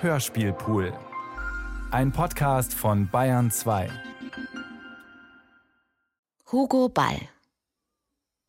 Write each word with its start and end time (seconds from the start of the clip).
Hörspielpool. 0.00 0.92
Ein 1.90 2.12
Podcast 2.12 2.72
von 2.72 3.08
Bayern 3.08 3.50
2. 3.50 3.90
Hugo 6.52 6.88
Ball. 6.88 7.18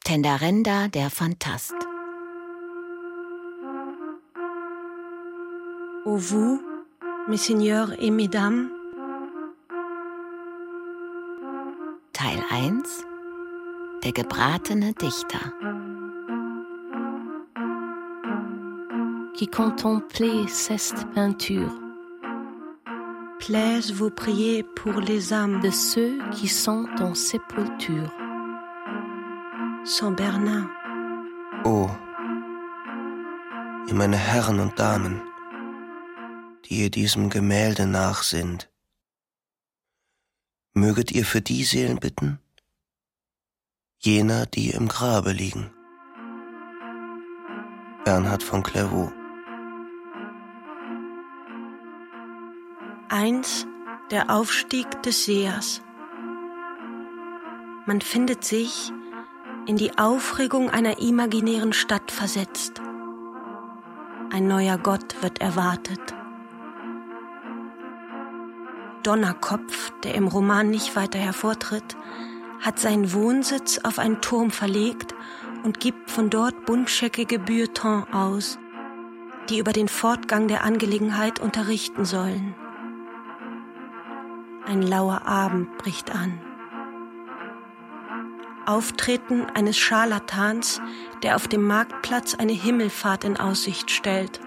Tendarenda 0.04 0.90
der 0.90 1.10
Phantast. 1.10 1.74
Au 6.06 6.18
vous, 6.18 6.62
mes 7.28 7.44
seigneurs 7.44 7.94
et 8.00 8.12
mesdames. 8.12 8.70
Teil 12.14 12.44
1. 12.52 12.84
Der 14.04 14.12
gebratene 14.12 14.94
Dichter. 14.94 15.52
Qui 19.40 19.48
contemplait 19.48 20.50
cette 20.50 21.10
peinture. 21.14 21.72
Plaise 23.40 23.94
vous 23.94 24.10
prier 24.10 24.64
pour 24.64 25.00
les 25.00 25.32
âmes 25.32 25.62
de 25.62 25.70
ceux 25.70 26.20
qui 26.32 26.50
sont 26.50 26.90
en 27.00 27.16
sépulture. 27.16 28.12
Saint 29.86 30.12
Bernard. 30.12 30.68
Oh, 31.64 31.90
ihr 33.88 33.94
meine 33.94 34.18
Herren 34.18 34.60
und 34.60 34.78
Damen, 34.78 35.22
die 36.66 36.84
ihr 36.84 36.90
diesem 36.90 37.30
Gemälde 37.30 37.88
nachsinnt, 37.88 38.70
möget 40.74 41.14
ihr 41.14 41.24
für 41.24 41.40
die 41.40 41.64
Seelen 41.64 42.02
bitten, 42.02 42.40
jener, 44.00 44.48
die 44.48 44.72
im 44.72 44.90
Grabe 44.90 45.32
liegen. 45.32 45.72
Bernhard 48.04 48.44
von 48.44 48.64
Clairvaux 48.64 49.14
Eins 53.12 53.66
der 54.12 54.30
Aufstieg 54.30 55.02
des 55.02 55.26
Sehers. 55.26 55.82
Man 57.88 58.02
findet 58.02 58.44
sich 58.44 58.92
in 59.66 59.78
die 59.78 59.98
Aufregung 59.98 60.70
einer 60.70 61.00
imaginären 61.00 61.74
Stadt 61.74 62.12
versetzt. 62.12 62.84
Ein 64.32 64.48
neuer 64.48 64.78
Gott 64.78 65.24
wird 65.24 65.42
erwartet. 65.42 66.00
Donnerkopf, 69.02 69.92
der 70.04 70.14
im 70.14 70.28
Roman 70.28 70.70
nicht 70.70 70.96
weiter 70.96 71.18
hervortritt, 71.18 71.98
hat 72.60 72.78
seinen 72.78 73.12
Wohnsitz 73.12 73.80
auf 73.80 73.98
einen 73.98 74.22
Turm 74.22 74.52
verlegt 74.52 75.16
und 75.64 75.80
gibt 75.80 76.12
von 76.12 76.30
dort 76.30 76.68
buntscheckige 76.68 77.40
Bulletins 77.40 78.06
aus, 78.12 78.60
die 79.50 79.58
über 79.58 79.74
den 79.74 79.88
Fortgang 79.88 80.48
der 80.48 80.64
Angelegenheit 80.64 81.40
unterrichten 81.40 82.06
sollen. 82.06 82.54
Ein 84.66 84.82
lauer 84.82 85.26
Abend 85.26 85.78
bricht 85.78 86.14
an. 86.14 86.40
Auftreten 88.66 89.46
eines 89.56 89.78
Scharlatans, 89.78 90.80
der 91.24 91.36
auf 91.36 91.48
dem 91.48 91.66
Marktplatz 91.66 92.36
eine 92.36 92.54
Himmelfahrt 92.54 93.24
in 93.24 93.38
Aussicht 93.38 93.90
stellt. 93.90 94.40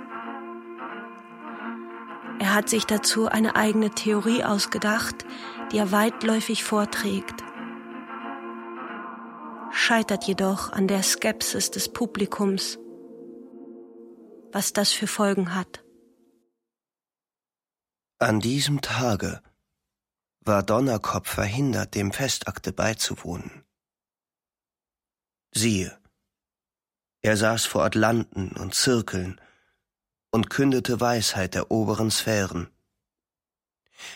Er 2.38 2.54
hat 2.54 2.69
sich 2.69 2.86
dazu 2.86 3.27
eine 3.27 3.56
eigene 3.56 3.91
Theorie 3.91 4.44
ausgedacht, 4.44 5.24
die 5.70 5.78
er 5.78 5.91
weitläufig 5.91 6.64
vorträgt. 6.64 7.42
Scheitert 9.70 10.24
jedoch 10.24 10.70
an 10.72 10.86
der 10.86 11.02
Skepsis 11.02 11.70
des 11.70 11.92
Publikums, 11.92 12.78
was 14.52 14.72
das 14.72 14.92
für 14.92 15.06
Folgen 15.06 15.54
hat. 15.54 15.82
An 18.19 18.38
diesem 18.38 18.82
Tage 18.82 19.41
war 20.44 20.62
Donnerkopf 20.62 21.28
verhindert, 21.28 21.94
dem 21.94 22.12
Festakte 22.12 22.72
beizuwohnen. 22.72 23.64
Siehe, 25.53 25.97
er 27.20 27.36
saß 27.36 27.66
vor 27.66 27.84
Atlanten 27.84 28.52
und 28.56 28.75
Zirkeln 28.75 29.41
und 30.31 30.50
kündete 30.50 31.00
Weisheit 31.00 31.54
der 31.54 31.70
oberen 31.70 32.10
Sphären. 32.10 32.69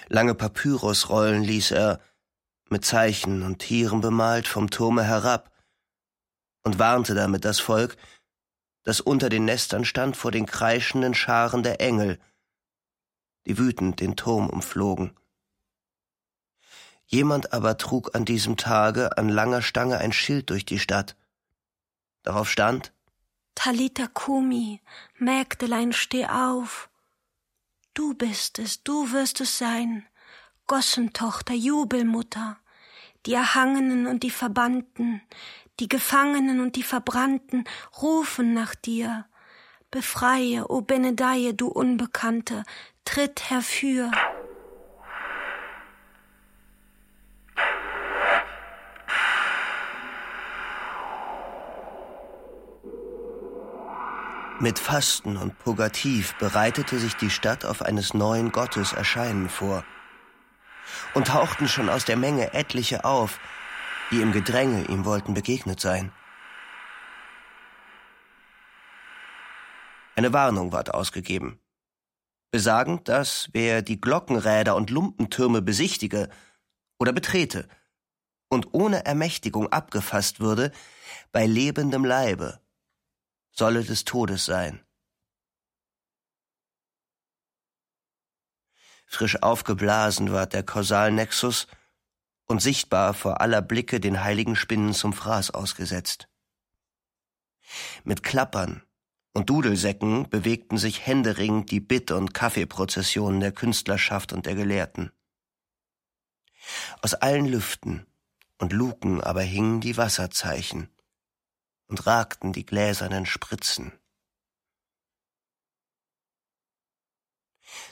Lange 0.09 0.35
Papyrusrollen 0.35 1.43
ließ 1.45 1.71
er, 1.73 2.01
mit 2.69 2.85
Zeichen 2.85 3.43
und 3.43 3.61
Tieren 3.61 4.01
bemalt, 4.01 4.49
vom 4.49 4.71
Turme 4.71 5.05
herab 5.05 5.53
und 6.65 6.81
warnte 6.81 7.15
damit 7.15 7.45
das 7.45 7.61
Volk, 7.61 7.97
das 8.83 9.01
unter 9.01 9.29
den 9.29 9.45
Nestern 9.45 9.85
stand 9.85 10.17
vor 10.17 10.33
den 10.33 10.47
kreischenden 10.47 11.15
Scharen 11.15 11.63
der 11.63 11.81
Engel, 11.81 12.19
die 13.47 13.59
wütend 13.59 14.01
den 14.01 14.17
Turm 14.17 14.51
umflogen. 14.51 15.17
Jemand 17.07 17.53
aber 17.53 17.79
trug 17.79 18.15
an 18.15 18.25
diesem 18.25 18.57
Tage 18.57 19.17
an 19.17 19.29
langer 19.29 19.63
Stange 19.63 19.99
ein 19.99 20.13
Schild 20.13 20.51
durch 20.51 20.65
die 20.65 20.79
Stadt. 20.79 21.17
Darauf 22.23 22.51
stand 22.51 22.93
Talita 23.55 24.07
Kumi, 24.09 24.81
Mägdelein, 25.17 25.93
steh 25.93 26.27
auf. 26.27 26.91
Du 27.95 28.13
bist 28.15 28.59
es, 28.59 28.83
du 28.83 29.13
wirst 29.13 29.41
es 29.41 29.57
sein, 29.57 30.05
Gossentochter, 30.67 31.55
Jubelmutter, 31.55 32.59
die 33.25 33.33
Erhangenen 33.33 34.07
und 34.07 34.23
die 34.23 34.31
Verbannten, 34.31 35.23
die 35.81 35.89
Gefangenen 35.89 36.61
und 36.61 36.77
die 36.77 36.83
Verbrannten 36.83 37.65
rufen 38.03 38.53
nach 38.53 38.75
dir. 38.75 39.25
Befreie, 39.91 40.69
o 40.69 40.83
Benedeie, 40.83 41.55
du 41.55 41.69
Unbekannte, 41.69 42.65
tritt 43.05 43.49
herfür. 43.49 44.11
Mit 54.59 54.79
Fasten 54.79 55.37
und 55.37 55.59
Purgativ 55.59 56.35
bereitete 56.39 56.99
sich 56.99 57.15
die 57.15 57.29
Stadt 57.29 57.67
auf 57.67 57.83
eines 57.83 58.15
neuen 58.15 58.53
Gottes 58.53 58.95
Erscheinen 58.95 59.51
vor. 59.51 59.85
Und 61.13 61.27
tauchten 61.27 61.69
schon 61.69 61.91
aus 61.91 62.07
der 62.07 62.17
Menge 62.17 62.55
etliche 62.55 63.05
auf, 63.05 63.39
die 64.11 64.23
im 64.23 64.33
Gedränge 64.33 64.87
ihm 64.87 65.05
wollten 65.05 65.35
begegnet 65.35 65.79
sein. 65.79 66.11
Eine 70.15 70.33
Warnung 70.33 70.73
ward 70.73 70.95
ausgegeben, 70.95 71.61
besagend, 72.51 73.11
dass 73.11 73.51
wer 73.53 73.83
die 73.83 74.01
Glockenräder 74.01 74.75
und 74.75 74.89
Lumpentürme 74.89 75.61
besichtige 75.61 76.31
oder 76.99 77.13
betrete 77.13 77.69
und 78.49 78.73
ohne 78.73 79.05
Ermächtigung 79.05 79.71
abgefasst 79.71 80.41
würde, 80.41 80.73
bei 81.31 81.45
lebendem 81.45 82.07
Leibe 82.07 82.59
solle 83.57 83.85
des 83.85 84.05
Todes 84.05 84.45
sein. 84.45 84.85
Frisch 89.07 89.43
aufgeblasen 89.43 90.33
ward 90.33 90.53
der 90.53 90.63
Kausalnexus 90.63 91.67
und 92.47 92.61
sichtbar 92.61 93.15
vor 93.15 93.41
aller 93.41 93.63
Blicke 93.63 93.99
den 93.99 94.23
heiligen 94.23 94.57
Spinnen 94.57 94.93
zum 94.93 95.13
Fraß 95.13 95.53
ausgesetzt. 95.53 96.29
Mit 98.05 98.23
Klappern 98.23 98.83
und 99.33 99.49
Dudelsäcken 99.49 100.29
bewegten 100.29 100.77
sich 100.77 101.07
händeringend 101.07 101.71
die 101.71 101.81
Bitt- 101.81 102.11
und 102.11 102.35
Kaffeeprozessionen 102.35 103.41
der 103.41 103.53
Künstlerschaft 103.53 104.33
und 104.33 104.47
der 104.47 104.55
Gelehrten. 104.55 105.13
Aus 107.01 107.15
allen 107.15 107.47
Lüften 107.47 108.07
und 108.59 108.73
Luken 108.73 109.23
aber 109.23 109.43
hingen 109.43 109.81
die 109.81 109.97
Wasserzeichen, 109.97 110.89
und 111.89 112.07
ragten 112.07 112.53
die 112.53 112.67
gläsernen 112.67 113.27
Spritzen. 113.27 113.93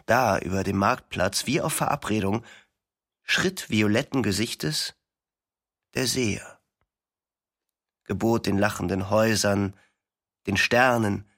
Da 0.06 0.38
über 0.38 0.64
dem 0.64 0.76
Marktplatz, 0.76 1.46
wie 1.46 1.61
auf 1.61 1.73
Verabredung, 1.73 2.44
schritt 3.23 3.70
violetten 3.70 4.23
Gesichtes 4.23 4.94
der 5.94 6.06
Seher, 6.06 6.61
gebot 8.05 8.46
den 8.46 8.58
lachenden 8.58 9.11
Häusern, 9.11 9.79
den 10.47 10.56
Sternen, 10.56 11.29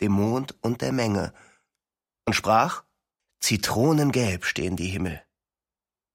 dem 0.00 0.12
Mond 0.12 0.54
und 0.62 0.80
der 0.80 0.92
Menge 0.92 1.34
und 2.24 2.34
sprach, 2.34 2.84
Zitronengelb 3.40 4.44
stehen 4.44 4.76
die 4.76 4.88
Himmel, 4.88 5.22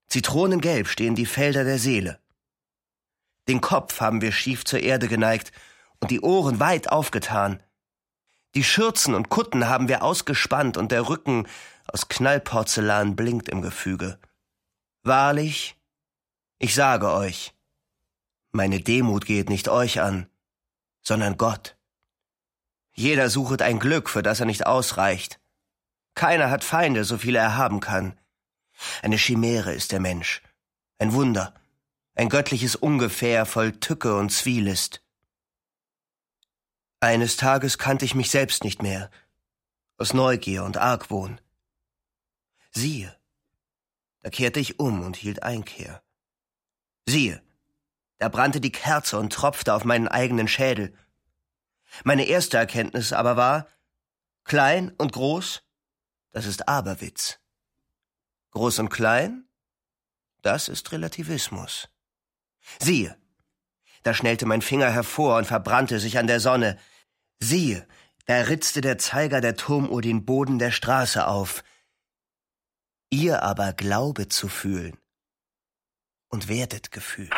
Zitronengelb 0.08 0.88
stehen 0.88 1.16
die 1.16 1.26
Felder 1.26 1.64
der 1.64 1.80
Seele. 1.80 2.20
Den 3.48 3.62
Kopf 3.62 4.00
haben 4.00 4.22
wir 4.22 4.32
schief 4.32 4.64
zur 4.64 4.80
Erde 4.80 5.08
geneigt 5.08 5.52
und 6.04 6.12
die 6.12 6.20
Ohren 6.20 6.60
weit 6.60 6.92
aufgetan. 6.92 7.64
Die 8.56 8.64
Schürzen 8.66 9.16
und 9.16 9.30
Kutten 9.30 9.70
haben 9.70 9.88
wir 9.88 10.04
ausgespannt 10.04 10.76
und 10.76 10.92
der 10.92 11.08
Rücken 11.08 11.48
aus 11.88 12.10
Knallporzellan 12.10 13.16
blinkt 13.16 13.48
im 13.48 13.62
Gefüge. 13.62 14.20
Wahrlich, 15.04 15.78
ich 16.60 16.76
sage 16.76 17.10
euch, 17.10 17.54
meine 18.52 18.82
Demut 18.82 19.26
geht 19.26 19.50
nicht 19.50 19.70
euch 19.70 20.02
an, 20.02 20.28
sondern 21.02 21.38
Gott. 21.38 21.78
Jeder 22.92 23.30
suchet 23.30 23.62
ein 23.62 23.80
Glück, 23.80 24.10
für 24.10 24.24
das 24.24 24.42
er 24.42 24.46
nicht 24.46 24.66
ausreicht. 24.68 25.40
Keiner 26.16 26.50
hat 26.50 26.66
Feinde, 26.66 27.06
so 27.06 27.18
viele 27.18 27.40
er 27.40 27.56
haben 27.56 27.80
kann. 27.80 28.20
Eine 29.02 29.16
Chimäre 29.16 29.74
ist 29.74 29.94
der 29.94 30.02
Mensch. 30.02 30.42
Ein 31.00 31.14
Wunder. 31.14 31.54
Ein 32.14 32.28
göttliches 32.28 32.76
Ungefähr 32.76 33.46
voll 33.46 33.72
Tücke 33.72 34.18
und 34.18 34.32
Zwielist. 34.32 35.03
Eines 37.04 37.36
Tages 37.36 37.78
kannte 37.78 38.06
ich 38.06 38.16
mich 38.16 38.32
selbst 38.32 38.64
nicht 38.64 38.82
mehr. 38.82 39.12
Aus 39.98 40.14
Neugier 40.14 40.64
und 40.64 40.78
Argwohn. 40.78 41.42
Siehe, 42.72 43.14
da 44.22 44.30
kehrte 44.30 44.62
ich 44.62 44.80
um 44.80 45.02
und 45.02 45.18
hielt 45.18 45.44
Einkehr. 45.44 46.02
Siehe, 47.06 47.44
da 48.20 48.30
brannte 48.30 48.62
die 48.62 48.72
Kerze 48.72 49.20
und 49.20 49.34
tropfte 49.34 49.74
auf 49.74 49.84
meinen 49.84 50.08
eigenen 50.08 50.48
Schädel. 50.48 50.98
Meine 52.06 52.24
erste 52.24 52.56
Erkenntnis 52.56 53.12
aber 53.12 53.36
war, 53.36 53.68
klein 54.46 54.94
und 54.98 55.12
groß, 55.12 55.62
das 56.32 56.46
ist 56.46 56.70
Aberwitz. 56.70 57.42
Groß 58.52 58.80
und 58.80 58.88
klein, 58.88 59.46
das 60.42 60.70
ist 60.70 60.94
Relativismus. 60.94 61.90
Siehe, 62.80 63.18
da 64.04 64.14
schnellte 64.14 64.46
mein 64.46 64.62
Finger 64.62 64.90
hervor 64.90 65.36
und 65.36 65.48
verbrannte 65.48 66.00
sich 66.00 66.18
an 66.18 66.28
der 66.28 66.40
Sonne. 66.40 66.80
Siehe, 67.44 67.86
da 68.26 68.36
ritzte 68.44 68.80
der 68.80 68.98
Zeiger 68.98 69.42
der 69.42 69.58
Turmuhr 69.58 70.02
den 70.02 70.24
Boden 70.24 70.60
der 70.60 70.72
Straße 70.72 71.28
auf. 71.28 71.62
Ihr 73.10 73.44
aber 73.44 73.74
glaubet 73.74 74.32
zu 74.32 74.48
fühlen 74.48 74.98
und 76.30 76.48
werdet 76.48 76.94
gefühlt. 76.94 77.34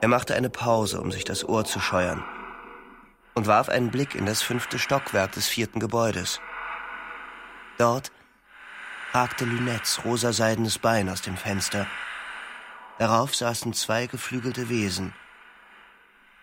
Er 0.00 0.08
machte 0.08 0.34
eine 0.34 0.48
Pause, 0.48 1.02
um 1.02 1.12
sich 1.12 1.24
das 1.24 1.46
Ohr 1.46 1.66
zu 1.66 1.78
scheuern, 1.78 2.24
und 3.34 3.46
warf 3.46 3.68
einen 3.68 3.90
Blick 3.90 4.14
in 4.14 4.24
das 4.24 4.40
fünfte 4.40 4.78
Stockwerk 4.78 5.32
des 5.32 5.46
vierten 5.46 5.78
Gebäudes. 5.78 6.40
Dort 7.76 8.12
ragte 9.12 9.44
Lünettes 9.44 10.04
rosaseidenes 10.04 10.78
Bein 10.78 11.08
aus 11.08 11.22
dem 11.22 11.36
Fenster. 11.36 11.86
Darauf 12.98 13.34
saßen 13.34 13.72
zwei 13.72 14.06
geflügelte 14.06 14.68
Wesen. 14.68 15.14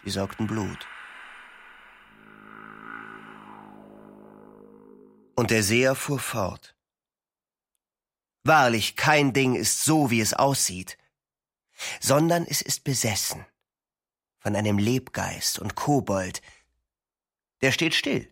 Die 0.06 0.12
saugten 0.12 0.48
Blut. 0.48 0.88
Und 5.36 5.52
der 5.52 5.64
Seher 5.64 5.96
fuhr 5.96 6.20
fort. 6.20 6.76
Wahrlich, 8.44 8.96
kein 8.96 9.34
Ding 9.34 9.56
ist 9.56 9.84
so, 9.84 10.12
wie 10.12 10.22
es 10.22 10.34
aussieht 10.34 10.98
sondern 12.00 12.46
es 12.46 12.62
ist 12.62 12.84
besessen 12.84 13.46
von 14.40 14.56
einem 14.56 14.78
Lebgeist 14.78 15.60
und 15.60 15.76
Kobold. 15.76 16.42
Der 17.62 17.72
steht 17.72 17.96
still, 17.96 18.32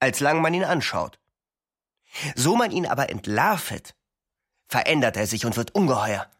als 0.00 0.20
lang 0.20 0.40
man 0.40 0.54
ihn 0.54 0.64
anschaut. 0.64 1.18
So 2.34 2.56
man 2.56 2.70
ihn 2.70 2.86
aber 2.86 3.10
entlarvet, 3.10 3.94
verändert 4.68 5.16
er 5.16 5.26
sich 5.26 5.46
und 5.46 5.56
wird 5.56 5.74
ungeheuer. 5.74 6.30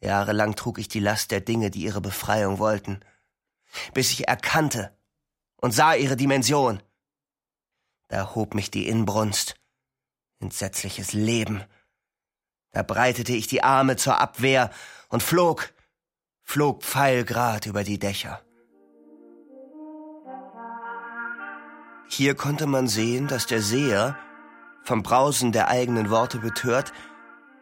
Jahrelang 0.00 0.54
trug 0.54 0.78
ich 0.78 0.88
die 0.88 1.00
Last 1.00 1.30
der 1.30 1.40
Dinge, 1.40 1.70
die 1.70 1.82
ihre 1.82 2.00
Befreiung 2.00 2.58
wollten, 2.58 3.00
bis 3.94 4.12
ich 4.12 4.28
erkannte 4.28 4.96
und 5.56 5.72
sah 5.72 5.94
ihre 5.94 6.16
Dimension. 6.16 6.82
Da 8.08 8.34
hob 8.34 8.54
mich 8.54 8.70
die 8.70 8.88
Inbrunst, 8.88 9.56
entsetzliches 10.40 11.12
Leben. 11.12 11.64
Da 12.70 12.82
breitete 12.82 13.32
ich 13.32 13.46
die 13.46 13.62
Arme 13.62 13.96
zur 13.96 14.20
Abwehr 14.20 14.70
und 15.08 15.22
flog, 15.22 15.72
flog 16.42 16.82
pfeilgrad 16.82 17.66
über 17.66 17.84
die 17.84 17.98
Dächer. 17.98 18.42
Hier 22.08 22.34
konnte 22.34 22.66
man 22.66 22.88
sehen, 22.88 23.26
dass 23.28 23.46
der 23.46 23.60
Seher, 23.60 24.18
vom 24.88 25.02
Brausen 25.02 25.52
der 25.52 25.68
eigenen 25.68 26.08
Worte 26.08 26.38
betört, 26.38 26.94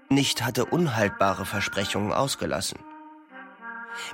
nicht 0.09 0.45
hatte 0.45 0.65
unhaltbare 0.65 1.45
Versprechungen 1.45 2.13
ausgelassen. 2.13 2.79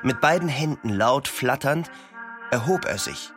Mit 0.02 0.22
beiden 0.22 0.48
Händen 0.48 0.88
laut 0.88 1.28
flatternd 1.28 1.90
erhob 2.50 2.86
er 2.86 2.96
sich, 2.96 3.30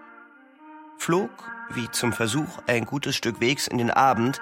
flog, 0.97 1.29
wie 1.71 1.91
zum 1.91 2.13
Versuch, 2.13 2.59
ein 2.67 2.85
gutes 2.85 3.17
Stück 3.17 3.41
Wegs 3.41 3.67
in 3.67 3.77
den 3.77 3.91
Abend, 3.91 4.39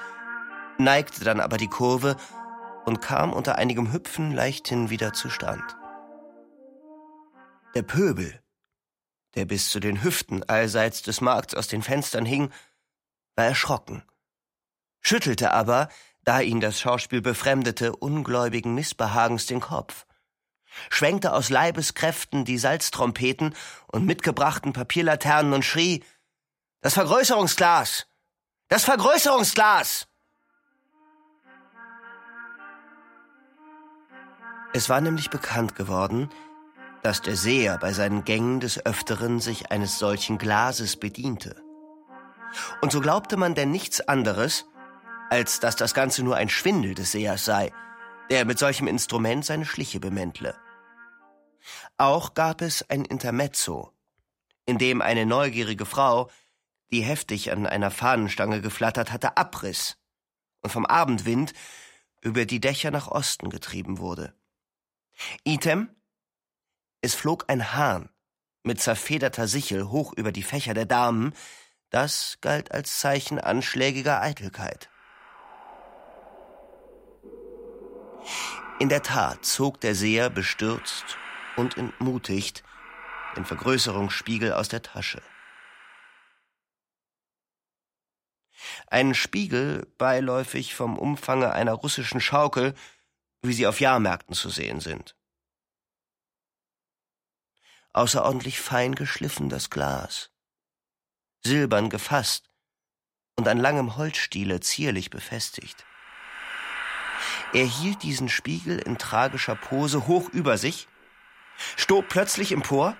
neigte 0.77 1.23
dann 1.23 1.39
aber 1.39 1.57
die 1.57 1.67
Kurve 1.67 2.15
und 2.85 3.01
kam 3.01 3.33
unter 3.33 3.55
einigem 3.55 3.91
Hüpfen 3.91 4.33
leichthin 4.33 4.91
wieder 4.91 5.13
zu 5.13 5.31
Stand. 5.31 5.63
Der 7.73 7.81
Pöbel, 7.81 8.39
der 9.33 9.45
bis 9.45 9.71
zu 9.71 9.79
den 9.79 10.03
Hüften 10.03 10.43
allseits 10.43 11.01
des 11.01 11.21
Markts 11.21 11.55
aus 11.55 11.67
den 11.67 11.81
Fenstern 11.81 12.25
hing, 12.25 12.51
war 13.35 13.45
erschrocken, 13.45 14.03
schüttelte 15.03 15.51
aber, 15.51 15.89
da 16.23 16.39
ihn 16.39 16.61
das 16.61 16.79
Schauspiel 16.79 17.21
befremdete, 17.21 17.95
ungläubigen 17.95 18.73
Missbehagens 18.73 19.45
den 19.45 19.59
Kopf, 19.59 20.05
schwenkte 20.89 21.33
aus 21.33 21.49
Leibeskräften 21.49 22.45
die 22.45 22.57
Salztrompeten 22.57 23.53
und 23.87 24.05
mitgebrachten 24.05 24.73
Papierlaternen 24.73 25.53
und 25.53 25.65
schrie 25.65 26.03
Das 26.81 26.95
Vergrößerungsglas. 26.95 28.07
Das 28.69 28.85
Vergrößerungsglas. 28.85 30.07
Es 34.73 34.89
war 34.89 35.01
nämlich 35.01 35.29
bekannt 35.29 35.75
geworden, 35.75 36.31
dass 37.03 37.21
der 37.21 37.35
Seher 37.35 37.77
bei 37.77 37.93
seinen 37.93 38.23
Gängen 38.23 38.59
des 38.59 38.83
Öfteren 38.85 39.39
sich 39.39 39.71
eines 39.71 39.99
solchen 39.99 40.37
Glases 40.37 40.95
bediente. 40.95 41.61
Und 42.81 42.91
so 42.91 43.01
glaubte 43.01 43.37
man 43.37 43.55
denn 43.55 43.69
nichts 43.69 44.01
anderes, 44.01 44.65
als 45.29 45.59
dass 45.59 45.75
das 45.75 45.93
Ganze 45.93 46.23
nur 46.23 46.35
ein 46.35 46.49
Schwindel 46.49 46.95
des 46.95 47.11
Sehers 47.11 47.45
sei, 47.45 47.71
der 48.29 48.45
mit 48.45 48.59
solchem 48.59 48.87
Instrument 48.87 49.45
seine 49.45 49.65
Schliche 49.65 49.99
bemäntle. 49.99 50.55
Auch 51.97 52.33
gab 52.33 52.61
es 52.61 52.89
ein 52.89 53.05
Intermezzo, 53.05 53.93
in 54.65 54.77
dem 54.77 55.01
eine 55.01 55.25
neugierige 55.25 55.85
Frau, 55.85 56.29
die 56.91 57.01
heftig 57.01 57.51
an 57.51 57.65
einer 57.65 57.91
Fahnenstange 57.91 58.61
geflattert 58.61 59.11
hatte, 59.11 59.37
abriss 59.37 59.97
und 60.61 60.71
vom 60.71 60.85
Abendwind 60.85 61.53
über 62.21 62.45
die 62.45 62.59
Dächer 62.59 62.91
nach 62.91 63.07
Osten 63.07 63.49
getrieben 63.49 63.97
wurde. 63.97 64.33
Item, 65.43 65.89
es 67.01 67.15
flog 67.15 67.45
ein 67.47 67.73
Hahn 67.73 68.09
mit 68.63 68.79
zerfederter 68.79 69.47
Sichel 69.47 69.89
hoch 69.89 70.13
über 70.13 70.31
die 70.31 70.43
Fächer 70.43 70.73
der 70.73 70.85
Damen, 70.85 71.33
das 71.89 72.37
galt 72.41 72.71
als 72.71 72.99
Zeichen 72.99 73.39
anschlägiger 73.39 74.21
Eitelkeit. 74.21 74.89
In 78.79 78.89
der 78.89 79.03
Tat 79.03 79.45
zog 79.45 79.79
der 79.81 79.95
Seher 79.95 80.29
bestürzt 80.29 81.17
und 81.55 81.77
entmutigt 81.77 82.63
den 83.35 83.45
Vergrößerungsspiegel 83.45 84.53
aus 84.53 84.67
der 84.67 84.81
Tasche. 84.81 85.21
Ein 88.87 89.13
Spiegel, 89.13 89.87
beiläufig 89.97 90.75
vom 90.75 90.97
Umfange 90.97 91.51
einer 91.51 91.73
russischen 91.73 92.21
Schaukel, 92.21 92.73
wie 93.41 93.53
sie 93.53 93.67
auf 93.67 93.79
Jahrmärkten 93.79 94.35
zu 94.35 94.49
sehen 94.49 94.79
sind. 94.79 95.15
Außerordentlich 97.91 98.59
fein 98.59 98.95
geschliffen 98.95 99.49
das 99.49 99.69
Glas, 99.69 100.31
silbern 101.43 101.89
gefasst 101.89 102.49
und 103.35 103.47
an 103.47 103.59
langem 103.59 103.97
Holzstiele 103.97 104.59
zierlich 104.61 105.09
befestigt. 105.09 105.85
Er 107.53 107.65
hielt 107.65 108.03
diesen 108.03 108.29
Spiegel 108.29 108.79
in 108.79 108.97
tragischer 108.97 109.55
Pose 109.55 110.07
hoch 110.07 110.29
über 110.29 110.57
sich, 110.57 110.87
stob 111.75 112.09
plötzlich 112.09 112.51
empor, 112.51 112.95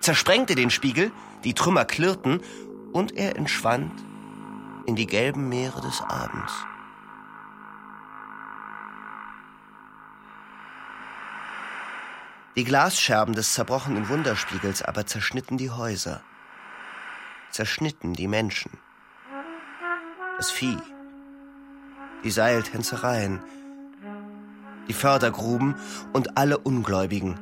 zersprengte 0.00 0.54
den 0.54 0.70
Spiegel, 0.70 1.12
die 1.44 1.54
Trümmer 1.54 1.84
klirrten, 1.84 2.40
und 2.92 3.16
er 3.16 3.36
entschwand 3.36 3.92
in 4.86 4.96
die 4.96 5.06
gelben 5.06 5.48
Meere 5.48 5.80
des 5.80 6.00
Abends. 6.00 6.52
Die 12.56 12.64
Glasscherben 12.64 13.34
des 13.34 13.54
zerbrochenen 13.54 14.08
Wunderspiegels 14.08 14.82
aber 14.82 15.06
zerschnitten 15.06 15.56
die 15.56 15.70
Häuser, 15.70 16.20
zerschnitten 17.50 18.12
die 18.12 18.26
Menschen, 18.26 18.72
das 20.36 20.50
Vieh, 20.50 20.76
die 22.24 22.30
Seiltänzereien, 22.30 23.40
die 24.90 24.94
Fördergruben 24.94 25.76
und 26.12 26.36
alle 26.36 26.58
Ungläubigen, 26.58 27.38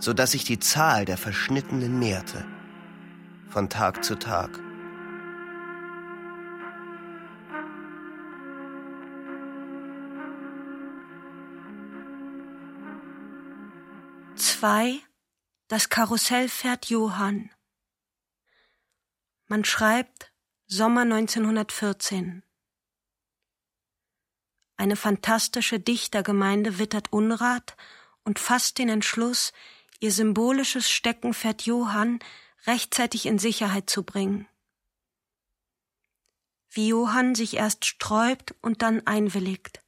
so 0.00 0.12
dass 0.12 0.32
sich 0.32 0.42
die 0.42 0.58
Zahl 0.58 1.04
der 1.04 1.16
Verschnittenen 1.16 2.00
mehrte, 2.00 2.44
von 3.50 3.68
Tag 3.68 4.02
zu 4.02 4.18
Tag. 4.18 4.50
Zwei, 14.34 14.98
Das 15.68 15.88
Karussell 15.88 16.48
fährt 16.48 16.86
Johann. 16.86 17.50
Man 19.46 19.64
schreibt 19.64 20.32
Sommer 20.66 21.02
1914. 21.02 22.42
Eine 24.76 24.96
fantastische 24.96 25.78
Dichtergemeinde 25.78 26.78
wittert 26.78 27.12
Unrat 27.12 27.76
und 28.24 28.38
fasst 28.38 28.78
den 28.78 28.88
Entschluss, 28.88 29.52
ihr 30.00 30.10
symbolisches 30.10 30.90
Steckenpferd 30.90 31.62
Johann 31.62 32.18
rechtzeitig 32.66 33.26
in 33.26 33.38
Sicherheit 33.38 33.88
zu 33.88 34.02
bringen. 34.02 34.48
Wie 36.70 36.88
Johann 36.88 37.34
sich 37.34 37.56
erst 37.56 37.84
sträubt 37.84 38.54
und 38.60 38.82
dann 38.82 39.06
einwilligt. 39.06 39.80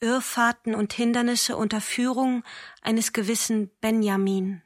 Irrfahrten 0.00 0.76
und 0.76 0.92
Hindernisse 0.92 1.56
unter 1.56 1.80
Führung 1.80 2.44
eines 2.82 3.12
gewissen 3.12 3.68
Benjamin. 3.80 4.62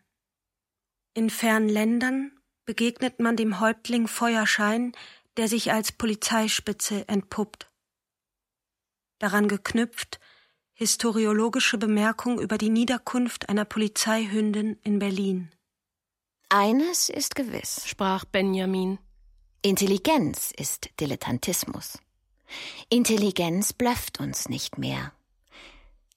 In 1.14 1.30
fernen 1.30 1.70
Ländern 1.70 2.38
begegnet 2.66 3.18
man 3.18 3.36
dem 3.36 3.60
Häuptling 3.60 4.08
Feuerschein, 4.08 4.92
der 5.38 5.48
sich 5.48 5.72
als 5.72 5.92
Polizeispitze 5.92 7.08
entpuppt. 7.08 7.71
Daran 9.22 9.46
geknüpft 9.46 10.18
historiologische 10.74 11.78
Bemerkung 11.78 12.40
über 12.40 12.58
die 12.58 12.70
Niederkunft 12.70 13.48
einer 13.48 13.64
Polizeihündin 13.64 14.80
in 14.82 14.98
Berlin. 14.98 15.52
Eines 16.48 17.08
ist 17.08 17.36
gewiss, 17.36 17.82
sprach 17.86 18.24
Benjamin. 18.24 18.98
Intelligenz 19.62 20.50
ist 20.56 20.90
Dilettantismus. 20.98 22.00
Intelligenz 22.88 23.72
blöfft 23.72 24.18
uns 24.18 24.48
nicht 24.48 24.76
mehr. 24.76 25.12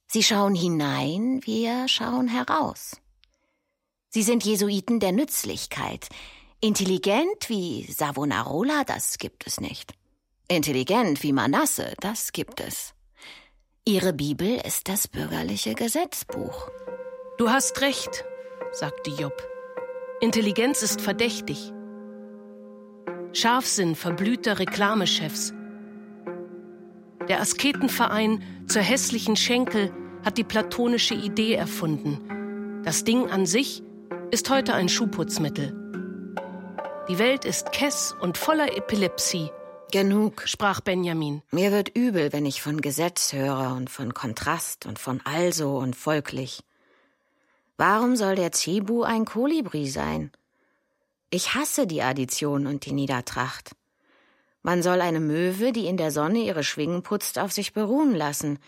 Sie 0.07 0.23
schauen 0.23 0.55
hinein, 0.55 1.41
wir 1.43 1.87
schauen 1.87 2.27
heraus. 2.27 2.99
Sie 4.09 4.23
sind 4.23 4.43
Jesuiten 4.43 4.99
der 4.99 5.11
Nützlichkeit. 5.11 6.09
Intelligent 6.59 7.49
wie 7.49 7.83
Savonarola, 7.83 8.83
das 8.83 9.19
gibt 9.19 9.45
es 9.45 9.59
nicht. 9.61 9.93
Intelligent 10.47 11.21
wie 11.21 11.33
Manasse, 11.33 11.93
das 11.99 12.31
gibt 12.31 12.61
es. 12.61 12.94
Ihre 13.87 14.13
Bibel 14.13 14.59
ist 14.65 14.89
das 14.89 15.07
bürgerliche 15.07 15.75
Gesetzbuch. 15.75 16.71
Du 17.37 17.51
hast 17.51 17.81
recht, 17.81 18.25
sagte 18.71 19.11
Job. 19.11 19.47
Intelligenz 20.21 20.81
ist 20.81 21.01
verdächtig. 21.01 21.71
Scharfsinn 23.33 23.93
verblühter 23.93 24.57
Reklamechefs. 24.57 25.53
Der 27.29 27.39
Asketenverein 27.41 28.41
zur 28.67 28.81
hässlichen 28.81 29.35
Schenkel 29.35 29.93
hat 30.23 30.39
die 30.39 30.43
platonische 30.43 31.13
Idee 31.13 31.53
erfunden. 31.53 32.81
Das 32.83 33.03
Ding 33.03 33.29
an 33.29 33.45
sich 33.45 33.83
ist 34.31 34.49
heute 34.49 34.73
ein 34.73 34.89
Schuhputzmittel. 34.89 36.33
Die 37.07 37.19
Welt 37.19 37.45
ist 37.45 37.71
kess 37.71 38.15
und 38.19 38.39
voller 38.39 38.75
Epilepsie. 38.75 39.51
Genug, 39.95 40.43
sprach 40.45 40.81
Benjamin. 40.81 41.41
Mir 41.51 41.71
wird 41.71 41.95
übel, 41.95 42.33
wenn 42.33 42.45
ich 42.45 42.61
von 42.61 42.81
Gesetz 42.81 43.31
höre 43.31 43.73
und 43.77 43.89
von 43.89 44.13
Kontrast 44.13 44.85
und 44.85 44.99
von 44.99 45.21
also 45.23 45.77
und 45.77 45.95
folglich. 45.95 46.65
Warum 47.77 48.17
soll 48.17 48.35
der 48.35 48.51
Zebu 48.51 49.03
ein 49.03 49.23
Kolibri 49.23 49.87
sein? 49.87 50.33
Ich 51.29 51.55
hasse 51.55 51.87
die 51.87 52.01
Addition 52.01 52.67
und 52.67 52.85
die 52.85 52.91
Niedertracht. 52.91 53.73
Man 54.63 54.83
soll 54.83 54.99
eine 54.99 55.21
Möwe, 55.21 55.71
die 55.71 55.87
in 55.87 55.95
der 55.95 56.11
Sonne 56.11 56.39
ihre 56.39 56.65
Schwingen 56.65 57.01
putzt, 57.01 57.39
auf 57.39 57.53
sich 57.53 57.71
beruhen 57.71 58.13
lassen 58.13 58.59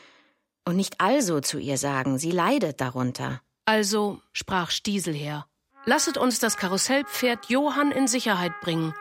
und 0.64 0.78
nicht 0.78 1.02
also 1.02 1.42
zu 1.42 1.60
ihr 1.60 1.78
sagen, 1.78 2.18
sie 2.18 2.32
leidet 2.32 2.80
darunter. 2.80 3.42
Also, 3.66 4.22
sprach 4.32 4.72
Stieselher, 4.72 5.46
lasset 5.84 6.18
uns 6.18 6.40
das 6.40 6.56
Karussellpferd 6.56 7.50
Johann 7.50 7.92
in 7.92 8.08
Sicherheit 8.08 8.54
bringen 8.62 8.94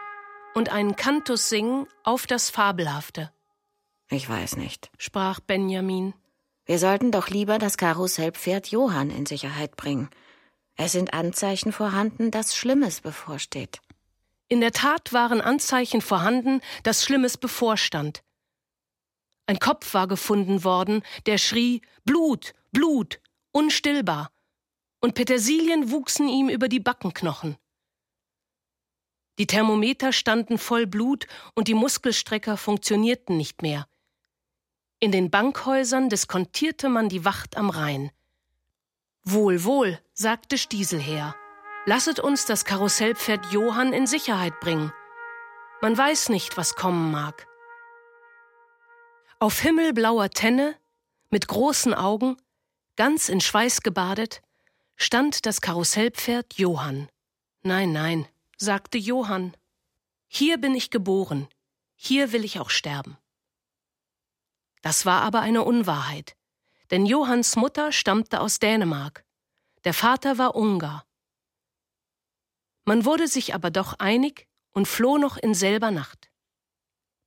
und 0.56 0.70
einen 0.70 0.96
Kantus 0.96 1.50
singen 1.50 1.86
auf 2.02 2.26
das 2.26 2.48
Fabelhafte. 2.48 3.30
Ich 4.08 4.26
weiß 4.26 4.56
nicht, 4.56 4.90
sprach 4.96 5.38
Benjamin. 5.38 6.14
Wir 6.64 6.78
sollten 6.78 7.12
doch 7.12 7.28
lieber 7.28 7.58
das 7.58 7.76
Karussellpferd 7.76 8.68
Johann 8.68 9.10
in 9.10 9.26
Sicherheit 9.26 9.76
bringen. 9.76 10.08
Es 10.74 10.92
sind 10.92 11.12
Anzeichen 11.12 11.72
vorhanden, 11.72 12.30
dass 12.30 12.56
Schlimmes 12.56 13.02
bevorsteht. 13.02 13.82
In 14.48 14.62
der 14.62 14.72
Tat 14.72 15.12
waren 15.12 15.42
Anzeichen 15.42 16.00
vorhanden, 16.00 16.62
dass 16.84 17.04
Schlimmes 17.04 17.36
bevorstand. 17.36 18.22
Ein 19.46 19.58
Kopf 19.58 19.92
war 19.92 20.08
gefunden 20.08 20.64
worden, 20.64 21.02
der 21.26 21.36
schrie 21.36 21.82
Blut, 22.06 22.54
Blut, 22.72 23.20
unstillbar, 23.52 24.30
und 25.00 25.14
Petersilien 25.14 25.90
wuchsen 25.90 26.28
ihm 26.28 26.48
über 26.48 26.68
die 26.68 26.80
Backenknochen. 26.80 27.58
Die 29.38 29.46
Thermometer 29.46 30.12
standen 30.12 30.58
voll 30.58 30.86
Blut 30.86 31.26
und 31.54 31.68
die 31.68 31.74
Muskelstrecker 31.74 32.56
funktionierten 32.56 33.36
nicht 33.36 33.62
mehr. 33.62 33.86
In 34.98 35.12
den 35.12 35.30
Bankhäusern 35.30 36.08
diskontierte 36.08 36.88
man 36.88 37.08
die 37.08 37.24
Wacht 37.24 37.56
am 37.56 37.68
Rhein. 37.68 38.10
Wohl, 39.24 39.64
wohl, 39.64 40.00
sagte 40.14 40.56
Stieselher. 40.56 41.34
Lasset 41.84 42.18
uns 42.18 42.46
das 42.46 42.64
Karussellpferd 42.64 43.52
Johann 43.52 43.92
in 43.92 44.06
Sicherheit 44.06 44.58
bringen. 44.60 44.92
Man 45.82 45.96
weiß 45.96 46.30
nicht, 46.30 46.56
was 46.56 46.74
kommen 46.74 47.10
mag. 47.10 47.46
Auf 49.38 49.60
himmelblauer 49.60 50.30
Tenne, 50.30 50.74
mit 51.28 51.46
großen 51.46 51.92
Augen, 51.92 52.38
ganz 52.96 53.28
in 53.28 53.42
Schweiß 53.42 53.82
gebadet, 53.82 54.40
stand 54.96 55.44
das 55.44 55.60
Karussellpferd 55.60 56.54
Johann. 56.54 57.08
Nein, 57.62 57.92
nein, 57.92 58.26
sagte 58.56 58.98
Johann. 58.98 59.56
Hier 60.28 60.58
bin 60.58 60.74
ich 60.74 60.90
geboren, 60.90 61.48
hier 61.94 62.32
will 62.32 62.44
ich 62.44 62.58
auch 62.58 62.70
sterben. 62.70 63.16
Das 64.82 65.06
war 65.06 65.22
aber 65.22 65.40
eine 65.40 65.64
Unwahrheit, 65.64 66.36
denn 66.90 67.06
Johanns 67.06 67.56
Mutter 67.56 67.92
stammte 67.92 68.40
aus 68.40 68.58
Dänemark, 68.58 69.24
der 69.84 69.94
Vater 69.94 70.38
war 70.38 70.54
Ungar. 70.54 71.04
Man 72.84 73.04
wurde 73.04 73.28
sich 73.28 73.54
aber 73.54 73.70
doch 73.70 73.94
einig 73.98 74.46
und 74.72 74.86
floh 74.86 75.18
noch 75.18 75.36
in 75.36 75.54
selber 75.54 75.90
Nacht. 75.90 76.30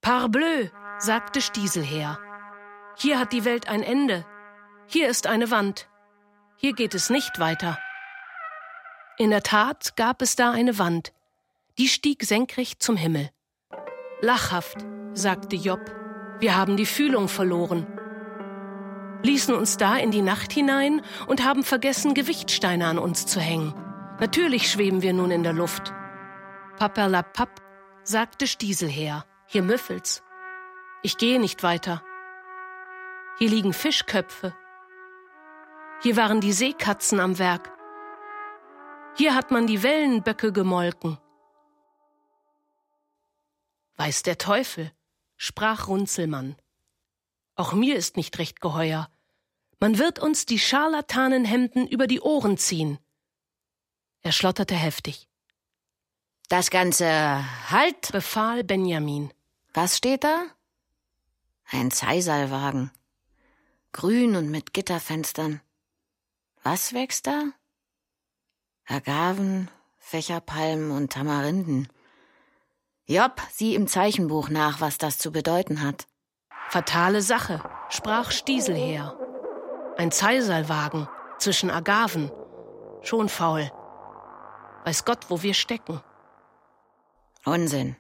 Parbleu, 0.02 0.70
sagte 1.00 1.42
Stieselher, 1.42 2.20
hier 2.98 3.20
hat 3.20 3.34
die 3.34 3.46
Welt 3.46 3.68
ein 3.68 3.84
Ende, 3.84 4.26
hier 4.88 5.10
ist 5.10 5.28
eine 5.28 5.52
Wand, 5.52 5.90
hier 6.58 6.74
geht 6.74 6.94
es 6.94 7.10
nicht 7.10 7.40
weiter. 7.40 7.78
In 9.18 9.32
der 9.32 9.44
Tat 9.44 9.96
gab 9.98 10.22
es 10.22 10.36
da 10.36 10.52
eine 10.52 10.78
Wand, 10.78 11.12
die 11.80 11.88
stieg 11.88 12.24
senkrecht 12.24 12.84
zum 12.84 12.98
Himmel. 12.98 13.30
Lachhaft, 14.20 14.86
sagte 15.14 15.56
Job, 15.56 15.80
wir 16.40 16.58
haben 16.58 16.76
die 16.76 16.86
Fühlung 16.86 17.30
verloren. 17.30 17.88
Ließen 19.24 19.56
uns 19.56 19.78
da 19.78 19.96
in 19.96 20.12
die 20.12 20.22
Nacht 20.22 20.52
hinein 20.52 21.02
und 21.28 21.46
haben 21.46 21.64
vergessen, 21.64 22.14
Gewichtsteine 22.14 22.86
an 22.86 23.00
uns 23.00 23.26
zu 23.26 23.40
hängen. 23.40 23.74
Natürlich 24.20 24.70
schweben 24.70 25.02
wir 25.02 25.14
nun 25.14 25.32
in 25.32 25.44
der 25.44 25.54
Luft. 25.54 25.94
Papperlapapp, 26.78 27.62
sagte 28.04 28.46
Stieselher, 28.46 29.26
hier 29.48 29.64
müffelt's. 29.64 30.22
Ich 31.02 31.18
gehe 31.18 31.40
nicht 31.40 31.64
weiter. 31.64 32.04
Hier 33.38 33.50
liegen 33.50 33.72
Fischköpfe. 33.72 34.54
Hier 36.02 36.18
waren 36.18 36.42
die 36.42 36.52
Seekatzen 36.52 37.22
am 37.22 37.40
Werk. 37.40 37.72
Hier 39.16 39.34
hat 39.34 39.52
man 39.52 39.66
die 39.66 39.82
Wellenböcke 39.82 40.52
gemolken. 40.52 41.18
Weiß 44.00 44.24
der 44.24 44.38
Teufel, 44.38 44.94
sprach 45.36 45.90
Runzelmann. 45.90 46.56
Auch 47.56 47.74
mir 47.74 47.98
ist 47.98 48.16
nicht 48.16 48.40
recht 48.40 48.62
geheuer. 48.62 49.12
Man 49.82 49.98
wird 49.98 50.20
uns 50.20 50.46
die 50.46 50.58
Scharlatanenhemden 50.58 51.86
über 51.86 52.08
die 52.08 52.22
Ohren 52.22 52.58
ziehen. 52.58 52.98
Er 54.22 54.32
schlotterte 54.32 54.74
heftig. 54.74 55.28
Das 56.48 56.70
Ganze 56.70 57.44
halt, 57.70 58.14
befahl 58.14 58.64
Benjamin. 58.64 59.34
Was 59.74 59.98
steht 59.98 60.24
da? 60.24 60.46
Ein 61.66 61.92
Zeisalwagen. 61.92 62.92
Grün 63.92 64.38
und 64.38 64.50
mit 64.50 64.74
Gitterfenstern. 64.74 65.60
Was 66.64 66.94
wächst 66.94 67.28
da? 67.28 67.52
Agaven, 68.86 69.70
Fächerpalmen 69.98 70.92
und 70.92 71.12
Tamarinden. 71.12 71.90
Job, 73.10 73.42
sieh 73.52 73.74
im 73.74 73.88
Zeichenbuch 73.88 74.50
nach, 74.50 74.82
was 74.82 75.00
das 75.00 75.18
zu 75.18 75.32
bedeuten 75.32 75.82
hat. 75.82 76.06
Fatale 76.70 77.24
Sache, 77.24 77.60
sprach 77.90 78.30
Stieselher. 78.30 79.18
Ein 79.98 80.12
Zeisalwagen 80.12 81.08
zwischen 81.40 81.72
Agaven. 81.72 82.32
Schon 83.02 83.28
faul. 83.28 83.72
Weiß 84.86 85.06
Gott, 85.06 85.26
wo 85.30 85.42
wir 85.42 85.56
stecken. 85.56 86.02
Unsinn, 87.46 87.96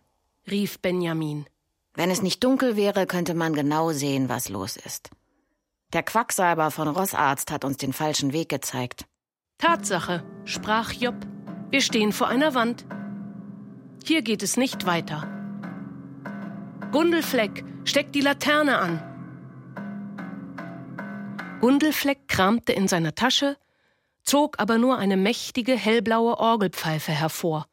rief 0.45 0.79
Benjamin. 0.79 1.47
Wenn 1.95 2.11
es 2.11 2.21
nicht 2.21 2.43
dunkel 2.43 2.75
wäre, 2.75 3.07
könnte 3.07 3.33
man 3.33 3.55
genau 3.55 3.91
sehen, 3.91 4.29
was 4.29 4.47
los 4.47 4.77
ist. 4.77 5.09
Der 5.91 6.03
Quacksalber 6.03 6.69
von 6.69 6.87
Rossarzt 6.87 7.49
hat 7.49 7.65
uns 7.65 7.77
den 7.77 7.93
falschen 7.93 8.31
Weg 8.31 8.49
gezeigt. 8.49 9.07
Tatsache, 9.57 10.23
sprach 10.45 10.91
Job, 10.93 11.15
wir 11.71 11.81
stehen 11.81 12.11
vor 12.11 12.27
einer 12.27 12.53
Wand. 12.53 12.85
Hier 14.03 14.21
geht 14.21 14.43
es 14.43 14.57
nicht 14.57 14.85
weiter. 14.85 15.27
Gundelfleck, 16.91 17.63
steck 17.85 18.11
die 18.13 18.21
Laterne 18.21 18.77
an. 18.79 19.03
Gundelfleck 21.61 22.27
kramte 22.27 22.71
in 22.73 22.87
seiner 22.87 23.13
Tasche, 23.13 23.57
zog 24.23 24.59
aber 24.59 24.77
nur 24.77 24.97
eine 24.97 25.17
mächtige 25.17 25.75
hellblaue 25.75 26.37
Orgelpfeife 26.37 27.11
hervor. 27.11 27.67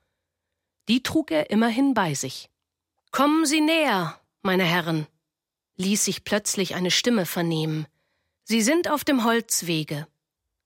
Die 0.88 1.02
trug 1.02 1.30
er 1.30 1.50
immerhin 1.50 1.94
bei 1.94 2.14
sich. 2.14 2.50
Kommen 3.10 3.46
Sie 3.46 3.60
näher, 3.60 4.20
meine 4.42 4.64
Herren, 4.64 5.06
ließ 5.76 6.04
sich 6.04 6.24
plötzlich 6.24 6.74
eine 6.74 6.90
Stimme 6.90 7.26
vernehmen. 7.26 7.86
Sie 8.44 8.60
sind 8.60 8.90
auf 8.90 9.04
dem 9.04 9.24
Holzwege. 9.24 10.06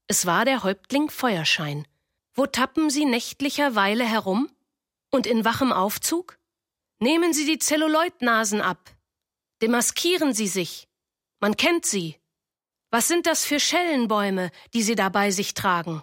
Es 0.07 0.26
war 0.26 0.45
der 0.45 0.64
Häuptling 0.64 1.09
Feuerschein. 1.09 1.87
Wo 2.35 2.47
tappen 2.47 2.90
Sie 2.90 3.05
nächtlicherweile 3.05 4.05
herum? 4.05 4.50
Und 5.11 5.26
in 5.26 5.45
wachem 5.45 5.73
Aufzug? 5.73 6.38
Nehmen 6.99 7.33
Sie 7.33 7.47
die 7.47 7.59
Zelluloidnasen 7.59 8.61
ab. 8.61 8.95
Demaskieren 9.62 10.33
Sie 10.33 10.47
sich. 10.47 10.88
Man 11.40 11.57
kennt 11.57 11.87
Sie. 11.87 12.17
Was 12.90 13.09
sind 13.09 13.26
das 13.26 13.45
für 13.45 13.61
Schellenbäume, 13.61 14.50
die 14.75 14.83
Sie 14.83 14.95
da 14.95 15.09
bei 15.09 15.31
sich 15.31 15.55
tragen? 15.55 16.02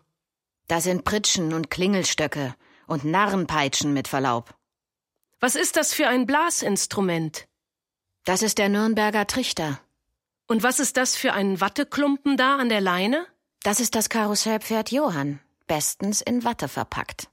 Da 0.67 0.81
sind 0.81 1.05
Pritschen 1.05 1.53
und 1.53 1.69
Klingelstöcke 1.69 2.55
und 2.87 3.05
Narrenpeitschen 3.05 3.93
mit 3.93 4.07
Verlaub. 4.07 4.53
Was 5.39 5.55
ist 5.55 5.75
das 5.75 5.93
für 5.93 6.07
ein 6.07 6.25
Blasinstrument? 6.25 7.47
Das 8.25 8.41
ist 8.41 8.57
der 8.57 8.69
Nürnberger 8.69 9.27
Trichter. 9.27 9.79
Und 10.47 10.63
was 10.63 10.79
ist 10.79 10.97
das 10.97 11.15
für 11.15 11.33
ein 11.33 11.61
Watteklumpen 11.61 12.37
da 12.37 12.57
an 12.57 12.69
der 12.69 12.81
Leine? 12.81 13.25
Das 13.61 13.79
ist 13.79 13.95
das 13.95 14.09
Karussellpferd 14.09 14.91
Johann, 14.91 15.39
bestens 15.67 16.21
in 16.21 16.43
Watte 16.43 16.67
verpackt. 16.67 17.29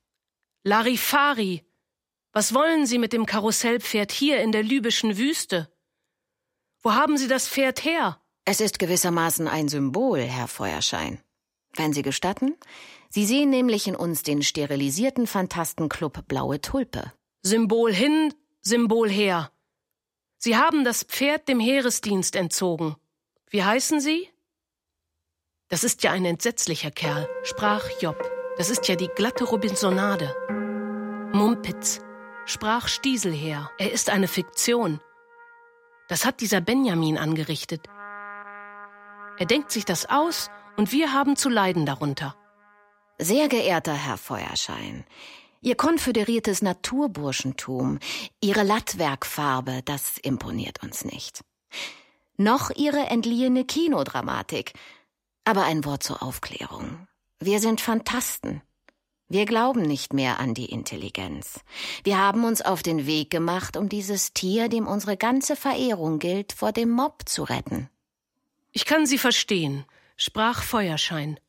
Larifari! 0.67 1.63
Was 2.33 2.55
wollen 2.55 2.87
Sie 2.87 2.99
mit 2.99 3.13
dem 3.13 3.27
Karussellpferd 3.27 4.11
hier 4.11 4.41
in 4.41 4.51
der 4.51 4.63
libyschen 4.63 5.19
Wüste? 5.19 5.71
Wo 6.81 6.95
haben 6.95 7.19
Sie 7.19 7.29
das 7.29 7.47
Pferd 7.47 7.85
her? 7.85 8.19
Es 8.47 8.63
ist 8.63 8.79
gewissermaßen 8.79 9.47
ein 9.47 9.69
Symbol, 9.69 10.21
Herr 10.21 10.49
Feuerschein. 10.49 11.21
Wenn 11.75 11.93
Sie 11.93 12.01
gestatten, 12.01 12.57
Sie 13.11 13.27
sehen 13.27 13.51
nämlich 13.51 13.87
in 13.87 13.95
uns 13.95 14.23
den 14.23 14.43
sterilisierten 14.43 15.27
Fantastenclub 15.27 16.27
Blaue 16.29 16.61
Tulpe. 16.63 17.13
Symbol 17.43 17.93
hin, 17.93 18.33
Symbol 18.63 19.11
her. 19.11 19.53
Sie 20.39 20.57
haben 20.57 20.83
das 20.83 21.05
Pferd 21.05 21.47
dem 21.47 21.61
Heeresdienst 21.61 22.37
entzogen. 22.37 22.97
Wie 23.51 23.63
heißen 23.63 24.01
Sie? 24.01 24.31
Das 25.69 25.85
ist 25.85 26.03
ja 26.05 26.13
ein 26.13 26.25
entsetzlicher 26.25 26.91
Kerl, 26.91 27.29
sprach 27.45 27.87
Job. 28.01 28.34
Das 28.57 28.71
ist 28.71 28.87
ja 28.87 28.95
die 28.95 29.09
glatte 29.09 29.45
Robinsonade. 29.45 30.35
Mumpitz, 31.33 32.01
sprach 32.47 32.87
Stieselher. 32.87 33.71
Er 33.79 33.93
ist 33.93 34.11
eine 34.11 34.29
Fiktion. 34.29 35.01
Das 36.09 36.25
hat 36.25 36.41
dieser 36.41 36.61
Benjamin 36.61 37.19
angerichtet. 37.19 37.89
Er 39.39 39.47
denkt 39.47 39.73
sich 39.73 39.85
das 39.85 40.07
aus 40.09 40.51
und 40.77 40.93
wir 40.93 41.13
haben 41.13 41.35
zu 41.35 41.49
leiden 41.49 41.85
darunter. 41.85 42.37
Sehr 43.19 43.49
geehrter 43.49 43.95
Herr 43.95 44.19
Feuerschein, 44.19 45.05
Ihr 45.61 45.77
konföderiertes 45.77 46.61
Naturburschentum, 46.61 47.99
Ihre 48.41 48.65
Lattwerkfarbe, 48.65 49.81
das 49.85 50.19
imponiert 50.19 50.83
uns 50.83 51.07
nicht. 51.07 51.43
Noch 52.37 52.71
Ihre 52.71 53.07
entliehene 53.07 53.65
Kinodramatik. 53.65 54.75
Aber 55.45 55.65
ein 55.65 55.85
Wort 55.85 56.03
zur 56.03 56.23
Aufklärung. 56.23 57.07
Wir 57.41 57.61
sind 57.61 57.81
Fantasten. 57.81 58.63
Wir 59.29 59.47
glauben 59.47 59.83
nicht 59.83 60.13
mehr 60.13 60.39
an 60.39 60.55
die 60.55 60.67
Intelligenz. 60.67 61.61
Wir 62.05 62.19
haben 62.19 62.45
uns 62.45 62.63
auf 62.63 62.83
den 62.83 63.07
Weg 63.07 63.31
gemacht, 63.31 63.77
um 63.77 63.89
dieses 63.89 64.33
Tier, 64.33 64.69
dem 64.69 64.87
unsere 64.87 65.17
ganze 65.17 65.57
Verehrung 65.57 66.19
gilt, 66.19 66.53
vor 66.53 66.73
dem 66.73 66.91
Mob 66.91 67.29
zu 67.29 67.43
retten. 67.43 67.89
Ich 68.71 68.85
kann 68.85 69.07
Sie 69.07 69.19
verstehen, 69.19 69.85
sprach 70.17 70.63
Feuerschein. 70.63 71.41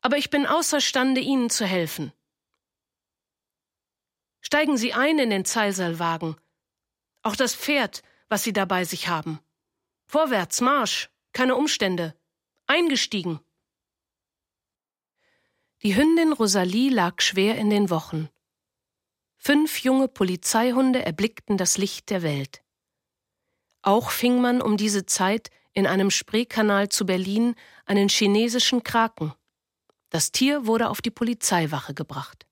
Aber 0.00 0.18
ich 0.18 0.30
bin 0.30 0.46
außerstande, 0.46 1.20
Ihnen 1.20 1.50
zu 1.50 1.66
helfen. 1.66 2.12
Steigen 4.40 4.76
Sie 4.76 4.92
ein 4.92 5.18
in 5.18 5.30
den 5.30 5.44
Zeilseilwagen. 5.44 6.36
Auch 7.22 7.34
das 7.34 7.54
Pferd, 7.54 8.02
was 8.28 8.44
Sie 8.44 8.52
dabei 8.52 8.84
sich 8.84 9.08
haben. 9.08 9.40
Vorwärts, 10.06 10.60
Marsch, 10.60 11.10
keine 11.32 11.56
Umstände. 11.56 12.14
Eingestiegen. 12.66 13.40
Die 15.82 15.94
Hündin 15.94 16.32
Rosalie 16.32 16.90
lag 16.90 17.20
schwer 17.20 17.56
in 17.56 17.70
den 17.70 17.88
Wochen. 17.88 18.28
Fünf 19.36 19.78
junge 19.78 20.08
Polizeihunde 20.08 21.04
erblickten 21.06 21.56
das 21.56 21.78
Licht 21.78 22.10
der 22.10 22.22
Welt. 22.22 22.64
Auch 23.82 24.10
fing 24.10 24.40
man 24.40 24.60
um 24.60 24.76
diese 24.76 25.06
Zeit 25.06 25.50
in 25.72 25.86
einem 25.86 26.10
Spreekanal 26.10 26.88
zu 26.88 27.06
Berlin 27.06 27.54
einen 27.86 28.08
chinesischen 28.08 28.82
Kraken. 28.82 29.32
Das 30.10 30.32
Tier 30.32 30.66
wurde 30.66 30.90
auf 30.90 31.00
die 31.00 31.12
Polizeiwache 31.12 31.94
gebracht. 31.94 32.47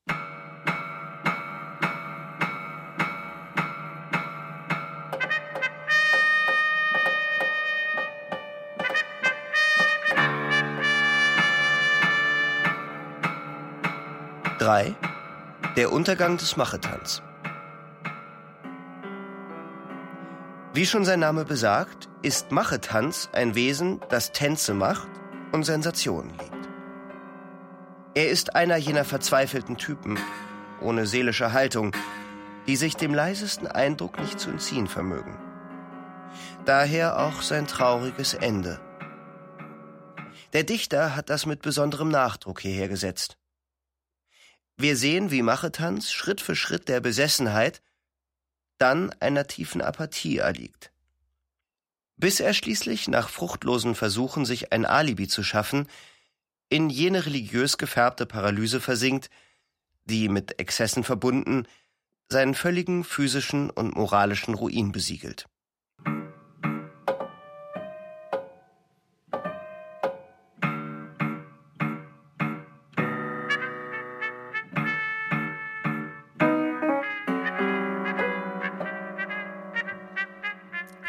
Drei. 14.67 14.97
Der 15.77 15.93
Untergang 15.93 16.39
des 16.39 16.57
Machetans. 16.57 17.23
Wie 20.75 20.85
schon 20.85 21.05
sein 21.05 21.21
Name 21.21 21.45
besagt, 21.45 22.09
ist 22.23 22.51
Machetanz 22.51 23.31
ein 23.33 23.55
Wesen, 23.55 24.01
das 24.09 24.33
Tänze 24.33 24.75
macht 24.75 25.07
und 25.53 25.63
Sensationen 25.63 26.31
liebt. 26.31 26.69
Er 28.15 28.29
ist 28.29 28.57
einer 28.57 28.77
jener 28.77 29.05
verzweifelten 29.05 29.77
Typen, 29.77 30.19
ohne 30.81 31.07
seelische 31.07 31.53
Haltung, 31.53 31.93
die 32.67 32.75
sich 32.75 32.97
dem 32.97 33.15
leisesten 33.15 33.69
Eindruck 33.69 34.19
nicht 34.19 34.41
zu 34.41 34.51
entziehen 34.51 34.89
vermögen. 34.89 35.39
Daher 36.65 37.21
auch 37.21 37.41
sein 37.43 37.69
trauriges 37.69 38.35
Ende. 38.35 38.81
Der 40.55 40.65
Dichter 40.65 41.15
hat 41.15 41.31
das 41.31 41.47
mit 41.47 41.63
besonderem 41.63 42.09
Nachdruck 42.09 42.63
hierher 42.63 42.89
gesetzt. 42.89 43.39
Wir 44.77 44.97
sehen, 44.97 45.31
wie 45.31 45.43
Machetanz 45.43 46.13
Schritt 46.13 46.41
für 46.41 46.55
Schritt 46.55 46.89
der 46.89 47.01
Besessenheit 47.01 47.83
dann 48.79 49.11
einer 49.21 49.47
tiefen 49.47 49.81
Apathie 49.81 50.39
erliegt. 50.39 50.93
Bis 52.17 52.41
er 52.41 52.53
schließlich 52.53 53.09
nach 53.09 53.29
fruchtlosen 53.29 53.95
Versuchen, 53.95 54.45
sich 54.45 54.73
ein 54.73 54.85
Alibi 54.85 55.29
zu 55.29 55.43
schaffen, 55.43 55.89
in 56.69 56.91
jene 56.91 57.25
religiös 57.25 57.79
gefärbte 57.79 58.27
Paralyse 58.27 58.81
versinkt, 58.81 59.31
die 60.05 60.29
mit 60.29 60.59
Exzessen 60.59 61.05
verbunden 61.05 61.67
seinen 62.29 62.55
völligen 62.55 63.05
physischen 63.05 63.71
und 63.71 63.95
moralischen 63.95 64.55
Ruin 64.55 64.93
besiegelt. 64.93 65.47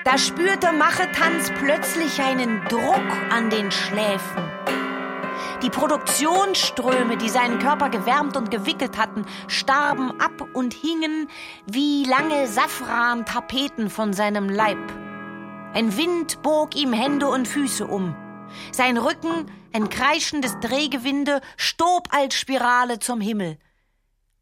Da 0.08 0.18
spürte 0.18 0.72
Machetanz 0.72 1.52
plötzlich 1.60 2.22
einen 2.22 2.64
Druck 2.70 3.12
an 3.30 3.50
den 3.50 3.70
Schläfen. 3.72 4.42
Die 5.62 5.70
Produktionsströme, 5.70 7.18
die 7.18 7.28
seinen 7.28 7.60
Körper 7.60 7.90
gewärmt 7.90 8.38
und 8.38 8.50
gewickelt 8.50 8.98
hatten, 8.98 9.26
starben 9.50 10.18
ab 10.22 10.48
und 10.54 10.74
hingen 10.74 11.28
wie 11.66 12.06
lange 12.06 12.48
Safran-Tapeten 12.48 13.90
von 13.90 14.14
seinem 14.14 14.48
Leib. 14.48 14.78
Ein 15.74 15.98
Wind 15.98 16.42
bog 16.42 16.78
ihm 16.78 16.94
Hände 16.94 17.28
und 17.28 17.46
Füße 17.46 17.86
um. 17.86 18.16
Sein 18.72 18.98
Rücken, 18.98 19.52
ein 19.74 19.90
kreischendes 19.90 20.58
Drehgewinde, 20.62 21.42
stob 21.58 22.08
als 22.12 22.36
Spirale 22.36 23.00
zum 23.00 23.20
Himmel. 23.20 23.58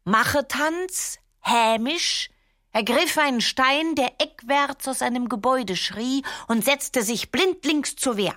Machetanz, 0.04 1.18
hämisch, 1.40 2.30
ergriff 2.76 3.16
einen 3.16 3.40
Stein, 3.40 3.94
der 3.94 4.20
eckwärts 4.20 4.86
aus 4.86 5.00
einem 5.00 5.30
Gebäude 5.30 5.76
schrie, 5.76 6.22
und 6.46 6.62
setzte 6.62 7.00
sich 7.00 7.30
blindlings 7.30 7.96
zur 7.96 8.18
Wehr. 8.18 8.36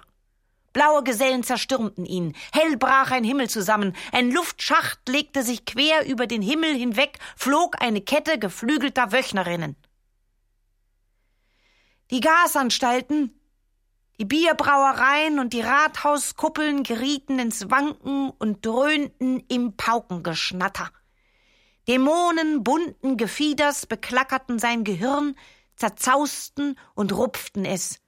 Blaue 0.72 1.04
Gesellen 1.04 1.44
zerstürmten 1.44 2.06
ihn, 2.06 2.34
hell 2.54 2.78
brach 2.78 3.12
ein 3.12 3.26
Himmel 3.26 3.50
zusammen, 3.50 3.94
ein 4.14 4.32
Luftschacht 4.32 5.10
legte 5.10 5.44
sich 5.44 5.66
quer 5.66 6.08
über 6.08 6.26
den 6.26 6.42
Himmel 6.42 6.74
hinweg, 6.74 7.20
flog 7.36 7.82
eine 7.82 8.00
Kette 8.00 8.40
geflügelter 8.40 9.12
Wöchnerinnen. 9.12 9.76
Die 12.10 12.22
Gasanstalten, 12.22 13.38
Die 14.20 14.26
Bierbrauereien 14.26 15.40
und 15.40 15.52
die 15.52 15.62
Rathauskuppeln 15.62 16.84
gerieten 16.84 17.40
ins 17.40 17.70
Wanken 17.70 18.30
und 18.30 18.66
dröhnten 18.66 19.44
im 19.50 19.76
Paukengeschnatter. 19.76 20.92
Dämonen 21.90 22.64
bunten 22.64 23.18
Gefieders 23.18 23.88
beklackerten 23.88 24.60
sein 24.60 24.84
Gehirn, 24.84 25.36
zerzausten 25.76 26.78
und 26.94 27.12
rupften 27.14 27.66
es. 27.66 28.00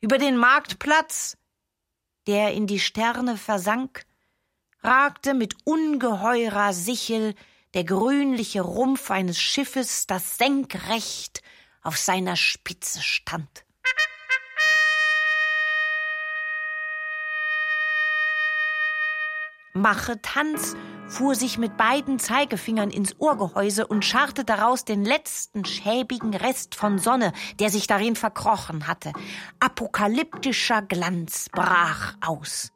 Über 0.00 0.16
den 0.16 0.36
Marktplatz, 0.36 1.36
der 2.28 2.52
in 2.52 2.68
die 2.68 2.78
Sterne 2.78 3.36
versank, 3.36 4.06
ragte 4.78 5.34
mit 5.34 5.56
ungeheurer 5.64 6.72
Sichel 6.72 7.34
der 7.74 7.82
grünliche 7.82 8.60
Rumpf 8.60 9.10
eines 9.10 9.40
Schiffes, 9.40 10.06
das 10.06 10.36
senkrecht 10.36 11.42
auf 11.82 11.98
seiner 11.98 12.36
Spitze 12.36 13.02
stand. 13.02 13.64
Mache 19.72 20.22
Tanz 20.22 20.76
fuhr 21.14 21.36
sich 21.36 21.58
mit 21.58 21.76
beiden 21.76 22.18
Zeigefingern 22.18 22.90
ins 22.90 23.20
Ohrgehäuse 23.20 23.86
und 23.86 24.04
scharrte 24.04 24.44
daraus 24.44 24.84
den 24.84 25.04
letzten 25.04 25.64
schäbigen 25.64 26.34
Rest 26.34 26.74
von 26.74 26.98
Sonne, 26.98 27.32
der 27.60 27.70
sich 27.70 27.86
darin 27.86 28.16
verkrochen 28.16 28.88
hatte. 28.88 29.12
Apokalyptischer 29.60 30.82
Glanz 30.82 31.48
brach 31.52 32.14
aus. 32.20 32.72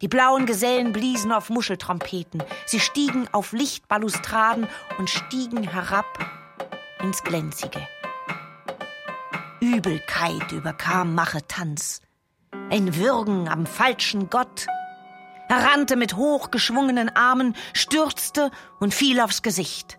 Die 0.00 0.06
blauen 0.06 0.46
Gesellen 0.46 0.92
bliesen 0.92 1.32
auf 1.32 1.50
Muscheltrompeten. 1.50 2.42
Sie 2.66 2.78
stiegen 2.78 3.26
auf 3.32 3.52
Lichtbalustraden 3.52 4.68
und 4.98 5.10
stiegen 5.10 5.64
herab 5.64 6.06
ins 7.02 7.22
Glänzige. 7.24 7.80
Übelkeit 9.60 10.52
überkam 10.52 11.16
Mache 11.16 11.44
Tanz. 11.48 12.00
Ein 12.70 12.94
Würgen 12.94 13.48
am 13.48 13.66
falschen 13.66 14.30
Gott 14.30 14.66
er 15.48 15.64
rannte 15.64 15.96
mit 15.96 16.16
hochgeschwungenen 16.16 17.14
Armen, 17.14 17.54
stürzte 17.72 18.50
und 18.80 18.94
fiel 18.94 19.20
aufs 19.20 19.42
Gesicht. 19.42 19.98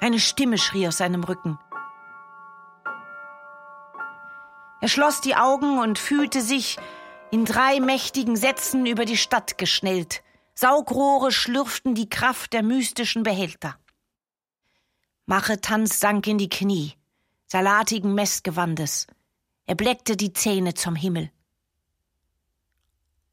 Eine 0.00 0.18
Stimme 0.18 0.58
schrie 0.58 0.86
aus 0.86 0.98
seinem 0.98 1.24
Rücken. 1.24 1.58
Er 4.80 4.88
schloss 4.88 5.20
die 5.20 5.36
Augen 5.36 5.78
und 5.78 5.98
fühlte 5.98 6.40
sich 6.40 6.78
in 7.30 7.44
drei 7.44 7.80
mächtigen 7.80 8.36
Sätzen 8.36 8.86
über 8.86 9.04
die 9.04 9.18
Stadt 9.18 9.58
geschnellt. 9.58 10.22
Saugrohre 10.54 11.32
schlürften 11.32 11.94
die 11.94 12.08
Kraft 12.08 12.52
der 12.52 12.62
mystischen 12.62 13.22
Behälter. 13.22 13.76
Machetanz 15.26 16.00
sank 16.00 16.26
in 16.26 16.38
die 16.38 16.48
Knie, 16.48 16.94
salatigen 17.46 18.14
Messgewandes. 18.14 19.06
Er 19.66 19.74
bleckte 19.74 20.16
die 20.16 20.32
Zähne 20.32 20.74
zum 20.74 20.96
Himmel. 20.96 21.30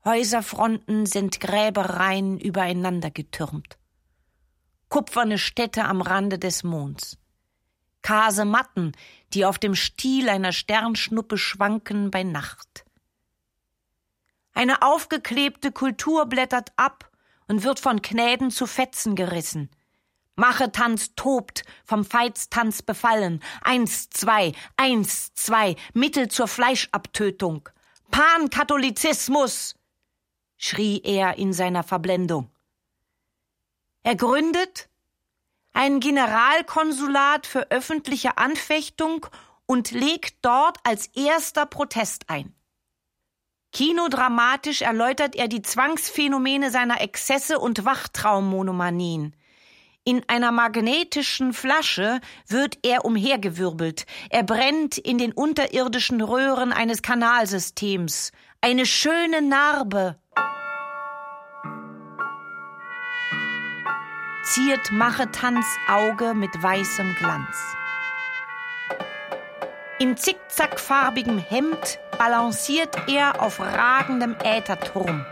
Häuserfronten 0.08 1.06
sind 1.06 1.42
Gräbereien 1.42 2.40
übereinander 2.40 3.12
getürmt. 3.12 3.78
Kupferne 4.88 5.38
Städte 5.38 5.84
am 5.84 6.02
Rande 6.02 6.40
des 6.40 6.64
Monds. 6.64 7.18
Kasematten, 8.04 8.94
die 9.34 9.44
auf 9.44 9.60
dem 9.60 9.76
Stiel 9.76 10.30
einer 10.30 10.54
Sternschnuppe 10.54 11.38
schwanken 11.38 12.10
bei 12.10 12.24
Nacht. 12.24 12.86
Eine 14.54 14.82
aufgeklebte 14.82 15.74
Kultur 15.74 16.26
blättert 16.26 16.72
ab 16.78 17.12
und 17.50 17.64
wird 17.64 17.82
von 17.82 18.02
Knäden 18.02 18.50
zu 18.50 18.66
Fetzen 18.66 19.14
gerissen. 19.14 19.70
Machetanz 20.38 21.16
tobt, 21.18 21.66
vom 21.84 22.06
Feitstanz 22.06 22.82
befallen. 22.82 23.44
Eins, 23.62 24.10
zwei, 24.10 24.54
eins, 24.78 25.34
zwei, 25.34 25.76
Mittel 25.94 26.30
zur 26.30 26.48
Fleischabtötung. 26.48 27.68
Pankatholizismus! 28.10 29.77
Schrie 30.58 31.02
er 31.04 31.38
in 31.38 31.54
seiner 31.54 31.84
Verblendung. 31.84 32.50
Er 34.04 34.16
gründet 34.16 34.90
ein 35.74 36.00
Generalkonsulat 36.00 37.46
für 37.46 37.70
öffentliche 37.70 38.38
Anfechtung 38.38 39.28
und 39.68 39.92
legt 39.92 40.38
dort 40.42 40.78
als 40.84 41.08
erster 41.08 41.66
Protest 41.66 42.30
ein. 42.30 42.56
Kinodramatisch 43.74 44.82
erläutert 44.82 45.36
er 45.36 45.48
die 45.48 45.62
Zwangsphänomene 45.62 46.72
seiner 46.72 47.02
Exzesse 47.02 47.60
und 47.60 47.86
Wachtraummonomanien. 47.86 49.36
In 50.04 50.24
einer 50.28 50.52
magnetischen 50.52 51.54
Flasche 51.54 52.22
wird 52.48 52.80
er 52.82 53.04
umhergewirbelt. 53.04 54.06
Er 54.30 54.44
brennt 54.44 54.98
in 54.98 55.18
den 55.18 55.34
unterirdischen 55.34 56.22
Röhren 56.22 56.72
eines 56.72 57.02
Kanalsystems. 57.02 58.32
Eine 58.62 58.86
schöne 58.86 59.42
Narbe 59.42 60.18
ziert 64.54 64.92
Machetans 64.92 65.66
Auge 65.90 66.34
mit 66.34 66.52
weißem 66.64 67.16
Glanz. 67.16 67.58
In 70.00 70.16
zickzackfarbigem 70.16 71.38
Hemd 71.40 72.00
balanciert 72.18 72.96
er 73.08 73.42
auf 73.42 73.60
ragendem 73.60 74.36
Ätherturm. 74.44 75.26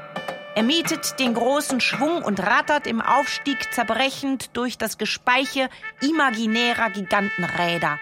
Er 0.55 0.63
mietet 0.63 1.19
den 1.19 1.33
großen 1.33 1.79
Schwung 1.79 2.23
und 2.23 2.41
rattert 2.41 2.87
im 2.87 2.99
Aufstieg 2.99 3.73
zerbrechend 3.73 4.55
durch 4.57 4.77
das 4.77 4.97
Gespeiche 4.97 5.69
imaginärer 6.01 6.89
Gigantenräder. 6.89 7.99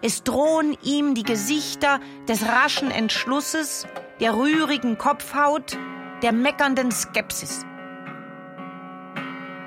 Es 0.00 0.22
drohen 0.22 0.76
ihm 0.82 1.14
die 1.14 1.22
Gesichter 1.22 2.00
des 2.28 2.46
raschen 2.46 2.90
Entschlusses, 2.90 3.86
der 4.20 4.34
rührigen 4.34 4.96
Kopfhaut, 4.96 5.76
der 6.22 6.32
meckernden 6.32 6.92
Skepsis. 6.92 7.67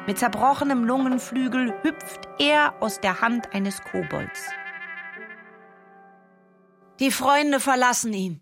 Mit 0.07 0.17
zerbrochenem 0.17 0.83
Lungenflügel 0.83 1.73
hüpft 1.83 2.27
er 2.39 2.81
aus 2.81 2.99
der 2.99 3.21
Hand 3.21 3.53
eines 3.53 3.81
Kobolds. 3.81 4.49
Die 6.99 7.11
Freunde 7.11 7.59
verlassen 7.59 8.11
ihn. 8.13 8.41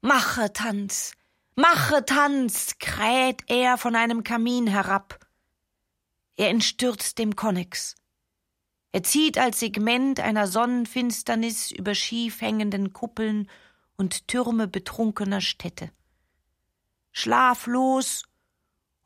Mache 0.00 0.52
Tanz, 0.52 1.12
mache 1.54 2.04
Tanz, 2.04 2.78
kräht 2.78 3.44
er 3.48 3.78
von 3.78 3.94
einem 3.94 4.24
Kamin 4.24 4.66
herab. 4.66 5.20
Er 6.36 6.48
entstürzt 6.48 7.18
dem 7.18 7.36
Konnex. 7.36 7.94
Er 8.92 9.04
zieht 9.04 9.38
als 9.38 9.60
Segment 9.60 10.18
einer 10.18 10.48
Sonnenfinsternis 10.48 11.70
über 11.70 11.94
schief 11.94 12.40
hängenden 12.40 12.92
Kuppeln 12.92 13.48
und 13.96 14.26
Türme 14.26 14.66
betrunkener 14.66 15.40
Städte. 15.40 15.92
Schlaflos 17.12 18.24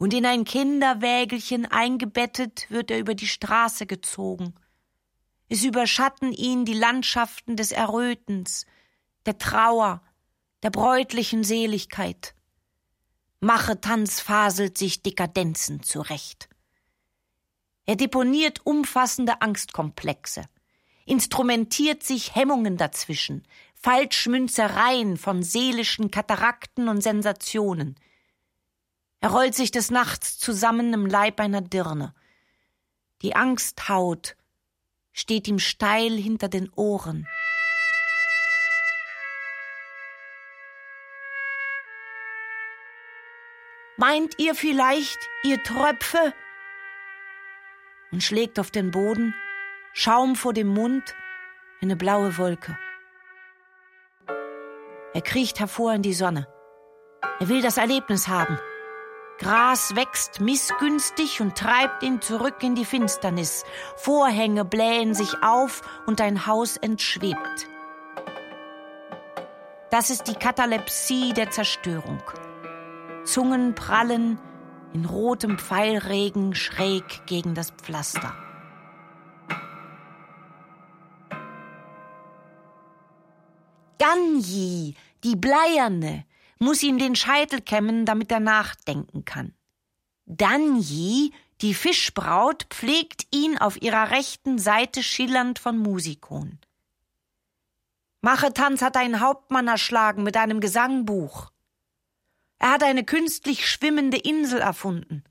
und 0.05 0.13
in 0.13 0.27
ein 0.27 0.45
Kinderwägelchen 0.45 1.65
eingebettet 1.65 2.67
wird 2.69 2.91
er 2.91 2.99
über 2.99 3.15
die 3.15 3.27
Straße 3.27 3.87
gezogen. 3.87 4.53
Es 5.49 5.65
überschatten 5.65 6.31
ihn 6.31 6.67
die 6.67 6.75
Landschaften 6.75 7.57
des 7.57 7.73
Errötens, 7.73 8.67
der 9.25 9.39
Trauer, 9.39 10.03
der 10.63 10.69
bräutlichen 10.69 11.43
Seligkeit. 11.43 12.35
Machetanz 13.41 14.21
faselt 14.21 14.77
sich 14.77 15.03
Dekadenzen 15.03 15.83
zurecht. 15.83 16.51
Er 17.87 17.97
deponiert 17.97 18.61
umfassende 18.67 19.41
Angstkomplexe, 19.41 20.45
instrumentiert 21.07 22.03
sich 22.03 22.35
Hemmungen 22.35 22.77
dazwischen, 22.77 23.43
Falschmünzereien 23.73 25.17
von 25.17 25.43
seelischen 25.43 26.11
Katarakten 26.11 26.91
und 26.91 27.01
Sensationen– 27.01 27.99
er 29.25 29.31
rollt 29.31 29.55
sich 29.55 29.71
des 29.71 29.91
Nachts 29.91 30.39
zusammen 30.39 30.93
im 30.93 31.07
Leib 31.07 31.41
einer 31.41 31.63
Dirne. 31.63 32.15
Die 33.23 33.35
Angsthaut 33.35 34.37
steht 35.15 35.49
ihm 35.49 35.59
steil 35.59 36.13
hinter 36.13 36.49
den 36.49 36.71
Ohren. 36.75 37.27
Meint 43.97 44.39
ihr 44.39 44.55
vielleicht, 44.55 45.17
ihr 45.43 45.63
Tröpfe? 45.63 46.35
Und 48.13 48.23
schlägt 48.23 48.59
auf 48.59 48.71
den 48.71 48.91
Boden, 48.91 49.35
Schaum 49.95 50.37
vor 50.37 50.53
dem 50.53 50.69
Mund, 50.69 51.15
eine 51.81 51.97
blaue 51.97 52.37
Wolke. 52.37 52.77
Er 55.15 55.23
kriecht 55.23 55.61
hervor 55.61 55.95
in 55.95 56.03
die 56.03 56.13
Sonne. 56.13 56.47
Er 57.41 57.49
will 57.49 57.63
das 57.63 57.79
Erlebnis 57.79 58.29
haben. 58.29 58.61
Gras 59.39 59.97
wächst 59.97 60.41
missgünstig 60.41 61.41
und 61.41 61.57
treibt 61.57 62.03
ihn 62.03 62.21
zurück 62.21 62.63
in 62.63 62.75
die 62.75 62.85
Finsternis. 62.85 63.65
Vorhänge 63.97 64.65
blähen 64.65 65.15
sich 65.15 65.43
auf 65.43 65.83
und 66.07 66.21
ein 66.21 66.47
Haus 66.47 66.77
entschwebt. 66.77 67.69
Das 69.91 70.11
ist 70.11 70.25
die 70.29 70.35
Katalepsie 70.35 71.33
der 71.33 71.51
Zerstörung. 71.51 72.23
Zungen 73.25 73.75
prallen 73.75 74.39
in 74.93 75.05
rotem 75.05 75.59
Pfeilregen 75.59 76.55
schräg 76.55 77.27
gegen 77.27 77.55
das 77.55 77.71
Pflaster. 77.71 78.35
Danji, 83.99 84.95
die 85.25 85.37
Bleierne, 85.37 86.25
muss 86.65 86.83
ihm 86.83 86.99
den 86.99 87.15
Scheitel 87.15 87.61
kämmen, 87.61 88.07
damit 88.07 88.33
er 88.33 88.41
nachdenken 88.41 89.25
kann. 89.25 89.55
Danji, 90.25 91.33
die 91.61 91.75
Fischbraut, 91.75 92.65
pflegt 92.71 93.27
ihn 93.31 93.59
auf 93.59 93.81
ihrer 93.81 94.11
rechten 94.11 94.59
Seite 94.59 95.03
schillernd 95.03 95.59
von 95.59 95.79
Musikon. 95.79 96.59
Machetanz 98.23 98.81
hat 98.81 98.97
einen 98.97 99.21
Hauptmann 99.21 99.69
erschlagen 99.69 100.23
mit 100.23 100.37
einem 100.37 100.61
Gesangbuch. 100.61 101.51
Er 102.59 102.71
hat 102.71 102.83
eine 102.83 103.05
künstlich 103.05 103.69
schwimmende 103.69 104.17
Insel 104.17 104.61
erfunden. 104.61 105.25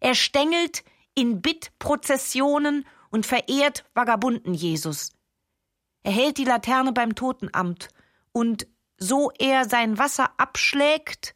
Er 0.00 0.16
stängelt 0.16 0.82
in 1.14 1.40
Bittprozessionen 1.40 2.84
und 3.10 3.24
verehrt 3.24 3.84
Vagabunden 3.94 4.54
Jesus. 4.54 5.12
Er 6.02 6.10
hält 6.10 6.38
die 6.38 6.44
Laterne 6.44 6.92
beim 6.92 7.14
Totenamt 7.14 7.88
und 8.32 8.66
so 9.02 9.32
er 9.38 9.68
sein 9.68 9.98
Wasser 9.98 10.30
abschlägt, 10.36 11.34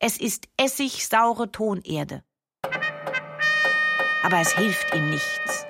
es 0.00 0.18
ist 0.18 0.48
essigsaure 0.56 1.52
Tonerde. 1.52 2.24
Aber 4.22 4.40
es 4.40 4.56
hilft 4.56 4.94
ihm 4.94 5.10
nichts. 5.10 5.66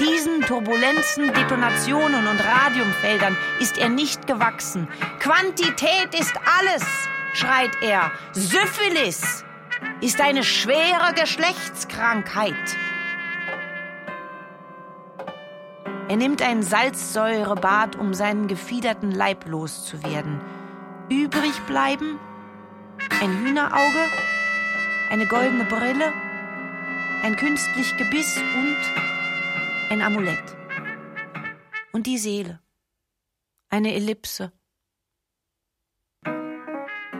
Diesen 0.00 0.42
Turbulenzen, 0.42 1.32
Detonationen 1.32 2.26
und 2.26 2.40
Radiumfeldern 2.40 3.36
ist 3.60 3.78
er 3.78 3.88
nicht 3.88 4.26
gewachsen. 4.26 4.88
Quantität 5.20 6.14
ist 6.18 6.34
alles, 6.58 6.84
schreit 7.32 7.70
er. 7.82 8.10
Syphilis 8.32 9.44
ist 10.00 10.20
eine 10.20 10.42
schwere 10.42 11.14
Geschlechtskrankheit. 11.14 12.76
Er 16.08 16.16
nimmt 16.16 16.42
ein 16.42 16.62
Salzsäurebad, 16.62 17.96
um 17.96 18.12
seinen 18.12 18.46
gefiederten 18.46 19.10
Leib 19.10 19.46
loszuwerden. 19.46 20.38
Übrig 21.08 21.58
bleiben 21.66 22.18
ein 23.22 23.38
Hühnerauge, 23.38 24.10
eine 25.10 25.26
goldene 25.26 25.64
Brille, 25.64 26.12
ein 27.22 27.36
künstlich 27.36 27.96
Gebiss 27.96 28.36
und 28.36 28.76
ein 29.90 30.02
Amulett. 30.02 30.56
Und 31.92 32.06
die 32.06 32.18
Seele. 32.18 32.60
Eine 33.70 33.94
Ellipse. 33.94 34.52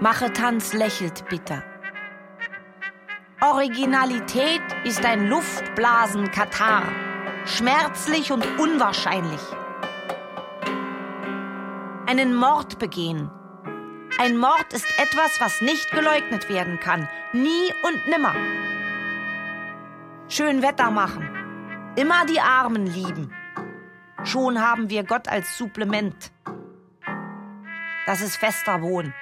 Machetanz 0.00 0.74
lächelt 0.74 1.26
bitter. 1.30 1.64
Originalität 3.40 4.62
ist 4.84 5.04
ein 5.04 5.28
Luftblasen-Katar. 5.28 7.13
Schmerzlich 7.46 8.32
und 8.32 8.46
unwahrscheinlich. 8.58 9.40
Einen 12.06 12.34
Mord 12.34 12.78
begehen. 12.78 13.30
Ein 14.18 14.38
Mord 14.38 14.72
ist 14.72 14.86
etwas, 14.98 15.40
was 15.40 15.60
nicht 15.60 15.90
geleugnet 15.90 16.48
werden 16.48 16.80
kann. 16.80 17.06
Nie 17.32 17.70
und 17.82 18.08
nimmer. 18.08 18.34
Schön 20.28 20.62
Wetter 20.62 20.90
machen. 20.90 21.28
Immer 21.96 22.24
die 22.24 22.40
Armen 22.40 22.86
lieben. 22.86 23.30
Schon 24.24 24.60
haben 24.60 24.88
wir 24.88 25.04
Gott 25.04 25.28
als 25.28 25.58
Supplement. 25.58 26.32
Das 28.06 28.22
ist 28.22 28.36
fester 28.36 28.80
Wohn. 28.80 29.12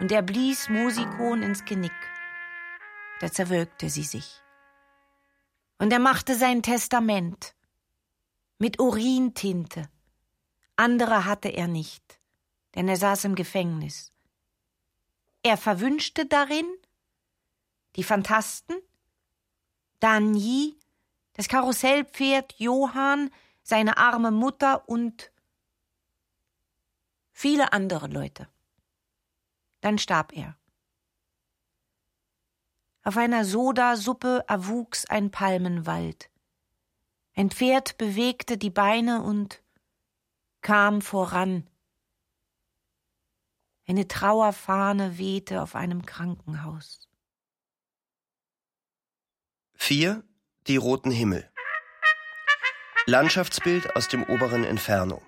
Und 0.00 0.12
er 0.12 0.22
blies 0.22 0.68
Musikon 0.68 1.42
ins 1.42 1.64
Genick. 1.64 1.92
Da 3.20 3.30
zerwölkte 3.32 3.88
sie 3.88 4.04
sich. 4.04 4.41
Und 5.82 5.92
er 5.92 5.98
machte 5.98 6.36
sein 6.36 6.62
Testament 6.62 7.56
mit 8.58 8.78
Urintinte. 8.78 9.90
Andere 10.76 11.24
hatte 11.24 11.48
er 11.48 11.66
nicht, 11.66 12.20
denn 12.76 12.88
er 12.88 12.96
saß 12.96 13.24
im 13.24 13.34
Gefängnis. 13.34 14.12
Er 15.42 15.56
verwünschte 15.56 16.24
darin 16.24 16.72
die 17.96 18.04
Phantasten, 18.04 18.76
Danji, 19.98 20.78
das 21.32 21.48
Karussellpferd 21.48 22.54
Johann, 22.58 23.32
seine 23.64 23.96
arme 23.96 24.30
Mutter 24.30 24.88
und 24.88 25.32
viele 27.32 27.72
andere 27.72 28.06
Leute. 28.06 28.48
Dann 29.80 29.98
starb 29.98 30.32
er. 30.32 30.56
Auf 33.04 33.16
einer 33.16 33.44
Sodasuppe 33.44 34.44
erwuchs 34.46 35.06
ein 35.06 35.30
Palmenwald. 35.30 36.30
Ein 37.34 37.50
Pferd 37.50 37.98
bewegte 37.98 38.58
die 38.58 38.70
Beine 38.70 39.22
und 39.22 39.62
kam 40.60 41.02
voran. 41.02 41.68
Eine 43.88 44.06
Trauerfahne 44.06 45.18
wehte 45.18 45.62
auf 45.62 45.74
einem 45.74 46.06
Krankenhaus. 46.06 47.08
4. 49.74 50.22
Die 50.68 50.76
roten 50.76 51.10
Himmel. 51.10 51.50
Landschaftsbild 53.06 53.96
aus 53.96 54.06
dem 54.06 54.22
oberen 54.22 54.62
Inferno. 54.62 55.20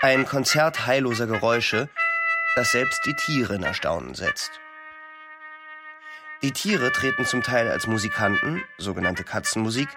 Ein 0.00 0.26
Konzert 0.26 0.86
heilloser 0.86 1.28
Geräusche, 1.28 1.88
das 2.56 2.72
selbst 2.72 3.00
die 3.06 3.14
Tiere 3.14 3.54
in 3.54 3.62
Erstaunen 3.62 4.14
setzt. 4.14 4.60
Die 6.46 6.52
Tiere 6.52 6.92
treten 6.92 7.26
zum 7.26 7.42
Teil 7.42 7.68
als 7.68 7.88
Musikanten, 7.88 8.62
sogenannte 8.78 9.24
Katzenmusik, 9.24 9.88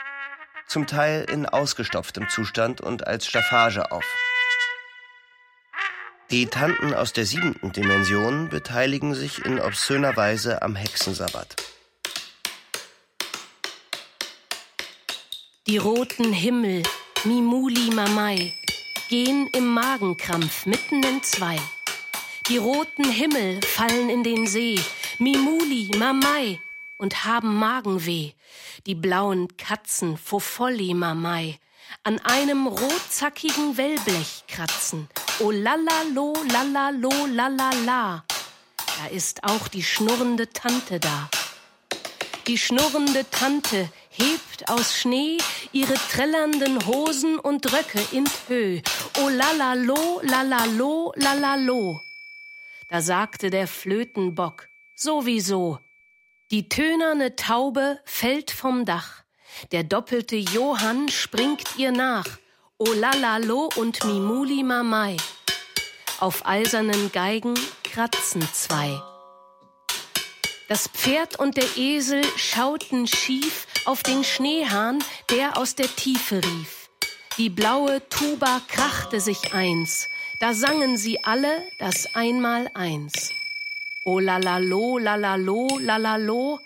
zum 0.65 0.87
Teil 0.87 1.23
in 1.29 1.45
ausgestopftem 1.45 2.27
Zustand 2.27 2.81
und 2.81 3.05
als 3.05 3.27
Staffage 3.27 3.91
auf. 3.91 4.03
Die 6.31 6.47
Tanten 6.47 6.95
aus 6.95 7.13
der 7.13 7.27
siebenten 7.27 7.71
Dimension 7.71 8.49
beteiligen 8.49 9.13
sich 9.13 9.45
in 9.45 9.59
obszöner 9.59 10.17
Weise 10.17 10.63
am 10.63 10.75
Hexensabbat. 10.75 11.55
Die 15.67 15.77
roten 15.77 16.33
Himmel, 16.33 16.81
Mimuli 17.25 17.91
Mamai, 17.91 18.55
gehen 19.07 19.47
im 19.53 19.67
Magenkrampf 19.67 20.65
mitten 20.65 21.03
in 21.03 21.21
zwei. 21.21 21.59
Die 22.47 22.57
roten 22.57 23.07
Himmel 23.07 23.61
fallen 23.61 24.09
in 24.09 24.23
den 24.23 24.47
See, 24.47 24.79
Mimuli 25.21 25.91
Mamai, 25.97 26.61
und 26.95 27.25
haben 27.25 27.55
Magenweh. 27.55 28.31
Die 28.85 28.95
blauen 28.95 29.49
Katzen, 29.57 30.17
Fofolli 30.17 30.93
Mamai, 30.93 31.59
an 32.03 32.19
einem 32.19 32.67
rotzackigen 32.67 33.75
Wellblech 33.75 34.45
kratzen. 34.47 35.09
Oh 35.39 35.51
lalalo, 35.51 36.33
lalalo, 36.49 37.25
lalala. 37.25 38.23
Da 38.77 39.07
ist 39.11 39.43
auch 39.43 39.67
die 39.67 39.83
schnurrende 39.83 40.49
Tante 40.51 41.01
da. 41.01 41.29
Die 42.47 42.57
schnurrende 42.57 43.29
Tante 43.29 43.89
hebt 44.09 44.69
aus 44.69 44.97
Schnee 44.97 45.37
ihre 45.73 45.95
trillernden 45.95 46.85
Hosen 46.87 47.39
und 47.39 47.71
Röcke 47.73 48.01
in 48.13 48.25
Höh. 48.47 48.81
Oh 49.21 49.27
lalalo, 49.27 50.21
lalalo, 50.23 51.11
lalalo. 51.17 52.01
Da 52.87 53.01
sagte 53.01 53.49
der 53.49 53.67
Flötenbock, 53.67 54.69
sowieso. 54.99 55.79
Die 56.51 56.67
tönerne 56.67 57.35
Taube 57.35 57.99
fällt 58.05 58.51
vom 58.51 58.85
Dach. 58.85 59.23
Der 59.71 59.83
doppelte 59.83 60.35
Johann 60.35 61.09
springt 61.09 61.77
ihr 61.77 61.91
nach. 61.91 62.25
Oh 62.77 62.91
lalalo 62.93 63.69
und 63.75 64.03
Mimuli 64.05 64.63
Mamai. 64.63 65.17
Auf 66.19 66.45
eisernen 66.45 67.11
Geigen 67.11 67.53
kratzen 67.83 68.41
zwei. 68.53 68.99
Das 70.67 70.87
Pferd 70.87 71.39
und 71.39 71.57
der 71.57 71.77
Esel 71.77 72.23
schauten 72.35 73.07
schief 73.07 73.67
auf 73.85 74.03
den 74.03 74.23
Schneehahn, 74.23 74.99
der 75.31 75.57
aus 75.57 75.75
der 75.75 75.87
Tiefe 75.95 76.43
rief. 76.43 76.89
Die 77.37 77.49
blaue 77.49 78.07
Tuba 78.09 78.61
krachte 78.67 79.19
sich 79.21 79.53
eins, 79.53 80.07
da 80.39 80.53
sangen 80.53 80.97
sie 80.97 81.23
alle 81.23 81.63
das 81.79 82.13
Einmaleins. 82.13 83.31
O 84.05 84.19
lalalo, 84.19 84.97
lalalo, 84.97 85.67
lalalo, 85.79 86.59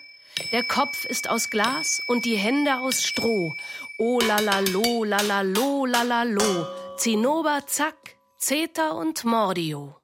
der 0.52 0.64
Kopf 0.64 1.04
ist 1.04 1.28
aus 1.28 1.50
Glas 1.50 2.00
und 2.06 2.24
die 2.24 2.36
Hände 2.36 2.78
aus 2.78 3.02
Stroh. 3.02 3.54
O 3.98 4.20
lalalo, 4.20 5.04
lalalo, 5.04 5.86
lalalo, 5.86 6.96
Zinnober, 6.96 7.66
Zack, 7.66 8.16
Zeta 8.38 8.90
und 8.90 9.24
Mordio. 9.24 9.96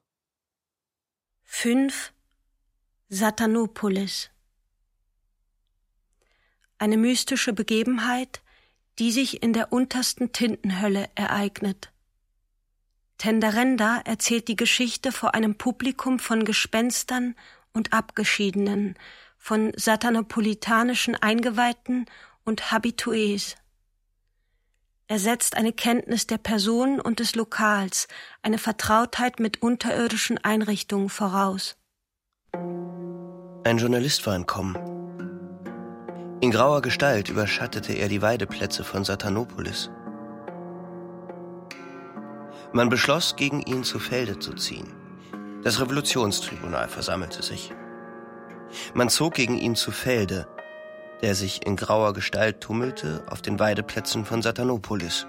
Fünf 1.43 2.13
Satanopolis. 3.09 4.29
Eine 6.77 6.97
mystische 6.97 7.53
Begebenheit, 7.53 8.41
die 8.99 9.11
sich 9.11 9.43
in 9.43 9.53
der 9.53 9.71
untersten 9.71 10.31
Tintenhölle 10.31 11.09
ereignet. 11.15 11.90
Tenderenda 13.21 14.01
erzählt 14.03 14.47
die 14.47 14.55
Geschichte 14.55 15.11
vor 15.11 15.35
einem 15.35 15.53
Publikum 15.53 16.17
von 16.17 16.43
Gespenstern 16.43 17.35
und 17.71 17.93
Abgeschiedenen, 17.93 18.95
von 19.37 19.73
satanopolitanischen 19.75 21.15
Eingeweihten 21.15 22.07
und 22.45 22.71
Habitués. 22.71 23.57
Er 25.05 25.19
setzt 25.19 25.55
eine 25.55 25.71
Kenntnis 25.71 26.25
der 26.25 26.39
Person 26.39 26.99
und 26.99 27.19
des 27.19 27.35
Lokals, 27.35 28.07
eine 28.41 28.57
Vertrautheit 28.57 29.39
mit 29.39 29.61
unterirdischen 29.61 30.39
Einrichtungen 30.39 31.09
voraus. 31.09 31.75
Ein 32.53 33.77
Journalist 33.77 34.25
war 34.25 34.33
entkommen. 34.33 34.75
In 36.41 36.49
grauer 36.49 36.81
Gestalt 36.81 37.29
überschattete 37.29 37.93
er 37.93 38.09
die 38.09 38.23
Weideplätze 38.23 38.83
von 38.83 39.03
Satanopolis. 39.03 39.91
Man 42.73 42.87
beschloss, 42.87 43.35
gegen 43.35 43.61
ihn 43.61 43.83
zu 43.83 43.99
Felde 43.99 44.39
zu 44.39 44.53
ziehen. 44.53 44.87
Das 45.63 45.81
Revolutionstribunal 45.81 46.87
versammelte 46.87 47.43
sich. 47.43 47.73
Man 48.93 49.09
zog 49.09 49.33
gegen 49.33 49.57
ihn 49.57 49.75
zu 49.75 49.91
Felde, 49.91 50.47
der 51.21 51.35
sich 51.35 51.65
in 51.65 51.75
grauer 51.75 52.13
Gestalt 52.13 52.61
tummelte 52.61 53.23
auf 53.27 53.41
den 53.41 53.59
Weideplätzen 53.59 54.23
von 54.23 54.41
Satanopolis. 54.41 55.27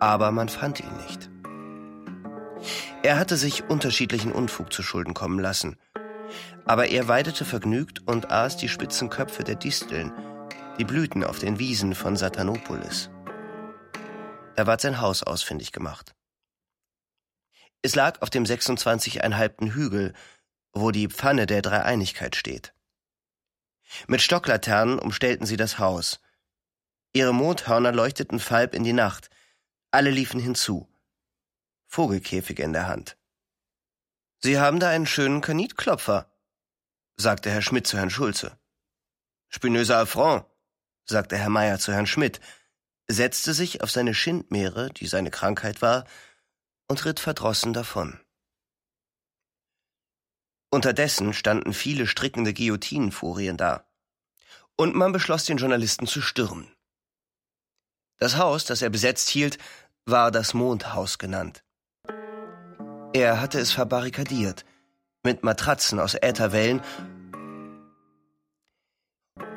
Aber 0.00 0.32
man 0.32 0.48
fand 0.48 0.80
ihn 0.80 0.96
nicht. 1.06 1.30
Er 3.02 3.18
hatte 3.18 3.36
sich 3.36 3.68
unterschiedlichen 3.68 4.32
Unfug 4.32 4.72
zu 4.72 4.82
Schulden 4.82 5.12
kommen 5.12 5.38
lassen. 5.38 5.76
Aber 6.64 6.88
er 6.88 7.08
weidete 7.08 7.44
vergnügt 7.44 8.06
und 8.06 8.30
aß 8.30 8.56
die 8.56 8.68
spitzen 8.68 9.10
Köpfe 9.10 9.44
der 9.44 9.54
Disteln, 9.54 10.12
die 10.78 10.84
blühten 10.84 11.22
auf 11.22 11.38
den 11.38 11.58
Wiesen 11.58 11.94
von 11.94 12.16
Satanopolis. 12.16 13.10
Da 14.58 14.66
ward 14.66 14.80
sein 14.80 15.00
Haus 15.00 15.22
ausfindig 15.22 15.70
gemacht. 15.70 16.16
Es 17.80 17.94
lag 17.94 18.20
auf 18.22 18.28
dem 18.28 18.42
26,5. 18.42 19.70
Hügel, 19.70 20.14
wo 20.72 20.90
die 20.90 21.06
Pfanne 21.06 21.46
der 21.46 21.62
Dreieinigkeit 21.62 22.34
steht. 22.34 22.74
Mit 24.08 24.20
Stocklaternen 24.20 24.98
umstellten 24.98 25.46
sie 25.46 25.56
das 25.56 25.78
Haus. 25.78 26.18
Ihre 27.12 27.32
Mondhörner 27.32 27.92
leuchteten 27.92 28.40
falb 28.40 28.74
in 28.74 28.82
die 28.82 28.92
Nacht. 28.92 29.30
Alle 29.92 30.10
liefen 30.10 30.40
hinzu. 30.40 30.92
Vogelkäfige 31.86 32.64
in 32.64 32.72
der 32.72 32.88
Hand. 32.88 33.16
Sie 34.40 34.58
haben 34.58 34.80
da 34.80 34.88
einen 34.88 35.06
schönen 35.06 35.40
Kanitklopfer, 35.40 36.32
sagte 37.14 37.48
Herr 37.52 37.62
Schmidt 37.62 37.86
zu 37.86 37.96
Herrn 37.96 38.10
Schulze. 38.10 38.58
Spinöser 39.50 39.98
Affront, 39.98 40.46
sagte 41.04 41.36
Herr 41.36 41.48
Meier 41.48 41.78
zu 41.78 41.92
Herrn 41.92 42.08
Schmidt, 42.08 42.40
setzte 43.10 43.54
sich 43.54 43.82
auf 43.82 43.90
seine 43.90 44.14
Schindmeere, 44.14 44.90
die 44.90 45.06
seine 45.06 45.30
Krankheit 45.30 45.82
war, 45.82 46.04
und 46.88 47.04
ritt 47.04 47.20
verdrossen 47.20 47.72
davon. 47.72 48.20
Unterdessen 50.70 51.32
standen 51.32 51.72
viele 51.72 52.06
strickende 52.06 52.52
Guillotinenfurien 52.52 53.56
da. 53.56 53.86
Und 54.76 54.94
man 54.94 55.12
beschloss, 55.12 55.44
den 55.44 55.56
Journalisten 55.56 56.06
zu 56.06 56.20
stürmen. 56.20 56.70
Das 58.18 58.36
Haus, 58.36 58.64
das 58.64 58.82
er 58.82 58.90
besetzt 58.90 59.30
hielt, 59.30 59.58
war 60.04 60.30
das 60.30 60.54
Mondhaus 60.54 61.18
genannt. 61.18 61.64
Er 63.14 63.40
hatte 63.40 63.58
es 63.58 63.72
verbarrikadiert, 63.72 64.64
mit 65.22 65.42
Matratzen 65.42 65.98
aus 65.98 66.14
Ätherwellen 66.14 66.82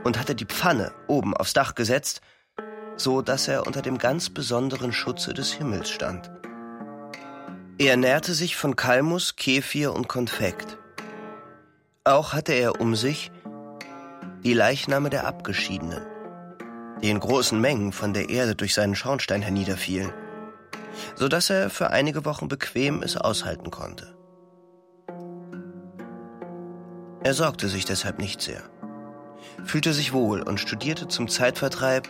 und 0.03 0.17
hatte 0.17 0.35
die 0.35 0.45
Pfanne 0.45 0.93
oben 1.07 1.35
aufs 1.35 1.53
Dach 1.53 1.75
gesetzt, 1.75 2.21
so 3.03 3.21
dass 3.21 3.47
er 3.47 3.65
unter 3.67 3.81
dem 3.81 3.97
ganz 3.97 4.29
besonderen 4.29 4.93
Schutze 4.93 5.33
des 5.33 5.51
Himmels 5.51 5.89
stand. 5.89 6.31
Er 7.77 7.97
nährte 7.97 8.33
sich 8.33 8.55
von 8.55 8.75
Kalmus, 8.75 9.35
Kefir 9.35 9.93
und 9.93 10.07
Konfekt. 10.07 10.77
Auch 12.03 12.33
hatte 12.33 12.53
er 12.53 12.79
um 12.79 12.95
sich 12.95 13.31
die 14.43 14.53
Leichname 14.53 15.09
der 15.09 15.25
Abgeschiedenen, 15.25 16.03
die 17.01 17.09
in 17.09 17.19
großen 17.19 17.59
Mengen 17.59 17.91
von 17.91 18.13
der 18.13 18.29
Erde 18.29 18.55
durch 18.55 18.73
seinen 18.73 18.95
Schornstein 18.95 19.41
herniederfielen, 19.41 20.11
so 21.15 21.27
dass 21.27 21.49
er 21.49 21.69
für 21.69 21.89
einige 21.91 22.25
Wochen 22.25 22.47
bequem 22.47 23.01
es 23.03 23.17
aushalten 23.17 23.71
konnte. 23.71 24.15
Er 27.23 27.33
sorgte 27.33 27.67
sich 27.67 27.85
deshalb 27.85 28.17
nicht 28.17 28.41
sehr, 28.41 28.63
fühlte 29.63 29.93
sich 29.93 30.11
wohl 30.11 30.41
und 30.41 30.59
studierte 30.59 31.07
zum 31.07 31.27
Zeitvertreib 31.27 32.07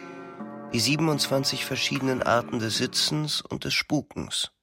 die 0.74 0.80
27 0.80 1.66
verschiedenen 1.66 2.24
Arten 2.24 2.60
des 2.60 2.78
Sitzens 2.78 3.42
und 3.42 3.66
des 3.66 3.74
Spukens. 3.74 4.54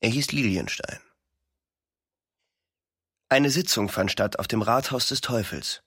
Er 0.00 0.10
hieß 0.10 0.32
Lilienstein. 0.32 1.00
Eine 3.30 3.48
Sitzung 3.48 3.88
fand 3.88 4.12
statt 4.12 4.38
auf 4.38 4.48
dem 4.48 4.60
Rathaus 4.60 5.08
des 5.08 5.22
Teufels. 5.22 5.82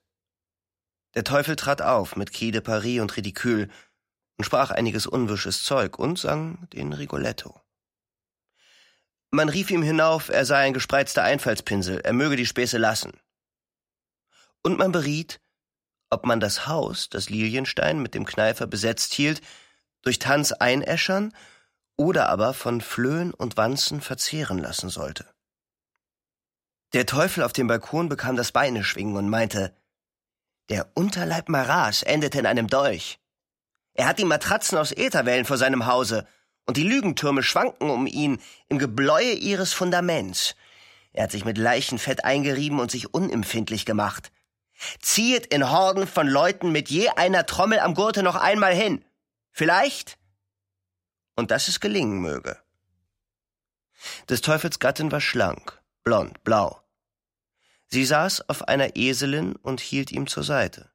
Der 1.13 1.23
Teufel 1.23 1.55
trat 1.55 1.83
auf 1.83 2.15
mit 2.15 2.33
Cri 2.33 2.49
de 2.49 2.61
Paris 2.61 2.99
und 2.99 3.15
Ridicule 3.15 3.69
und 4.37 4.45
sprach 4.45 4.71
einiges 4.71 5.05
unwisches 5.05 5.63
Zeug 5.63 5.99
und 5.99 6.17
sang 6.17 6.67
den 6.71 6.91
Rigoletto. 6.91 7.61
Man 9.29 9.49
rief 9.49 9.69
ihm 9.69 9.83
hinauf, 9.83 10.29
er 10.29 10.45
sei 10.45 10.65
ein 10.65 10.73
gespreizter 10.73 11.21
Einfallspinsel, 11.21 11.99
er 11.99 12.13
möge 12.13 12.35
die 12.35 12.47
Späße 12.47 12.79
lassen. 12.79 13.13
Und 14.63 14.79
man 14.79 14.91
beriet, 14.91 15.39
ob 16.09 16.25
man 16.25 16.39
das 16.39 16.67
Haus, 16.67 17.09
das 17.09 17.29
Lilienstein 17.29 18.01
mit 18.01 18.13
dem 18.13 18.25
Kneifer 18.25 18.67
besetzt 18.67 19.13
hielt, 19.13 19.41
durch 20.01 20.19
Tanz 20.19 20.51
einäschern 20.51 21.33
oder 21.97 22.29
aber 22.29 22.53
von 22.53 22.81
Flöhen 22.81 23.33
und 23.33 23.57
Wanzen 23.57 24.01
verzehren 24.01 24.59
lassen 24.59 24.89
sollte. 24.89 25.25
Der 26.93 27.05
Teufel 27.05 27.43
auf 27.43 27.53
dem 27.53 27.67
Balkon 27.67 28.09
bekam 28.09 28.35
das 28.35 28.51
Beineschwingen 28.51 29.15
und 29.15 29.29
meinte, 29.29 29.75
der 30.69 30.89
Unterleib 30.93 31.49
Maras 31.49 32.03
endete 32.03 32.39
in 32.39 32.45
einem 32.45 32.67
Dolch. 32.67 33.19
Er 33.93 34.07
hat 34.07 34.19
die 34.19 34.25
Matratzen 34.25 34.77
aus 34.77 34.91
Ätherwellen 34.91 35.45
vor 35.45 35.57
seinem 35.57 35.85
Hause, 35.85 36.27
und 36.65 36.77
die 36.77 36.83
Lügentürme 36.83 37.41
schwanken 37.41 37.89
um 37.89 38.05
ihn 38.05 38.39
im 38.67 38.77
Gebläue 38.77 39.33
ihres 39.33 39.73
Fundaments. 39.73 40.55
Er 41.13 41.23
hat 41.23 41.31
sich 41.31 41.43
mit 41.43 41.57
Leichenfett 41.57 42.23
eingerieben 42.23 42.79
und 42.79 42.91
sich 42.91 43.11
unempfindlich 43.11 43.85
gemacht. 43.85 44.31
Ziehet 45.01 45.47
in 45.47 45.69
Horden 45.69 46.07
von 46.07 46.27
Leuten 46.27 46.71
mit 46.71 46.89
je 46.89 47.09
einer 47.09 47.45
Trommel 47.45 47.79
am 47.79 47.93
Gurte 47.93 48.23
noch 48.23 48.35
einmal 48.35 48.73
hin. 48.73 49.03
Vielleicht? 49.51 50.17
Und 51.35 51.51
dass 51.51 51.67
es 51.67 51.79
gelingen 51.79 52.19
möge. 52.19 52.57
Des 54.29 54.41
Teufels 54.41 54.79
Gattin 54.79 55.11
war 55.11 55.21
schlank, 55.21 55.81
blond, 56.03 56.43
blau. 56.43 56.81
Sie 57.87 58.05
saß 58.05 58.47
auf 58.49 58.67
einer 58.67 58.95
Eselin 58.95 59.55
und 59.55 59.81
hielt 59.81 60.11
ihm 60.11 60.27
zur 60.27 60.43
Seite. 60.43 60.91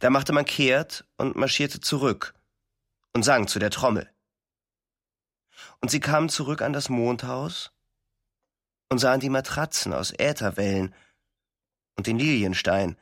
Da 0.00 0.10
machte 0.10 0.32
man 0.32 0.44
kehrt 0.44 1.04
und 1.16 1.36
marschierte 1.36 1.80
zurück 1.80 2.34
und 3.12 3.24
sang 3.24 3.48
zu 3.48 3.58
der 3.58 3.70
Trommel. 3.70 4.08
Und 5.80 5.90
sie 5.90 6.00
kamen 6.00 6.28
zurück 6.28 6.62
an 6.62 6.72
das 6.72 6.88
Mondhaus 6.88 7.72
und 8.88 8.98
sahen 8.98 9.20
die 9.20 9.30
Matratzen 9.30 9.92
aus 9.92 10.12
Ätherwellen 10.12 10.94
und 11.96 12.06
den 12.06 12.18
Lilienstein, 12.18 12.96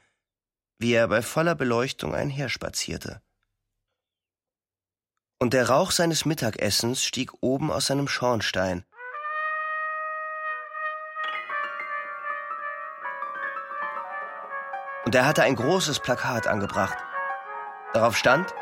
wie 0.79 0.93
er 0.93 1.09
bei 1.09 1.23
voller 1.23 1.55
Beleuchtung 1.55 2.15
einherspazierte. 2.15 3.23
Und 5.39 5.55
der 5.55 5.69
Rauch 5.69 5.91
seines 5.91 6.25
Mittagessens 6.25 7.05
stieg 7.05 7.33
oben 7.41 7.71
aus 7.71 7.87
seinem 7.87 8.09
Schornstein, 8.09 8.85
und 15.11 15.15
er 15.17 15.27
hatte 15.27 15.43
ein 15.43 15.57
großes 15.57 15.99
Plakat 15.99 16.47
angebracht. 16.47 16.97
Darauf 17.93 18.17
stand 18.17 18.55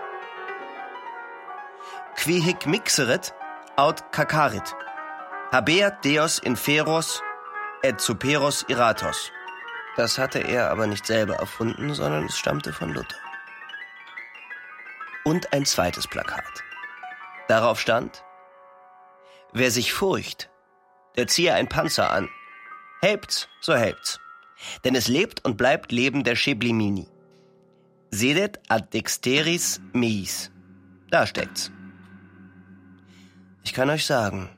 Qui 2.17 2.41
hic 2.41 2.67
mixeret 2.67 3.35
aut 3.77 4.13
cacarit, 4.13 4.75
habeat 5.53 6.03
Deos 6.05 6.39
inferos 6.39 7.23
et 7.83 8.01
superos 8.01 8.65
iratos. 8.69 9.31
Das 9.99 10.17
hatte 10.17 10.39
er 10.39 10.71
aber 10.71 10.87
nicht 10.87 11.05
selber 11.07 11.35
erfunden, 11.41 11.93
sondern 11.93 12.27
es 12.27 12.39
stammte 12.39 12.73
von 12.73 12.95
Luther. 12.95 13.19
Und 15.25 15.53
ein 15.53 15.65
zweites 15.65 16.07
Plakat. 16.07 16.63
Darauf 17.49 17.81
stand 17.81 18.23
Wer 19.53 19.73
sich 19.73 19.93
furcht, 19.93 20.51
der 21.17 21.27
ziehe 21.27 21.53
ein 21.53 21.69
Panzer 21.69 22.13
an. 22.13 22.29
Helbt's, 23.01 23.49
so 23.61 23.75
helbt's. 23.75 24.21
Denn 24.85 24.95
es 24.95 25.09
lebt 25.09 25.45
und 25.45 25.57
bleibt 25.57 25.91
Leben 25.91 26.23
der 26.23 26.37
Scheblimini. 26.37 27.09
Sedet 28.13 28.61
ad 28.69 28.91
dexteris 28.93 29.81
meis. 29.93 30.53
Da 31.11 31.27
steckt's. 31.27 31.73
Ich 33.65 33.75
kann 33.75 33.91
euch 33.91 34.07
sagen, 34.07 34.49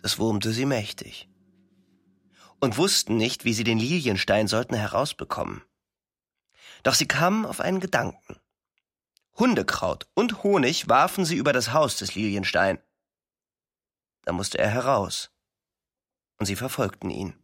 das 0.00 0.20
wurmte 0.20 0.52
sie 0.52 0.64
mächtig. 0.64 1.28
Und 2.64 2.78
wussten 2.78 3.18
nicht, 3.18 3.44
wie 3.44 3.52
sie 3.52 3.62
den 3.62 3.78
Lilienstein 3.78 4.48
sollten 4.48 4.74
herausbekommen. 4.74 5.62
Doch 6.82 6.94
sie 6.94 7.06
kamen 7.06 7.44
auf 7.44 7.60
einen 7.60 7.78
Gedanken. 7.78 8.40
Hundekraut 9.36 10.06
und 10.14 10.42
Honig 10.42 10.88
warfen 10.88 11.26
sie 11.26 11.36
über 11.36 11.52
das 11.52 11.74
Haus 11.74 11.98
des 11.98 12.14
Lilienstein. 12.14 12.78
Da 14.22 14.32
musste 14.32 14.56
er 14.56 14.70
heraus. 14.70 15.30
Und 16.38 16.46
sie 16.46 16.56
verfolgten 16.56 17.10
ihn. 17.10 17.34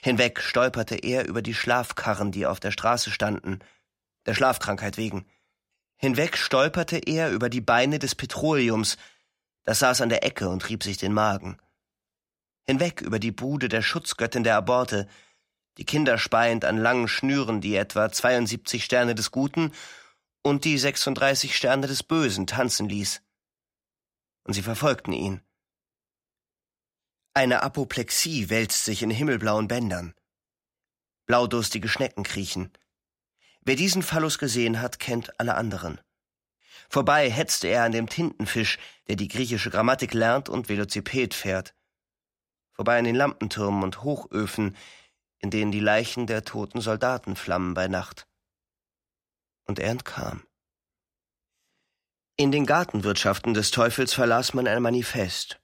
Hinweg 0.00 0.40
stolperte 0.40 0.94
er 0.94 1.26
über 1.26 1.42
die 1.42 1.54
Schlafkarren, 1.54 2.30
die 2.30 2.46
auf 2.46 2.60
der 2.60 2.70
Straße 2.70 3.10
standen, 3.10 3.58
der 4.26 4.34
Schlafkrankheit 4.34 4.96
wegen. 4.96 5.26
Hinweg 5.96 6.38
stolperte 6.38 6.98
er 6.98 7.32
über 7.32 7.50
die 7.50 7.60
Beine 7.60 7.98
des 7.98 8.14
Petroleums, 8.14 8.96
das 9.64 9.80
saß 9.80 10.02
an 10.02 10.08
der 10.08 10.22
Ecke 10.22 10.48
und 10.48 10.68
rieb 10.68 10.84
sich 10.84 10.98
den 10.98 11.12
Magen. 11.12 11.58
Hinweg 12.66 13.02
über 13.02 13.18
die 13.18 13.32
Bude 13.32 13.68
der 13.68 13.82
Schutzgöttin 13.82 14.44
der 14.44 14.56
Aborte, 14.56 15.08
die 15.76 15.84
Kinder 15.84 16.18
speiend 16.18 16.64
an 16.64 16.78
langen 16.78 17.08
Schnüren 17.08 17.60
die 17.60 17.74
etwa 17.76 18.10
72 18.10 18.84
Sterne 18.84 19.14
des 19.14 19.30
Guten 19.30 19.72
und 20.42 20.64
die 20.64 20.78
36 20.78 21.56
Sterne 21.56 21.86
des 21.86 22.02
Bösen 22.02 22.46
tanzen 22.46 22.88
ließ. 22.88 23.22
Und 24.44 24.54
sie 24.54 24.62
verfolgten 24.62 25.12
ihn. 25.12 25.42
Eine 27.34 27.62
Apoplexie 27.62 28.50
wälzt 28.50 28.84
sich 28.84 29.02
in 29.02 29.10
himmelblauen 29.10 29.66
Bändern. 29.66 30.14
Blaudurstige 31.26 31.88
Schnecken 31.88 32.22
kriechen. 32.22 32.72
Wer 33.62 33.76
diesen 33.76 34.02
Phallus 34.02 34.38
gesehen 34.38 34.80
hat, 34.80 34.98
kennt 34.98 35.40
alle 35.40 35.54
anderen. 35.54 36.00
Vorbei 36.88 37.30
hetzte 37.30 37.68
er 37.68 37.84
an 37.84 37.92
dem 37.92 38.08
Tintenfisch, 38.08 38.78
der 39.08 39.16
die 39.16 39.28
griechische 39.28 39.70
Grammatik 39.70 40.14
lernt 40.14 40.48
und 40.48 40.68
Velociped 40.68 41.34
fährt. 41.34 41.74
Vorbei 42.74 42.98
an 42.98 43.04
den 43.04 43.14
Lampentürmen 43.14 43.82
und 43.82 44.02
Hochöfen, 44.02 44.76
in 45.38 45.50
denen 45.50 45.72
die 45.72 45.80
Leichen 45.80 46.26
der 46.26 46.44
toten 46.44 46.80
Soldaten 46.80 47.36
flammen 47.36 47.74
bei 47.74 47.88
Nacht. 47.88 48.26
Und 49.64 49.78
er 49.78 49.90
entkam. 49.90 50.42
In 52.36 52.50
den 52.50 52.66
Gartenwirtschaften 52.66 53.54
des 53.54 53.70
Teufels 53.70 54.12
verlas 54.12 54.54
man 54.54 54.66
ein 54.66 54.82
Manifest. 54.82 55.60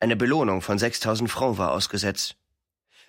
Eine 0.00 0.16
Belohnung 0.16 0.60
von 0.60 0.78
6000 0.78 1.30
Francs 1.30 1.58
war 1.58 1.70
ausgesetzt. 1.70 2.36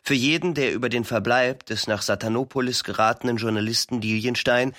Für 0.03 0.13
jeden, 0.13 0.53
der 0.53 0.73
über 0.73 0.89
den 0.89 1.05
Verbleib 1.05 1.65
des 1.65 1.87
nach 1.87 2.03
Satanopolis 2.03 2.83
geratenen 2.83 3.37
Journalisten 3.37 4.01
Lilienstein 4.01 4.75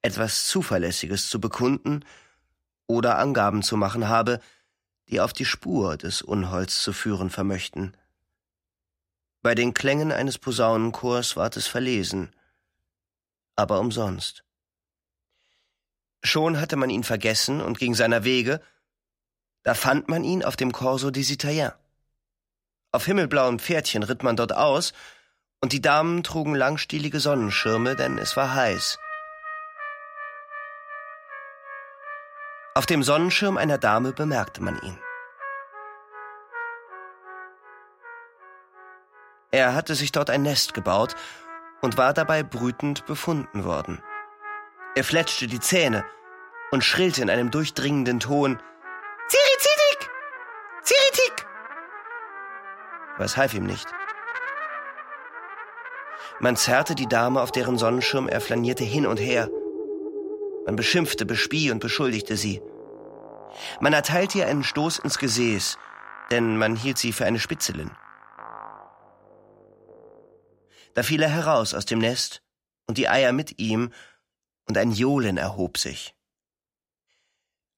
etwas 0.00 0.46
Zuverlässiges 0.46 1.28
zu 1.28 1.40
bekunden 1.40 2.04
oder 2.86 3.18
Angaben 3.18 3.62
zu 3.62 3.76
machen 3.76 4.08
habe, 4.08 4.40
die 5.08 5.20
auf 5.20 5.32
die 5.32 5.44
Spur 5.44 5.96
des 5.96 6.22
Unholds 6.22 6.82
zu 6.82 6.92
führen 6.92 7.30
vermöchten. 7.30 7.96
Bei 9.42 9.54
den 9.54 9.74
Klängen 9.74 10.12
eines 10.12 10.38
Posaunenchors 10.38 11.36
ward 11.36 11.56
es 11.56 11.66
verlesen, 11.66 12.34
aber 13.56 13.80
umsonst. 13.80 14.44
Schon 16.22 16.60
hatte 16.60 16.76
man 16.76 16.90
ihn 16.90 17.02
vergessen 17.02 17.60
und 17.60 17.78
ging 17.78 17.94
seiner 17.94 18.24
Wege, 18.24 18.60
da 19.64 19.74
fand 19.74 20.08
man 20.08 20.24
ihn 20.24 20.44
auf 20.44 20.56
dem 20.56 20.72
Corso 20.72 21.10
des 21.10 21.30
Italiens. 21.30 21.74
Auf 22.92 23.06
himmelblauem 23.06 23.58
Pferdchen 23.58 24.02
ritt 24.02 24.22
man 24.22 24.36
dort 24.36 24.52
aus, 24.52 24.92
und 25.60 25.72
die 25.72 25.80
Damen 25.80 26.24
trugen 26.24 26.54
langstielige 26.56 27.20
Sonnenschirme, 27.20 27.94
denn 27.94 28.18
es 28.18 28.36
war 28.36 28.54
heiß. 28.54 28.98
Auf 32.74 32.86
dem 32.86 33.02
Sonnenschirm 33.02 33.58
einer 33.58 33.76
Dame 33.76 34.12
bemerkte 34.12 34.62
man 34.62 34.80
ihn. 34.80 34.98
Er 39.50 39.74
hatte 39.74 39.94
sich 39.94 40.10
dort 40.10 40.30
ein 40.30 40.40
Nest 40.40 40.72
gebaut 40.72 41.14
und 41.82 41.98
war 41.98 42.14
dabei 42.14 42.42
brütend 42.42 43.04
befunden 43.04 43.64
worden. 43.64 44.02
Er 44.94 45.04
fletschte 45.04 45.46
die 45.48 45.60
Zähne 45.60 46.06
und 46.70 46.82
schrillte 46.82 47.20
in 47.20 47.28
einem 47.28 47.50
durchdringenden 47.50 48.20
Ton 48.20 48.58
Zirizitik! 49.28 50.10
Ziritik! 50.82 51.46
Was 53.18 53.36
half 53.36 53.52
ihm 53.52 53.64
nicht. 53.64 53.86
Man 56.40 56.56
zerrte 56.56 56.94
die 56.94 57.06
Dame, 57.06 57.42
auf 57.42 57.52
deren 57.52 57.76
Sonnenschirm 57.76 58.28
er 58.28 58.40
flanierte, 58.40 58.84
hin 58.84 59.06
und 59.06 59.18
her. 59.18 59.50
Man 60.66 60.76
beschimpfte, 60.76 61.26
bespie 61.26 61.70
und 61.70 61.80
beschuldigte 61.80 62.36
sie. 62.36 62.62
Man 63.80 63.92
erteilte 63.92 64.38
ihr 64.38 64.46
einen 64.46 64.64
Stoß 64.64 64.98
ins 64.98 65.18
Gesäß, 65.18 65.76
denn 66.30 66.56
man 66.56 66.76
hielt 66.76 66.98
sie 66.98 67.12
für 67.12 67.26
eine 67.26 67.40
Spitzelin. 67.40 67.90
Da 70.94 71.02
fiel 71.02 71.22
er 71.22 71.28
heraus 71.28 71.74
aus 71.74 71.86
dem 71.86 71.98
Nest 71.98 72.42
und 72.86 72.98
die 72.98 73.08
Eier 73.08 73.32
mit 73.32 73.58
ihm, 73.58 73.92
und 74.68 74.78
ein 74.78 74.92
Johlen 74.92 75.38
erhob 75.38 75.76
sich. 75.76 76.14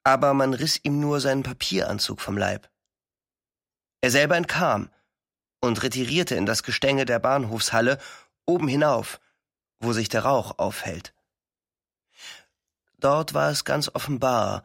Aber 0.02 0.34
man 0.34 0.52
riss 0.52 0.78
ihm 0.82 1.00
nur 1.00 1.18
seinen 1.20 1.42
Papieranzug 1.42 2.20
vom 2.20 2.36
Leib. 2.36 2.68
Er 4.02 4.10
selber 4.10 4.36
entkam 4.36 4.90
und 5.62 5.82
retirierte 5.82 6.34
in 6.34 6.44
das 6.44 6.62
Gestänge 6.62 7.06
der 7.06 7.18
Bahnhofshalle 7.18 7.98
oben 8.44 8.68
hinauf, 8.68 9.18
wo 9.80 9.94
sich 9.94 10.10
der 10.10 10.24
Rauch 10.24 10.58
aufhält. 10.58 11.13
Dort 13.04 13.34
war 13.34 13.50
es 13.50 13.66
ganz 13.66 13.90
offenbar, 13.92 14.64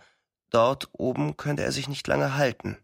dort 0.50 0.88
oben 0.94 1.36
könnte 1.36 1.62
er 1.62 1.74
sich 1.74 1.90
nicht 1.90 2.08
lange 2.08 2.36
halten. 2.36 2.78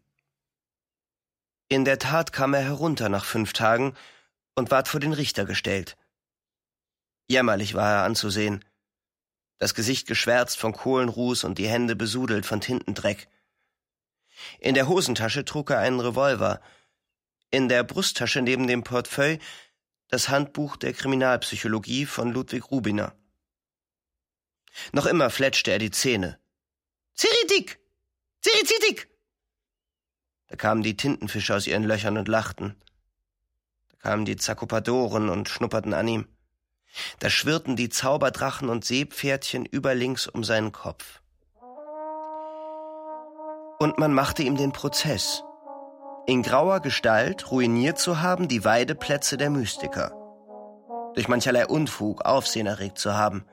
In 1.69 1.85
der 1.85 1.97
Tat 1.97 2.33
kam 2.33 2.53
er 2.53 2.61
herunter 2.61 3.07
nach 3.07 3.23
fünf 3.23 3.53
Tagen 3.53 3.95
und 4.55 4.69
ward 4.69 4.89
vor 4.89 4.99
den 4.99 5.13
Richter 5.13 5.45
gestellt. 5.45 5.95
Jämmerlich 7.29 7.73
war 7.73 7.89
er 7.89 8.03
anzusehen, 8.03 8.65
das 9.57 9.73
Gesicht 9.73 10.07
geschwärzt 10.07 10.57
von 10.57 10.73
Kohlenruß 10.73 11.45
und 11.45 11.57
die 11.57 11.69
Hände 11.69 11.95
besudelt 11.95 12.45
von 12.45 12.59
Tintendreck. 12.59 13.29
In 14.59 14.75
der 14.75 14.89
Hosentasche 14.89 15.45
trug 15.45 15.69
er 15.69 15.79
einen 15.79 16.01
Revolver, 16.01 16.59
in 17.49 17.69
der 17.69 17.85
Brusttasche 17.85 18.41
neben 18.41 18.67
dem 18.67 18.83
Portefeuille 18.83 19.39
das 20.09 20.27
Handbuch 20.27 20.75
der 20.75 20.91
Kriminalpsychologie 20.91 22.05
von 22.05 22.33
Ludwig 22.33 22.69
Rubiner. 22.71 23.15
Noch 24.91 25.05
immer 25.05 25.29
fletschte 25.29 25.71
er 25.71 25.79
die 25.79 25.91
Zähne. 25.91 26.39
Ziritik! 27.13 27.79
Zirizitik! 28.41 29.09
Da 30.47 30.55
kamen 30.55 30.83
die 30.83 30.97
Tintenfische 30.97 31.55
aus 31.55 31.67
ihren 31.67 31.83
Löchern 31.83 32.17
und 32.17 32.27
lachten. 32.27 32.75
Da 33.89 34.09
kamen 34.09 34.25
die 34.25 34.35
Zakopadoren 34.35 35.29
und 35.29 35.49
schnupperten 35.49 35.93
an 35.93 36.07
ihm. 36.07 36.27
Da 37.19 37.29
schwirrten 37.29 37.75
die 37.75 37.89
Zauberdrachen 37.89 38.69
und 38.69 38.85
Seepferdchen 38.85 39.65
überlinks 39.65 40.27
um 40.27 40.43
seinen 40.43 40.71
Kopf. 40.71 41.21
Und 43.79 43.97
man 43.97 44.13
machte 44.13 44.43
ihm 44.43 44.55
den 44.55 44.71
Prozess 44.71 45.43
in 46.27 46.41
grauer 46.41 46.79
Gestalt 46.79 47.51
ruiniert 47.51 47.99
zu 47.99 48.19
haben 48.19 48.47
die 48.47 48.65
Weideplätze 48.65 49.37
der 49.37 49.51
Mystiker, 49.51 50.11
durch 51.13 51.27
mancherlei 51.27 51.67
Unfug 51.67 52.25
Aufsehen 52.25 52.65
erregt 52.65 52.97
zu 52.97 53.13
haben. 53.13 53.45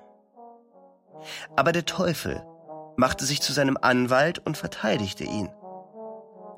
Aber 1.57 1.73
der 1.73 1.85
Teufel 1.85 2.43
machte 2.97 3.25
sich 3.25 3.41
zu 3.41 3.53
seinem 3.53 3.79
Anwalt 3.81 4.39
und 4.45 4.57
verteidigte 4.57 5.25
ihn. 5.25 5.51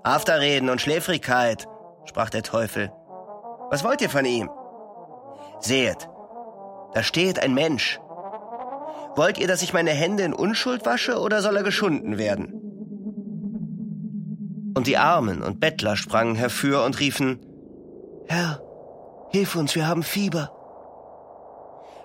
Afterreden 0.03 0.69
und 0.69 0.81
Schläfrigkeit, 0.81 1.67
sprach 2.05 2.31
der 2.31 2.43
Teufel. 2.43 2.93
Was 3.71 3.85
wollt 3.85 4.03
ihr 4.03 4.11
von 4.11 4.25
ihm? 4.25 4.51
Seht, 5.61 6.09
da 6.93 7.03
steht 7.03 7.43
ein 7.43 7.55
Mensch. 7.55 8.01
Wollt 9.17 9.39
ihr, 9.39 9.49
dass 9.49 9.63
ich 9.63 9.73
meine 9.73 9.93
Hände 9.93 10.25
in 10.25 10.35
Unschuld 10.35 10.85
wasche 10.85 11.19
oder 11.19 11.41
soll 11.41 11.57
er 11.57 11.63
geschunden 11.63 12.19
werden? 12.19 12.61
Und 14.77 14.87
die 14.89 14.99
Armen 14.99 15.43
und 15.43 15.61
Bettler 15.61 15.97
sprangen 15.97 16.35
herfür 16.35 16.85
und 16.85 16.99
riefen, 16.99 17.39
Herr, 18.27 18.61
hilf 19.31 19.55
uns, 19.55 19.75
wir 19.75 19.87
haben 19.87 20.03
Fieber. 20.03 20.51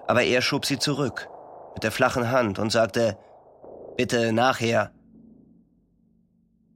Aber 0.07 0.24
er 0.24 0.41
schob 0.41 0.66
sie 0.66 0.78
zurück 0.78 1.28
der 1.84 1.91
flachen 1.91 2.30
Hand 2.32 2.59
und 2.59 2.69
sagte, 2.69 3.17
Bitte 3.97 4.32
nachher. 4.32 4.93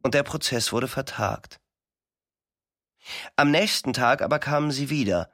Und 0.02 0.14
der 0.14 0.24
Prozess 0.24 0.74
wurde 0.74 0.88
vertagt. 0.88 1.62
Am 3.36 3.52
nächsten 3.52 3.94
Tag 3.94 4.22
aber 4.22 4.40
kamen 4.40 4.72
sie 4.72 4.90
wieder. 4.90 5.32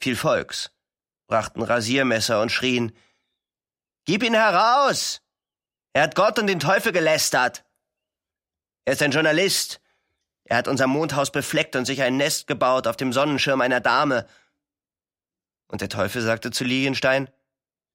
Viel 0.00 0.16
Volks, 0.16 0.70
brachten 1.26 1.62
Rasiermesser 1.62 2.40
und 2.40 2.50
schrien, 2.50 2.92
Gib 4.04 4.22
ihn 4.22 4.34
heraus! 4.34 5.22
Er 5.92 6.02
hat 6.02 6.14
Gott 6.14 6.38
und 6.38 6.46
den 6.46 6.60
Teufel 6.60 6.92
gelästert! 6.92 7.64
Er 8.84 8.94
ist 8.94 9.02
ein 9.02 9.12
Journalist. 9.12 9.80
Er 10.44 10.56
hat 10.56 10.66
unser 10.66 10.88
Mondhaus 10.88 11.30
befleckt 11.30 11.76
und 11.76 11.84
sich 11.84 12.02
ein 12.02 12.16
Nest 12.16 12.46
gebaut 12.46 12.86
auf 12.86 12.96
dem 12.96 13.12
Sonnenschirm 13.12 13.60
einer 13.60 13.80
Dame. 13.80 14.26
Und 15.68 15.80
der 15.80 15.88
Teufel 15.88 16.20
sagte 16.20 16.50
zu 16.50 16.64
Lilienstein, 16.64 17.30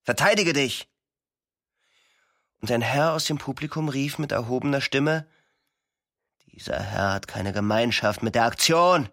Verteidige 0.07 0.53
dich! 0.53 0.87
Und 2.61 2.71
ein 2.71 2.79
Herr 2.79 3.11
aus 3.11 3.25
dem 3.25 3.37
Publikum 3.37 3.89
rief 3.89 4.19
mit 4.19 4.31
erhobener 4.31 4.79
Stimme, 4.79 5.27
Dieser 6.45 6.81
Herr 6.81 7.11
hat 7.15 7.27
keine 7.27 7.51
Gemeinschaft 7.51 8.23
mit 8.23 8.33
der 8.33 8.45
Aktion! 8.45 9.09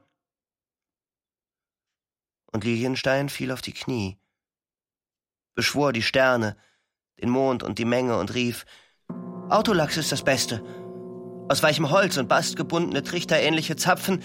Und 2.52 2.62
Lilienstein 2.62 3.28
fiel 3.28 3.50
auf 3.50 3.60
die 3.60 3.72
Knie, 3.72 4.18
beschwor 5.56 5.92
die 5.92 6.00
Sterne, 6.00 6.56
den 7.20 7.28
Mond 7.28 7.64
und 7.64 7.80
die 7.80 7.84
Menge 7.84 8.16
und 8.16 8.32
rief, 8.32 8.64
Autolachs 9.48 9.96
ist 9.96 10.12
das 10.12 10.22
Beste, 10.22 10.62
aus 11.48 11.64
weichem 11.64 11.90
Holz 11.90 12.18
und 12.18 12.28
Bast 12.28 12.54
gebundene 12.54 13.02
trichterähnliche 13.02 13.74
Zapfen 13.74 14.22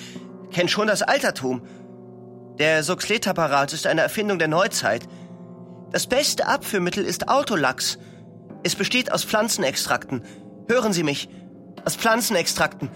kennen 0.51 0.69
schon 0.69 0.85
das 0.85 1.01
Altertum. 1.01 1.65
Der 2.59 2.83
Soxlet-Apparat 2.83 3.73
ist 3.73 3.87
eine 3.87 4.01
Erfindung 4.01 4.37
der 4.37 4.49
Neuzeit. 4.49 5.07
Das 5.91 6.07
beste 6.07 6.47
Abführmittel 6.47 7.03
ist 7.03 7.29
Autolachs. 7.29 7.97
Es 8.63 8.75
besteht 8.75 9.11
aus 9.11 9.23
Pflanzenextrakten. 9.23 10.23
Hören 10.67 10.93
Sie 10.93 11.03
mich. 11.03 11.29
Aus 11.85 11.95
Pflanzenextrakten. 11.95 12.89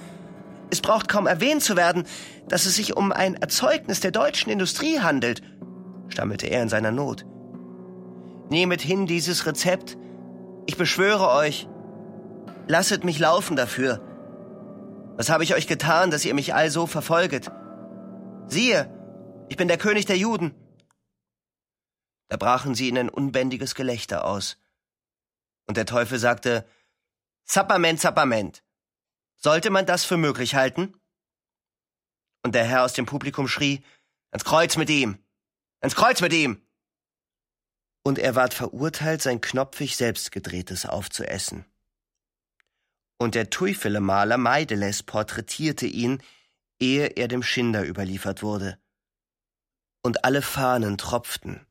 Es 0.70 0.82
braucht 0.82 1.08
kaum 1.08 1.28
erwähnt 1.28 1.64
zu 1.64 1.76
werden, 1.76 2.04
dass 2.48 2.66
es 2.66 2.76
sich 2.76 2.96
um 2.96 3.12
ein 3.12 3.36
Erzeugnis 3.36 4.00
der 4.00 4.12
deutschen 4.12 4.52
Industrie 4.52 5.00
handelt, 5.00 5.42
stammelte 6.10 6.48
er 6.48 6.62
in 6.62 6.70
seiner 6.70 6.92
Not. 6.92 7.26
Nehmet 8.50 8.82
hin 8.82 9.08
dieses 9.08 9.46
Rezept. 9.46 9.98
Ich 10.66 10.78
beschwöre 10.78 11.30
euch. 11.30 11.68
Lasset 12.68 13.04
mich 13.04 13.20
laufen 13.20 13.56
dafür. 13.56 14.02
Was 15.16 15.30
habe 15.30 15.44
ich 15.44 15.56
euch 15.56 15.68
getan, 15.68 16.12
dass 16.12 16.26
ihr 16.26 16.34
mich 16.34 16.54
also 16.54 16.88
verfolget? 16.88 17.52
Siehe, 18.48 18.90
ich 19.50 19.58
bin 19.58 19.68
der 19.68 19.78
König 19.78 20.06
der 20.06 20.18
Juden. 20.18 20.54
Da 22.34 22.38
brachen 22.38 22.74
sie 22.74 22.90
in 22.90 22.98
ein 22.98 23.10
unbändiges 23.10 23.76
Gelächter 23.76 24.26
aus. 24.26 24.58
Und 25.68 25.78
der 25.78 25.86
Teufel 25.86 26.18
sagte, 26.18 26.68
Zappament, 27.46 28.00
Zappament. 28.00 28.64
Sollte 29.36 29.70
man 29.70 29.86
das 29.86 30.04
für 30.04 30.18
möglich 30.18 30.56
halten? 30.56 31.00
Und 32.42 32.56
der 32.56 32.66
Herr 32.66 32.86
aus 32.86 32.94
dem 32.94 33.06
Publikum 33.06 33.48
schrie, 33.48 33.84
ans 34.32 34.46
Kreuz 34.46 34.78
mit 34.78 34.90
ihm! 34.90 35.24
Ans 35.80 35.94
Kreuz 35.94 36.22
mit 36.22 36.34
ihm! 36.34 36.66
Und 38.04 38.18
er 38.18 38.34
ward 38.34 38.56
verurteilt, 38.56 39.22
sein 39.22 39.40
knopfig 39.40 39.96
selbstgedrehtes 39.96 40.88
aufzuessen. 40.88 41.68
Und 43.20 43.36
der 43.36 43.52
Tuifele-Maler 43.52 44.40
Meideles 44.40 45.04
porträtierte 45.04 45.86
ihn, 45.86 46.20
ehe 46.80 47.10
er 47.10 47.28
dem 47.28 47.44
Schinder 47.44 47.88
überliefert 47.88 48.42
wurde. 48.42 48.80
Und 50.02 50.26
alle 50.26 50.42
Fahnen 50.42 50.98
tropften 50.98 51.68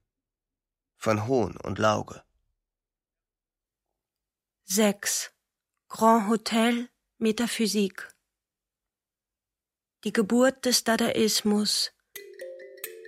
von 1.02 1.26
Hohn 1.26 1.56
und 1.56 1.80
Lauge. 1.80 2.22
6. 4.66 5.32
Grand 5.88 6.28
Hotel 6.28 6.90
Metaphysik 7.18 8.08
Die 10.04 10.12
Geburt 10.12 10.64
des 10.64 10.84
Dadaismus 10.84 11.90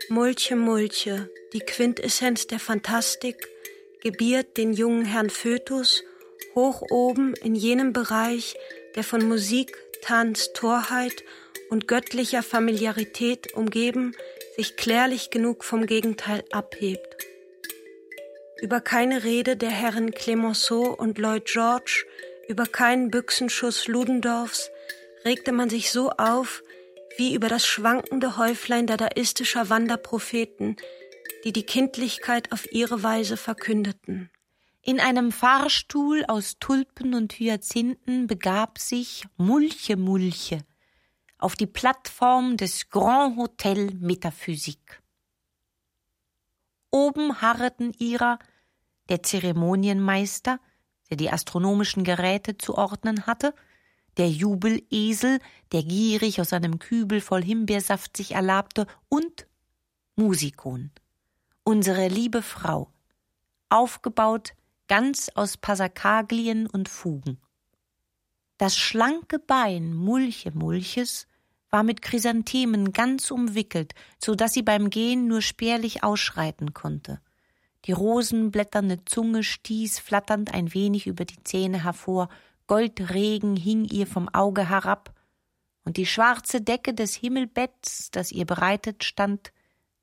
Mulche 0.09 0.57
Mulche, 0.57 1.30
die 1.53 1.61
Quintessenz 1.61 2.49
der 2.49 2.59
Fantastik, 2.59 3.49
gebiert 4.03 4.57
den 4.57 4.72
jungen 4.72 5.05
Herrn 5.05 5.30
Fötus 5.30 6.03
hoch 6.57 6.82
oben 6.90 7.34
in 7.34 7.55
jenem 7.55 7.92
Bereich, 7.92 8.57
der 8.97 9.05
von 9.05 9.26
Musik, 9.28 9.72
Tanz, 10.03 10.53
Torheit 10.53 11.22
und 11.70 11.86
göttlicher 11.86 12.42
Familiarität 12.42 13.55
umgeben, 13.55 14.16
sich 14.57 14.76
klärlich 14.76 15.30
genug 15.30 15.62
vom 15.62 15.86
Gegenteil 15.86 16.45
abhebt. 16.51 17.34
Über 18.61 18.80
keine 18.80 19.24
Rede 19.24 19.57
der 19.57 19.70
Herren 19.70 20.12
Clemenceau 20.12 20.94
und 20.94 21.18
Lloyd 21.18 21.46
George, 21.46 22.05
über 22.48 22.66
keinen 22.66 23.11
Büchsenschuss 23.11 23.88
Ludendorffs 23.88 24.70
regte 25.24 25.52
man 25.52 25.70
sich 25.70 25.90
so 25.90 26.11
auf, 26.11 26.62
wie 27.16 27.34
über 27.34 27.48
das 27.48 27.66
schwankende 27.66 28.36
Häuflein 28.36 28.86
dadaistischer 28.86 29.70
Wanderpropheten, 29.70 30.76
die 31.44 31.52
die 31.52 31.64
Kindlichkeit 31.64 32.52
auf 32.52 32.70
ihre 32.72 33.02
Weise 33.02 33.36
verkündeten. 33.36 34.30
In 34.82 35.00
einem 35.00 35.32
Fahrstuhl 35.32 36.24
aus 36.26 36.59
Tulpen 36.59 37.14
und 37.14 37.32
Hyazinthen 37.34 38.26
begab 38.26 38.78
sich 38.78 39.24
Mulche 39.36 39.96
Mulche 39.96 40.61
auf 41.38 41.57
die 41.57 41.66
Plattform 41.66 42.57
des 42.57 42.88
Grand 42.88 43.36
Hotel 43.36 43.90
Metaphysik. 44.00 45.02
Oben 46.95 47.40
harreten 47.42 47.92
ihrer 47.99 48.38
der 49.09 49.20
Zeremonienmeister, 49.20 50.61
der 51.11 51.16
die 51.16 51.28
astronomischen 51.28 52.05
Geräte 52.05 52.57
zu 52.57 52.78
ordnen 52.78 53.26
hatte, 53.26 53.53
der 54.16 54.30
Jubelesel, 54.30 55.40
der 55.72 55.82
gierig 55.82 56.40
aus 56.40 56.53
einem 56.53 56.78
Kübel 56.78 57.20
voll 57.20 57.42
Himbeersaft 57.42 58.16
sich 58.16 58.30
erlabte, 58.36 58.86
und 59.09 59.49
Musikon, 60.14 60.92
unsere 61.64 62.07
liebe 62.07 62.42
Frau, 62.42 62.92
aufgebaut 63.70 64.53
ganz 64.86 65.32
aus 65.34 65.57
Passakaglien 65.57 66.68
und 66.68 66.88
Fugen. 66.88 67.40
Das 68.57 68.76
schlanke 68.76 69.40
Bein 69.40 69.95
Mulche 69.95 70.53
Mulches 70.53 71.26
war 71.74 71.82
mit 71.82 72.02
Chrysanthemen 72.02 72.92
ganz 72.92 73.32
umwickelt, 73.32 73.96
so 74.20 74.36
dass 74.36 74.52
sie 74.52 74.62
beim 74.62 74.90
Gehen 74.90 75.26
nur 75.26 75.42
spärlich 75.42 76.04
ausschreiten 76.04 76.72
konnte. 76.72 77.20
Die 77.86 77.90
rosenblätterne 77.90 79.04
Zunge 79.06 79.42
stieß 79.42 79.98
flatternd 79.98 80.54
ein 80.54 80.72
wenig 80.72 81.08
über 81.08 81.24
die 81.24 81.42
Zähne 81.42 81.82
hervor, 81.82 82.28
Goldregen 82.68 83.56
hing 83.56 83.86
ihr 83.86 84.06
vom 84.06 84.28
Auge 84.28 84.68
herab, 84.68 85.18
und 85.84 85.96
die 85.96 86.06
schwarze 86.06 86.60
Decke 86.60 86.94
des 86.94 87.16
Himmelbetts, 87.16 88.12
das 88.12 88.30
ihr 88.30 88.46
bereitet 88.46 89.02
stand, 89.02 89.52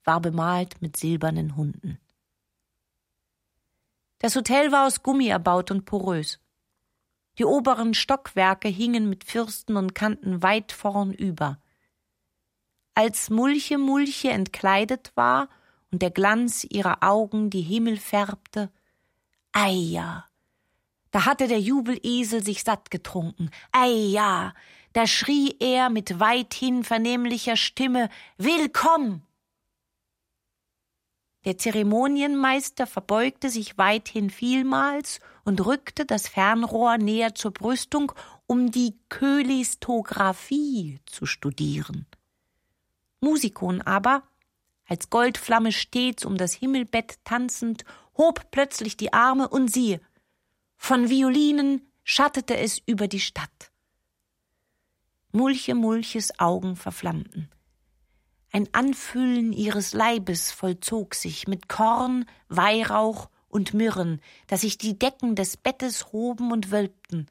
war 0.03 0.19
bemalt 0.19 0.81
mit 0.81 0.97
silbernen 0.97 1.55
Hunden. 1.55 1.99
Das 4.19 4.35
Hotel 4.35 4.73
war 4.73 4.87
aus 4.87 5.03
Gummi 5.03 5.29
erbaut 5.29 5.71
und 5.71 5.85
porös. 5.85 6.41
Die 7.37 7.45
oberen 7.45 7.93
Stockwerke 7.93 8.67
hingen 8.67 9.07
mit 9.07 9.23
Fürsten 9.23 9.77
und 9.77 9.95
Kanten 9.95 10.43
weit 10.43 10.73
vornüber. 10.73 11.60
Als 12.93 13.29
Mulche 13.29 13.77
Mulche 13.77 14.29
entkleidet 14.29 15.11
war 15.15 15.49
und 15.91 16.01
der 16.01 16.11
Glanz 16.11 16.65
ihrer 16.69 17.03
Augen 17.03 17.49
die 17.49 17.61
Himmel 17.61 17.97
färbte, 17.97 18.71
Eia, 19.53 20.25
da 21.11 21.25
hatte 21.25 21.47
der 21.47 21.59
Jubelesel 21.59 22.43
sich 22.43 22.63
satt 22.63 22.89
getrunken. 22.89 23.51
Ei 23.71 23.89
ja, 23.89 24.53
da 24.93 25.05
schrie 25.07 25.55
er 25.59 25.89
mit 25.89 26.19
weithin 26.19 26.83
vernehmlicher 26.83 27.57
Stimme 27.57 28.09
Willkomm. 28.37 29.21
Der 31.43 31.57
Zeremonienmeister 31.57 32.85
verbeugte 32.87 33.49
sich 33.49 33.77
weithin 33.77 34.29
vielmals 34.29 35.19
und 35.43 35.65
rückte 35.65 36.05
das 36.05 36.27
Fernrohr 36.27 36.97
näher 36.97 37.33
zur 37.35 37.51
Brüstung, 37.51 38.11
um 38.45 38.69
die 38.71 38.99
Kölistographie 39.09 40.99
zu 41.05 41.25
studieren. 41.25 42.05
Musikon 43.21 43.81
aber, 43.81 44.23
als 44.87 45.09
Goldflamme 45.09 45.71
stets 45.71 46.25
um 46.25 46.37
das 46.37 46.53
Himmelbett 46.53 47.19
tanzend, 47.23 47.85
hob 48.17 48.51
plötzlich 48.51 48.97
die 48.97 49.13
Arme 49.13 49.47
und 49.47 49.71
siehe, 49.71 50.01
von 50.75 51.09
Violinen 51.09 51.87
schattete 52.03 52.57
es 52.57 52.81
über 52.85 53.07
die 53.07 53.19
Stadt. 53.19 53.71
Mulche 55.31 55.75
Mulches 55.75 56.39
Augen 56.39 56.75
verflammten. 56.75 57.49
Ein 58.51 58.67
Anfüllen 58.73 59.53
ihres 59.53 59.93
Leibes 59.93 60.51
vollzog 60.51 61.15
sich 61.15 61.47
mit 61.47 61.69
Korn, 61.69 62.25
Weihrauch 62.49 63.29
und 63.47 63.73
Myrrhen, 63.73 64.19
dass 64.47 64.61
sich 64.61 64.77
die 64.77 64.99
Decken 64.99 65.35
des 65.35 65.55
Bettes 65.55 66.11
hoben 66.11 66.51
und 66.51 66.71
wölbten. 66.71 67.27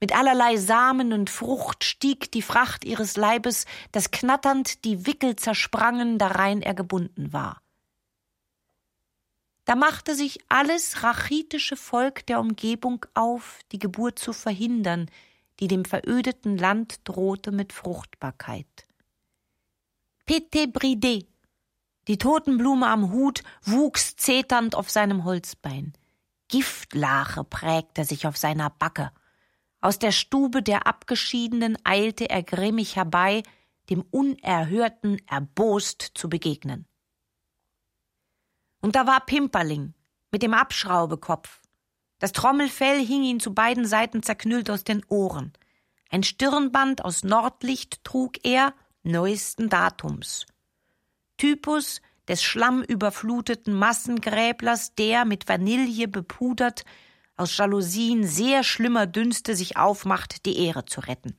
Mit 0.00 0.16
allerlei 0.16 0.56
Samen 0.56 1.12
und 1.12 1.28
Frucht 1.28 1.84
stieg 1.84 2.32
die 2.32 2.40
Fracht 2.40 2.86
ihres 2.86 3.16
Leibes, 3.16 3.66
dass 3.92 4.10
knatternd 4.10 4.84
die 4.84 5.06
Wickel 5.06 5.36
zersprangen, 5.36 6.18
darein 6.18 6.62
er 6.62 6.74
gebunden 6.74 7.34
war. 7.34 7.60
Da 9.66 9.76
machte 9.76 10.14
sich 10.14 10.40
alles 10.48 11.02
rachitische 11.02 11.76
Volk 11.76 12.26
der 12.26 12.40
Umgebung 12.40 13.04
auf, 13.14 13.60
die 13.72 13.78
Geburt 13.78 14.18
zu 14.18 14.32
verhindern, 14.32 15.10
die 15.60 15.68
dem 15.68 15.84
verödeten 15.84 16.56
Land 16.56 17.00
drohte 17.04 17.52
mit 17.52 17.72
Fruchtbarkeit. 17.74 18.86
Pete 20.24 20.66
Bride, 20.66 21.26
die 22.08 22.18
Totenblume 22.18 22.86
am 22.86 23.12
Hut, 23.12 23.42
wuchs 23.62 24.16
zeternd 24.16 24.74
auf 24.74 24.90
seinem 24.90 25.24
Holzbein. 25.24 25.92
Giftlache 26.48 27.44
prägte 27.44 28.04
sich 28.04 28.26
auf 28.26 28.38
seiner 28.38 28.70
Backe. 28.70 29.12
Aus 29.80 29.98
der 29.98 30.12
Stube 30.12 30.62
der 30.62 30.86
Abgeschiedenen 30.86 31.78
eilte 31.84 32.28
er 32.28 32.42
grimmig 32.42 32.96
herbei, 32.96 33.42
dem 33.88 34.02
Unerhörten 34.10 35.20
erbost 35.26 36.02
zu 36.14 36.28
begegnen. 36.28 36.86
Und 38.82 38.94
da 38.94 39.06
war 39.06 39.24
Pimperling 39.24 39.94
mit 40.30 40.42
dem 40.42 40.54
Abschraubekopf. 40.54 41.60
Das 42.18 42.32
Trommelfell 42.32 43.04
hing 43.04 43.22
ihm 43.22 43.40
zu 43.40 43.54
beiden 43.54 43.86
Seiten 43.86 44.22
zerknüllt 44.22 44.70
aus 44.70 44.84
den 44.84 45.04
Ohren. 45.06 45.52
Ein 46.10 46.22
Stirnband 46.22 47.04
aus 47.04 47.24
Nordlicht 47.24 48.04
trug 48.04 48.44
er 48.44 48.74
neuesten 49.02 49.68
Datums. 49.70 50.46
Typus 51.38 52.02
des 52.28 52.42
schlammüberfluteten 52.42 53.72
Massengräblers, 53.74 54.94
der 54.94 55.24
mit 55.24 55.48
Vanille 55.48 56.06
bepudert 56.06 56.84
aus 57.40 57.56
Jalousien 57.56 58.26
sehr 58.26 58.62
schlimmer 58.62 59.06
Dünste 59.06 59.56
sich 59.56 59.76
aufmacht, 59.76 60.44
die 60.46 60.58
Ehre 60.58 60.84
zu 60.84 61.00
retten. 61.00 61.36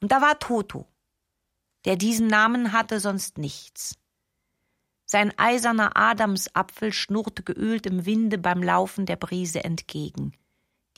Und 0.00 0.12
da 0.12 0.22
war 0.22 0.38
Toto, 0.38 0.86
der 1.84 1.96
diesen 1.96 2.28
Namen 2.28 2.72
hatte 2.72 3.00
sonst 3.00 3.38
nichts. 3.38 3.98
Sein 5.04 5.36
eiserner 5.36 5.96
Adamsapfel 5.96 6.92
schnurrte 6.92 7.42
geölt 7.42 7.84
im 7.86 8.06
Winde 8.06 8.38
beim 8.38 8.62
Laufen 8.62 9.06
der 9.06 9.16
Brise 9.16 9.64
entgegen. 9.64 10.32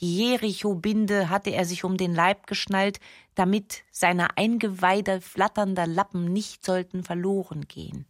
Die 0.01 0.19
Jericho-Binde 0.19 1.31
hatte 1.31 1.51
er 1.51 1.65
sich 1.65 1.85
um 1.85 1.97
den 1.97 2.15
Leib 2.15 2.47
geschnallt, 2.47 3.01
damit 3.35 3.85
seine 3.91 4.37
Eingeweide 4.37 5.21
flatternder 5.21 5.87
Lappen 5.87 6.33
nicht 6.33 6.65
sollten 6.65 7.05
verloren 7.05 7.67
gehen. 7.69 8.07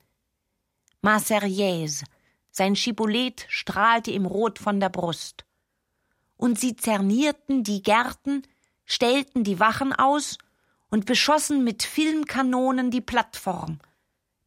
Marseillaise, 1.03 2.05
sein 2.53 2.77
Schibolet 2.77 3.47
strahlte 3.49 4.11
ihm 4.11 4.27
rot 4.27 4.59
von 4.59 4.79
der 4.79 4.91
Brust. 4.91 5.45
Und 6.37 6.61
sie 6.61 6.77
zernierten 6.77 7.65
die 7.65 7.83
Gärten, 7.83 8.43
stellten 8.85 9.43
die 9.43 9.59
Wachen 9.59 9.93
aus 9.93 10.37
und 10.91 11.07
beschossen 11.07 11.65
mit 11.65 11.83
Filmkanonen 11.83 12.91
die 12.91 13.01
Plattform. 13.01 13.81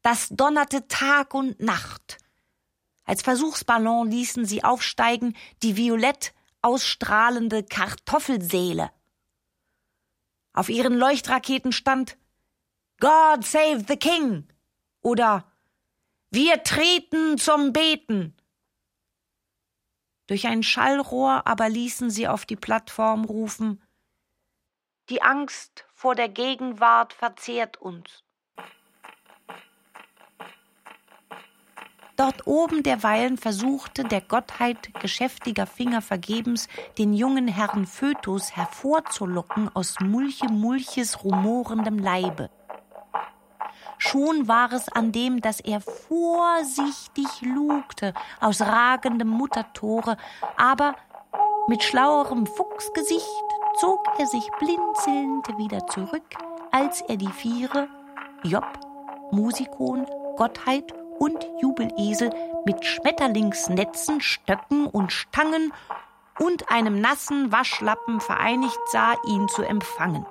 Das 0.03 0.29
donnerte 0.29 0.87
Tag 0.87 1.33
und 1.33 1.59
Nacht. 1.59 2.19
Als 3.05 3.23
Versuchsballon 3.23 4.11
ließen 4.11 4.45
sie 4.45 4.63
aufsteigen 4.63 5.35
die 5.63 5.75
violett 5.75 6.33
ausstrahlende 6.61 7.63
Kartoffelseele. 7.63 8.91
Auf 10.53 10.69
ihren 10.69 10.95
Leuchtraketen 10.95 11.71
stand 11.71 12.17
God 12.99 13.43
save 13.43 13.83
the 13.87 13.97
King 13.97 14.47
oder 15.01 15.51
Wir 16.35 16.63
treten 16.63 17.37
zum 17.37 17.71
Beten. 17.71 18.35
Durch 20.27 20.47
ein 20.47 20.63
Schallrohr 20.63 21.47
aber 21.47 21.69
ließen 21.69 22.09
sie 22.09 22.27
auf 22.27 22.45
die 22.45 22.57
Plattform 22.57 23.23
rufen 23.23 23.81
Die 25.07 25.21
Angst 25.21 25.85
vor 25.93 26.13
der 26.13 26.27
Gegenwart 26.27 27.13
verzehrt 27.13 27.77
uns. 27.77 28.25
Dort 32.17 32.45
oben 32.45 32.83
derweilen 32.83 33.37
versuchte 33.37 34.03
der 34.03 34.19
Gottheit 34.19 34.93
geschäftiger 34.95 35.65
Finger 35.65 36.01
vergebens, 36.01 36.67
den 36.97 37.13
jungen 37.13 37.47
Herrn 37.47 37.85
Fötus 37.85 38.57
hervorzulocken 38.57 39.73
aus 39.73 40.01
Mulche 40.01 40.49
Mulches 40.49 41.23
rumorendem 41.23 41.97
Leibe. 41.97 42.49
Schon 43.97 44.47
war 44.47 44.71
es 44.73 44.89
an 44.89 45.11
dem, 45.11 45.41
dass 45.41 45.59
er 45.59 45.81
vorsichtig 45.81 47.27
lugte 47.41 48.13
aus 48.39 48.61
ragendem 48.61 49.29
Muttertore, 49.29 50.17
aber 50.57 50.95
mit 51.67 51.83
schlauerem 51.83 52.45
Fuchsgesicht 52.45 53.25
zog 53.79 54.07
er 54.19 54.27
sich 54.27 54.49
blinzelnd 54.59 55.57
wieder 55.57 55.87
zurück, 55.87 56.35
als 56.71 57.01
er 57.01 57.17
die 57.17 57.31
Viere, 57.31 57.87
Job, 58.43 58.67
Musikon, 59.31 60.05
Gottheit 60.37 60.93
und 61.17 61.47
Jubelesel 61.61 62.29
mit 62.65 62.85
Schmetterlingsnetzen, 62.85 64.21
Stöcken 64.21 64.85
und 64.87 65.11
Stangen 65.11 65.73
und 66.39 66.69
einem 66.69 66.99
nassen 66.99 67.51
Waschlappen 67.51 68.19
vereinigt 68.19 68.79
sah, 68.91 69.13
ihn 69.25 69.47
zu 69.47 69.63
empfangen. 69.63 70.25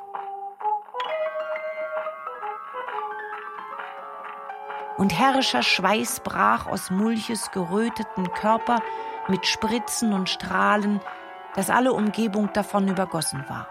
Und 5.05 5.13
herrischer 5.13 5.63
Schweiß 5.63 6.21
brach 6.21 6.67
aus 6.67 6.91
Mulches 6.91 7.51
geröteten 7.51 8.33
Körper 8.33 8.83
mit 9.29 9.45
Spritzen 9.45 10.15
und 10.15 10.31
Strahlen, 10.31 10.99
dass 11.55 11.69
alle 11.69 11.93
Umgebung 11.93 12.51
davon 12.55 12.89
übergossen 12.89 13.45
war. 13.47 13.69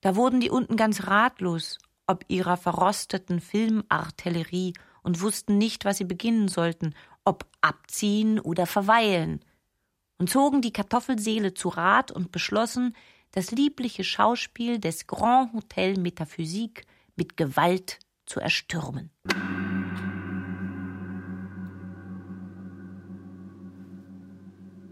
Da 0.00 0.14
wurden 0.14 0.38
die 0.38 0.48
unten 0.48 0.76
ganz 0.76 1.08
ratlos 1.08 1.78
ob 2.06 2.24
ihrer 2.28 2.56
verrosteten 2.56 3.40
Filmartillerie 3.40 4.74
und 5.02 5.20
wussten 5.20 5.58
nicht, 5.58 5.84
was 5.84 5.98
sie 5.98 6.04
beginnen 6.04 6.46
sollten, 6.46 6.94
ob 7.24 7.46
abziehen 7.62 8.38
oder 8.38 8.64
verweilen, 8.64 9.44
und 10.18 10.30
zogen 10.30 10.62
die 10.62 10.72
Kartoffelseele 10.72 11.52
zu 11.52 11.68
Rat 11.68 12.12
und 12.12 12.30
beschlossen, 12.30 12.94
das 13.32 13.50
liebliche 13.50 14.04
Schauspiel 14.04 14.78
des 14.78 15.08
Grand 15.08 15.52
Hotel 15.52 15.98
Metaphysik 15.98 16.86
mit 17.16 17.36
Gewalt 17.36 17.98
zu 18.30 18.40
erstürmen. 18.40 19.10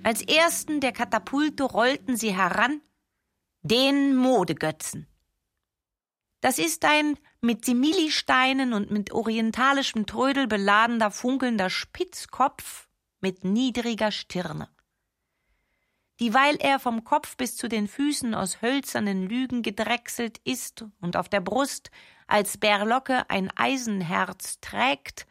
Als 0.02 0.22
ersten 0.22 0.80
der 0.80 0.92
Katapulte 0.92 1.64
rollten 1.64 2.16
sie 2.16 2.34
heran 2.34 2.80
den 3.62 4.16
Modegötzen. 4.16 5.06
Das 6.40 6.58
ist 6.58 6.84
ein 6.84 7.16
mit 7.40 7.64
Similisteinen 7.64 8.72
und 8.72 8.90
mit 8.90 9.12
orientalischem 9.12 10.06
Trödel 10.06 10.46
beladener, 10.46 11.10
funkelnder 11.10 11.70
Spitzkopf 11.70 12.88
mit 13.20 13.44
niedriger 13.44 14.10
Stirne. 14.10 14.68
Dieweil 16.20 16.56
er 16.56 16.80
vom 16.80 17.04
Kopf 17.04 17.36
bis 17.36 17.56
zu 17.56 17.68
den 17.68 17.86
Füßen 17.86 18.34
aus 18.34 18.60
hölzernen 18.60 19.28
Lügen 19.28 19.62
gedrechselt 19.62 20.38
ist 20.44 20.84
und 21.00 21.16
auf 21.16 21.28
der 21.28 21.40
Brust 21.40 21.90
als 22.26 22.58
Berlocke 22.58 23.28
ein 23.30 23.50
Eisenherz 23.56 24.60
trägt, 24.60 25.26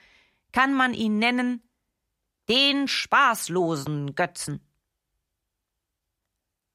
kann 0.54 0.74
man 0.74 0.94
ihn 0.94 1.20
nennen 1.20 1.62
den 2.48 2.88
spaßlosen 2.88 4.16
Götzen. 4.16 4.62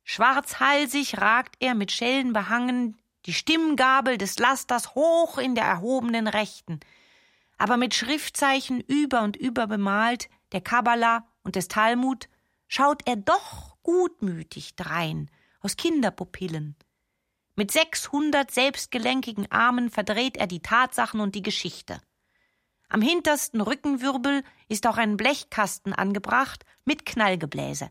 Schwarzhalsig 0.04 1.18
ragt 1.18 1.56
er 1.60 1.74
mit 1.74 1.90
Schellen 1.90 2.34
behangen 2.34 2.98
die 3.24 3.32
Stimmgabel 3.32 4.18
des 4.18 4.38
Lasters 4.38 4.94
hoch 4.94 5.38
in 5.38 5.54
der 5.54 5.64
erhobenen 5.64 6.26
Rechten, 6.26 6.80
aber 7.56 7.78
mit 7.78 7.94
Schriftzeichen 7.94 8.80
über 8.80 9.22
und 9.22 9.36
über 9.36 9.66
bemalt, 9.66 10.28
der 10.50 10.60
Kabbala 10.60 11.26
und 11.44 11.56
des 11.56 11.68
Talmud, 11.68 12.28
schaut 12.68 13.02
er 13.06 13.16
doch 13.16 13.71
gutmütig 13.82 14.76
drein, 14.76 15.30
aus 15.60 15.76
Kinderpupillen. 15.76 16.76
Mit 17.54 17.70
sechshundert 17.70 18.50
selbstgelenkigen 18.50 19.50
Armen 19.50 19.90
verdreht 19.90 20.36
er 20.36 20.46
die 20.46 20.60
Tatsachen 20.60 21.20
und 21.20 21.34
die 21.34 21.42
Geschichte. 21.42 22.00
Am 22.88 23.02
hintersten 23.02 23.60
Rückenwirbel 23.60 24.42
ist 24.68 24.86
auch 24.86 24.96
ein 24.96 25.16
Blechkasten 25.16 25.92
angebracht 25.92 26.64
mit 26.84 27.06
Knallgebläse 27.06 27.90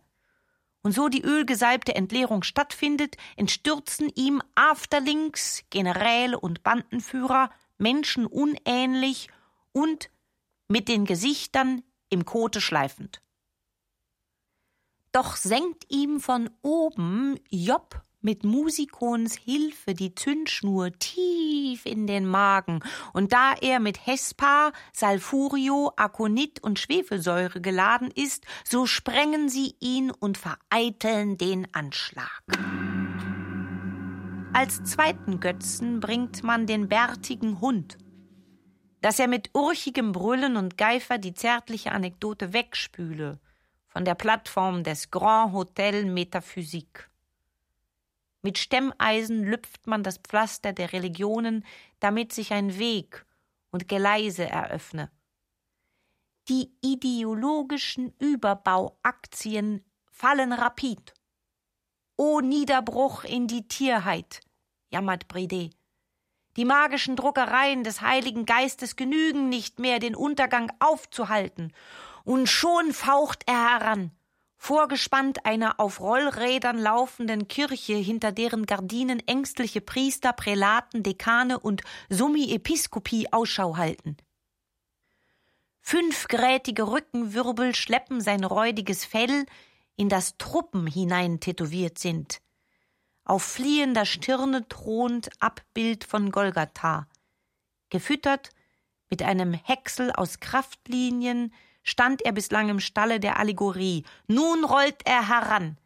und 0.83 0.93
so 0.93 1.09
die 1.09 1.21
ölgesalbte 1.21 1.95
Entleerung 1.95 2.43
stattfindet, 2.43 3.17
entstürzen 3.35 4.11
ihm 4.15 4.41
Afterlinks, 4.55 5.63
Generäle 5.69 6.39
und 6.39 6.63
Bandenführer, 6.63 7.51
Menschen 7.77 8.25
unähnlich 8.25 9.29
und 9.71 10.09
mit 10.67 10.87
den 10.87 11.05
Gesichtern 11.05 11.83
im 12.09 12.25
Kote 12.25 12.61
schleifend. 12.61 13.21
Doch 15.11 15.35
senkt 15.35 15.85
ihm 15.89 16.21
von 16.21 16.49
oben 16.61 17.37
Job 17.49 18.01
mit 18.21 18.45
Musikons 18.45 19.35
Hilfe 19.35 19.93
die 19.93 20.15
Zündschnur 20.15 20.91
tief 20.99 21.85
in 21.85 22.07
den 22.07 22.25
Magen, 22.25 22.79
und 23.11 23.33
da 23.33 23.53
er 23.59 23.79
mit 23.79 24.05
Hespa, 24.05 24.71
Sulfurio, 24.93 25.91
Akonit 25.97 26.63
und 26.63 26.79
Schwefelsäure 26.79 27.59
geladen 27.59 28.09
ist, 28.11 28.45
so 28.63 28.85
sprengen 28.85 29.49
sie 29.49 29.75
ihn 29.81 30.11
und 30.11 30.37
vereiteln 30.37 31.37
den 31.37 31.67
Anschlag. 31.73 32.41
Als 34.53 34.83
zweiten 34.83 35.39
Götzen 35.39 35.99
bringt 35.99 36.43
man 36.43 36.67
den 36.67 36.87
bärtigen 36.87 37.59
Hund, 37.59 37.97
dass 39.01 39.19
er 39.19 39.27
mit 39.27 39.49
urchigem 39.53 40.11
Brüllen 40.11 40.55
und 40.55 40.77
Geifer 40.77 41.17
die 41.17 41.33
zärtliche 41.33 41.91
Anekdote 41.91 42.53
wegspüle 42.53 43.39
von 43.91 44.05
der 44.05 44.15
Plattform 44.15 44.83
des 44.83 45.11
Grand 45.11 45.53
Hotel 45.53 46.05
Metaphysik. 46.05 47.09
Mit 48.41 48.57
Stemmeisen 48.57 49.43
lüpft 49.43 49.85
man 49.85 50.01
das 50.01 50.17
Pflaster 50.17 50.73
der 50.73 50.93
Religionen, 50.93 51.65
damit 51.99 52.33
sich 52.33 52.53
ein 52.53 52.79
Weg 52.79 53.25
und 53.69 53.87
Geleise 53.87 54.49
eröffne. 54.49 55.11
Die 56.47 56.71
ideologischen 56.81 58.13
Überbauaktien 58.17 59.83
fallen 60.09 60.53
rapid. 60.53 61.13
O 62.17 62.39
Niederbruch 62.39 63.25
in 63.25 63.47
die 63.47 63.67
Tierheit, 63.67 64.39
jammert 64.89 65.27
Bridet. 65.27 65.75
Die 66.57 66.65
magischen 66.65 67.15
Druckereien 67.15 67.83
des 67.83 68.01
Heiligen 68.01 68.45
Geistes 68.45 68.95
genügen 68.95 69.49
nicht 69.49 69.79
mehr, 69.79 69.99
den 69.99 70.15
Untergang 70.15 70.71
aufzuhalten, 70.79 71.73
und 72.23 72.47
schon 72.47 72.93
faucht 72.93 73.43
er 73.45 73.79
heran 73.79 74.11
vorgespannt 74.61 75.47
einer 75.47 75.79
auf 75.79 75.99
Rollrädern 76.01 76.77
laufenden 76.77 77.47
Kirche, 77.47 77.95
hinter 77.95 78.31
deren 78.31 78.67
Gardinen 78.67 79.19
ängstliche 79.27 79.81
Priester, 79.81 80.33
Prälaten, 80.33 81.01
Dekane 81.01 81.59
und 81.59 81.81
Summi-Episkopi 82.09 83.29
Ausschau 83.31 83.77
halten. 83.77 84.17
Fünfgrätige 85.81 86.87
Rückenwirbel 86.87 87.73
schleppen 87.73 88.21
sein 88.21 88.43
räudiges 88.43 89.03
Fell, 89.03 89.47
in 89.95 90.09
das 90.09 90.37
Truppen 90.37 90.85
hinein 90.85 91.39
tätowiert 91.39 91.97
sind. 91.97 92.39
Auf 93.25 93.41
fliehender 93.41 94.05
Stirne 94.05 94.67
thront 94.69 95.31
Abbild 95.39 96.03
von 96.03 96.31
Golgatha, 96.31 97.07
gefüttert 97.89 98.51
Mit 99.09 99.23
einem 99.23 99.53
Häcksel 99.53 100.11
aus 100.11 100.39
Kraftlinien 100.39 101.51
stand 101.83 102.21
er 102.23 102.31
bislang 102.31 102.69
im 102.69 102.79
Stalle 102.79 103.19
der 103.19 103.37
Allegorie. 103.37 104.05
Nun 104.27 104.63
rollt 104.63 105.05
er 105.05 105.27
heran, 105.27 105.77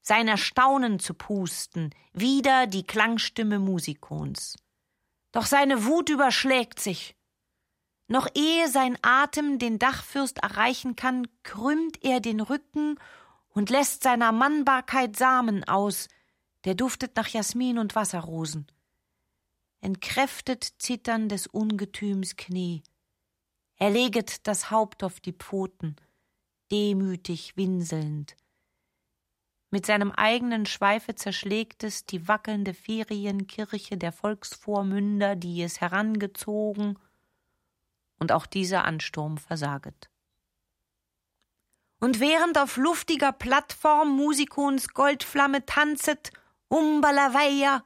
sein 0.00 0.28
Erstaunen 0.28 0.98
zu 0.98 1.14
pusten, 1.14 1.94
wieder 2.12 2.66
die 2.66 2.86
Klangstimme 2.86 3.58
Musikons. 3.58 4.56
Doch 5.32 5.46
seine 5.46 5.84
Wut 5.84 6.10
überschlägt 6.10 6.78
sich. 6.78 7.16
Noch 8.06 8.28
ehe 8.34 8.68
sein 8.68 8.98
Atem 9.02 9.58
den 9.58 9.78
Dachfürst 9.78 10.38
erreichen 10.38 10.94
kann, 10.94 11.26
krümmt 11.42 12.04
er 12.04 12.20
den 12.20 12.40
Rücken 12.40 12.98
und 13.48 13.70
lässt 13.70 14.02
seiner 14.02 14.30
Mannbarkeit 14.30 15.16
Samen 15.16 15.64
aus, 15.64 16.08
der 16.64 16.74
duftet 16.74 17.16
nach 17.16 17.28
Jasmin 17.28 17.78
und 17.78 17.94
Wasserrosen. 17.94 18.66
Entkräftet 19.80 20.64
zittern 20.78 21.28
des 21.28 21.46
Ungetüms 21.46 22.36
Knie. 22.36 22.82
Er 23.76 23.90
leget 23.90 24.46
das 24.46 24.70
Haupt 24.70 25.02
auf 25.02 25.20
die 25.20 25.32
Pfoten, 25.32 25.96
demütig 26.70 27.56
winselnd. 27.56 28.36
Mit 29.70 29.86
seinem 29.86 30.12
eigenen 30.12 30.66
Schweife 30.66 31.16
zerschlägt 31.16 31.82
es 31.82 32.06
die 32.06 32.28
wackelnde 32.28 32.74
Ferienkirche 32.74 33.96
der 33.96 34.12
Volksvormünder, 34.12 35.34
die 35.34 35.62
es 35.62 35.80
herangezogen, 35.80 36.96
und 38.20 38.30
auch 38.30 38.46
dieser 38.46 38.84
Ansturm 38.84 39.36
versaget. 39.36 40.08
Und 41.98 42.20
während 42.20 42.58
auf 42.58 42.76
luftiger 42.76 43.32
Plattform 43.32 44.14
Musikons 44.14 44.88
Goldflamme 44.88 45.66
tanzet, 45.66 46.30
Umbalaweia, 46.68 47.82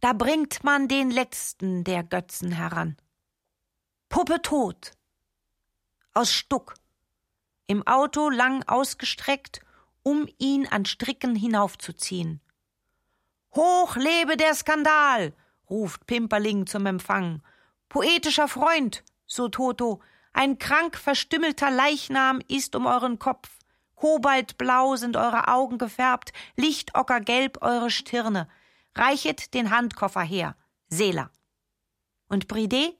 da 0.00 0.12
bringt 0.12 0.64
man 0.64 0.88
den 0.88 1.10
letzten 1.10 1.84
der 1.84 2.02
Götzen 2.02 2.52
heran. 2.52 2.96
Puppe 4.12 4.42
tot. 4.42 4.92
Aus 6.12 6.30
Stuck. 6.30 6.74
Im 7.66 7.86
Auto 7.86 8.28
lang 8.28 8.62
ausgestreckt, 8.68 9.62
um 10.02 10.28
ihn 10.36 10.66
an 10.66 10.84
Stricken 10.84 11.34
hinaufzuziehen. 11.34 12.42
Hoch 13.54 13.96
lebe 13.96 14.36
der 14.36 14.54
Skandal, 14.54 15.32
ruft 15.70 16.04
Pimperling 16.04 16.66
zum 16.66 16.84
Empfang. 16.84 17.42
Poetischer 17.88 18.48
Freund, 18.48 19.02
so 19.24 19.48
Toto, 19.48 20.02
ein 20.34 20.58
krank 20.58 20.98
verstümmelter 20.98 21.70
Leichnam 21.70 22.42
ist 22.48 22.76
um 22.76 22.84
euren 22.84 23.18
Kopf. 23.18 23.48
Kobaltblau 23.94 24.96
sind 24.96 25.16
eure 25.16 25.48
Augen 25.48 25.78
gefärbt, 25.78 26.34
lichtockergelb 26.56 27.62
eure 27.62 27.90
Stirne. 27.90 28.46
Reichet 28.94 29.54
den 29.54 29.70
Handkoffer 29.70 30.20
her, 30.20 30.54
Seela. 30.88 31.30
Und 32.28 32.46
Bride? 32.46 32.94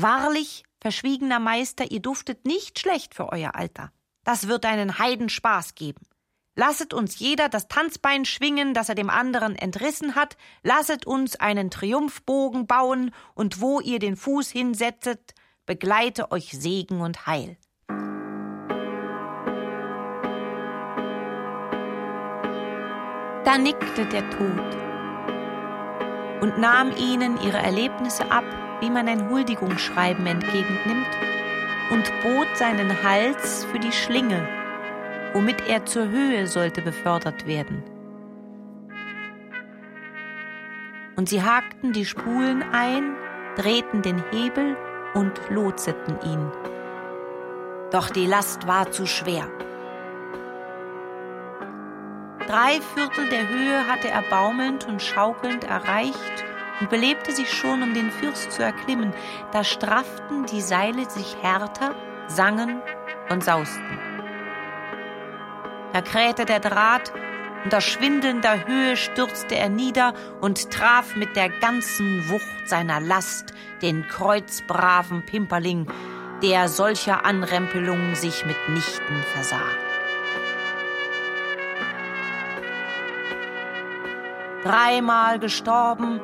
Wahrlich, 0.00 0.62
verschwiegener 0.80 1.40
Meister, 1.40 1.90
ihr 1.90 1.98
duftet 1.98 2.46
nicht 2.46 2.78
schlecht 2.78 3.16
für 3.16 3.32
euer 3.32 3.56
Alter. 3.56 3.90
Das 4.22 4.46
wird 4.46 4.64
einen 4.64 5.00
Heidenspaß 5.00 5.74
geben. 5.74 6.06
Lasset 6.54 6.94
uns 6.94 7.18
jeder 7.18 7.48
das 7.48 7.66
Tanzbein 7.66 8.24
schwingen, 8.24 8.74
das 8.74 8.88
er 8.88 8.94
dem 8.94 9.10
anderen 9.10 9.56
entrissen 9.56 10.14
hat, 10.14 10.36
lasset 10.62 11.04
uns 11.04 11.34
einen 11.34 11.72
Triumphbogen 11.72 12.68
bauen, 12.68 13.10
und 13.34 13.60
wo 13.60 13.80
ihr 13.80 13.98
den 13.98 14.14
Fuß 14.14 14.50
hinsetzet, 14.50 15.34
begleite 15.66 16.30
euch 16.30 16.52
Segen 16.52 17.00
und 17.00 17.26
Heil. 17.26 17.56
Da 23.44 23.58
nickte 23.58 24.06
der 24.06 24.30
Tod 24.30 24.76
und 26.40 26.56
nahm 26.58 26.96
ihnen 26.96 27.40
ihre 27.42 27.58
Erlebnisse 27.58 28.30
ab, 28.30 28.44
wie 28.80 28.90
man 28.90 29.08
ein 29.08 29.28
Huldigungsschreiben 29.28 30.26
entgegennimmt, 30.26 31.06
und 31.90 32.12
bot 32.22 32.48
seinen 32.56 33.02
Hals 33.02 33.64
für 33.66 33.78
die 33.78 33.92
Schlinge, 33.92 34.46
womit 35.32 35.66
er 35.68 35.86
zur 35.86 36.08
Höhe 36.08 36.46
sollte 36.46 36.82
befördert 36.82 37.46
werden. 37.46 37.82
Und 41.16 41.28
sie 41.28 41.42
hakten 41.42 41.92
die 41.92 42.04
Spulen 42.04 42.62
ein, 42.72 43.16
drehten 43.56 44.02
den 44.02 44.22
Hebel 44.30 44.76
und 45.14 45.40
lotseten 45.48 46.18
ihn. 46.22 46.52
Doch 47.90 48.10
die 48.10 48.26
Last 48.26 48.66
war 48.68 48.90
zu 48.92 49.06
schwer. 49.06 49.48
Drei 52.46 52.80
Viertel 52.94 53.28
der 53.30 53.48
Höhe 53.48 53.86
hatte 53.88 54.08
er 54.08 54.22
baumelnd 54.22 54.86
und 54.86 55.02
schaukelnd 55.02 55.64
erreicht 55.64 56.44
und 56.80 56.90
belebte 56.90 57.32
sich 57.32 57.52
schon, 57.52 57.82
um 57.82 57.94
den 57.94 58.10
Fürst 58.10 58.52
zu 58.52 58.62
erklimmen. 58.62 59.12
Da 59.52 59.64
strafften 59.64 60.46
die 60.46 60.60
Seile 60.60 61.08
sich 61.08 61.36
härter, 61.42 61.94
sangen 62.26 62.80
und 63.30 63.44
sausten. 63.44 63.98
Da 65.92 66.02
krähte 66.02 66.44
der 66.44 66.60
Draht, 66.60 67.12
unter 67.64 67.80
schwindelnder 67.80 68.66
Höhe 68.66 68.96
stürzte 68.96 69.56
er 69.56 69.68
nieder 69.68 70.14
und 70.40 70.70
traf 70.70 71.16
mit 71.16 71.34
der 71.34 71.48
ganzen 71.48 72.28
Wucht 72.28 72.68
seiner 72.68 73.00
Last 73.00 73.52
den 73.82 74.06
kreuzbraven 74.06 75.24
Pimperling, 75.24 75.86
der 76.42 76.68
solcher 76.68 77.24
Anrempelung 77.24 78.14
sich 78.14 78.44
mitnichten 78.46 79.22
versah. 79.34 79.60
Dreimal 84.62 85.38
gestorben, 85.38 86.20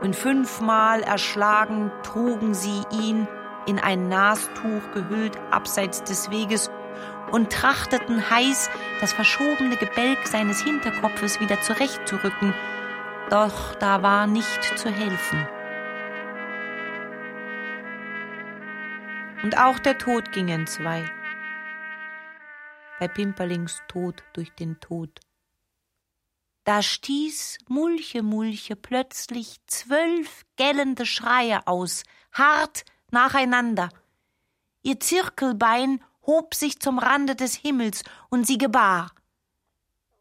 und 0.00 0.16
fünfmal 0.16 1.02
erschlagen 1.02 1.90
trugen 2.02 2.54
sie 2.54 2.82
ihn 2.90 3.28
in 3.66 3.78
ein 3.78 4.08
Nastuch 4.08 4.82
gehüllt 4.94 5.38
abseits 5.50 6.02
des 6.02 6.30
Weges 6.30 6.70
und 7.30 7.52
trachteten 7.52 8.28
heiß, 8.30 8.70
das 9.00 9.12
verschobene 9.12 9.76
Gebälk 9.76 10.26
seines 10.26 10.62
Hinterkopfes 10.62 11.40
wieder 11.40 11.60
zurechtzurücken, 11.60 12.54
doch 13.28 13.74
da 13.76 14.02
war 14.02 14.26
nicht 14.26 14.78
zu 14.78 14.90
helfen. 14.90 15.46
Und 19.42 19.58
auch 19.58 19.78
der 19.78 19.96
Tod 19.96 20.32
ging 20.32 20.48
entzwei. 20.48 21.04
Bei 22.98 23.08
Pimperlings 23.08 23.82
Tod 23.88 24.22
durch 24.34 24.52
den 24.54 24.80
Tod. 24.80 25.20
Da 26.64 26.82
stieß 26.82 27.58
Mulche 27.68 28.22
Mulche 28.22 28.76
plötzlich 28.76 29.56
zwölf 29.66 30.44
gellende 30.56 31.06
Schreie 31.06 31.66
aus, 31.66 32.04
hart 32.32 32.84
nacheinander. 33.10 33.88
Ihr 34.82 35.00
Zirkelbein 35.00 36.02
hob 36.26 36.54
sich 36.54 36.78
zum 36.78 36.98
Rande 36.98 37.34
des 37.34 37.54
Himmels 37.54 38.04
und 38.28 38.46
sie 38.46 38.58
gebar. 38.58 39.12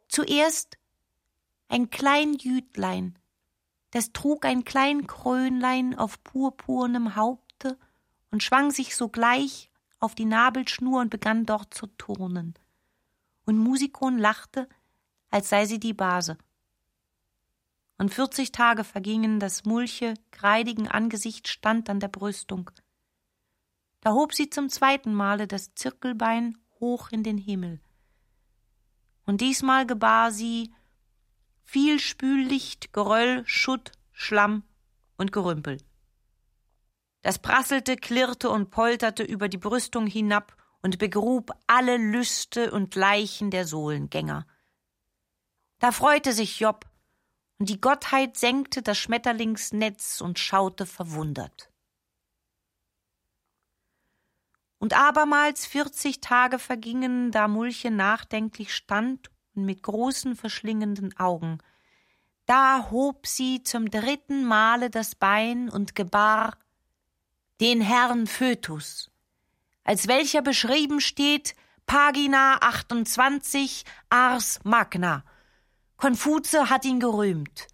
Zuerst 0.08 0.78
ein 1.68 1.90
klein 1.90 2.34
Jütlein, 2.34 3.20
das 3.92 4.12
trug 4.14 4.46
ein 4.46 4.64
klein 4.64 5.08
Krönlein 5.08 5.98
auf 5.98 6.24
purpurnem 6.24 7.16
Haupte 7.16 7.78
und 8.32 8.44
schwang 8.44 8.72
sich 8.72 8.96
sogleich 8.96 9.70
auf 10.00 10.16
die 10.16 10.26
Nabelschnur 10.26 11.02
und 11.02 11.10
begann 11.10 11.46
dort 11.46 11.74
zu 11.74 11.88
turnen. 11.88 12.54
Und 13.46 13.58
Musikon 13.58 14.18
lachte, 14.18 14.70
als 15.30 15.50
sei 15.50 15.66
sie 15.66 15.80
die 15.80 15.94
Base. 15.94 16.38
Und 17.98 18.14
vierzig 18.14 18.52
Tage 18.52 18.84
vergingen, 18.84 19.40
das 19.40 19.66
Mulche 19.66 20.14
kreidigen 20.32 20.88
Angesicht 20.88 21.48
stand 21.48 21.90
an 21.90 22.00
der 22.00 22.08
Brüstung. 22.08 22.72
Da 24.02 24.14
hob 24.14 24.34
sie 24.34 24.50
zum 24.50 24.70
zweiten 24.70 25.14
Male 25.14 25.48
das 25.48 25.76
Zirkelbein 25.76 26.58
hoch 26.80 27.10
in 27.12 27.24
den 27.24 27.38
Himmel. 27.38 27.82
Und 29.26 29.42
diesmal 29.42 29.86
gebar 29.86 30.32
sie 30.32 30.74
viel 31.64 32.00
Spüllicht, 32.00 32.94
Geröll, 32.94 33.44
Schutt, 33.46 33.92
Schlamm 34.12 34.64
und 35.18 35.32
Gerümpel. 35.32 35.78
Das 37.22 37.38
prasselte, 37.38 37.98
klirrte 37.98 38.50
und 38.50 38.72
polterte 38.72 39.24
über 39.24 39.50
die 39.50 39.58
Brüstung 39.58 40.08
hinab 40.08 40.56
und 40.82 40.98
begrub 40.98 41.52
alle 41.68 41.98
Lüste 41.98 42.72
und 42.72 42.96
Leichen 42.96 43.52
der 43.52 43.68
Sohlengänger. 43.68 44.48
Da 45.80 45.94
freute 45.94 46.34
sich 46.34 46.60
Job, 46.60 46.86
und 47.58 47.70
die 47.70 47.82
Gottheit 47.82 48.38
senkte 48.38 48.82
das 48.82 48.98
Schmetterlingsnetz 48.98 50.22
und 50.22 50.40
schaute 50.40 50.86
verwundert. 50.86 51.70
Und 54.78 54.94
abermals 54.94 55.66
vierzig 55.66 56.22
Tage 56.22 56.58
vergingen, 56.58 57.32
da 57.32 57.50
Mulche 57.50 57.92
nachdenklich 57.92 58.74
stand 58.74 59.30
und 59.54 59.66
mit 59.66 59.84
großen 59.84 60.38
verschlingenden 60.38 61.18
Augen. 61.18 61.58
Da 62.46 62.90
hob 62.92 63.28
sie 63.28 63.62
zum 63.62 63.92
dritten 63.92 64.46
Male 64.46 64.90
das 64.90 65.16
Bein 65.16 65.70
und 65.70 65.96
gebar 65.96 66.58
den 67.60 67.82
Herrn 67.82 68.26
Fötus, 68.26 69.12
als 69.84 70.08
welcher 70.08 70.42
beschrieben 70.42 71.02
steht 71.02 71.56
Pagina 71.86 72.58
28 72.62 73.84
Ars 74.10 74.62
Magna 74.64 75.26
Konfutse 76.00 76.70
hat 76.70 76.86
ihn 76.86 77.02
gerühmt. 77.02 77.68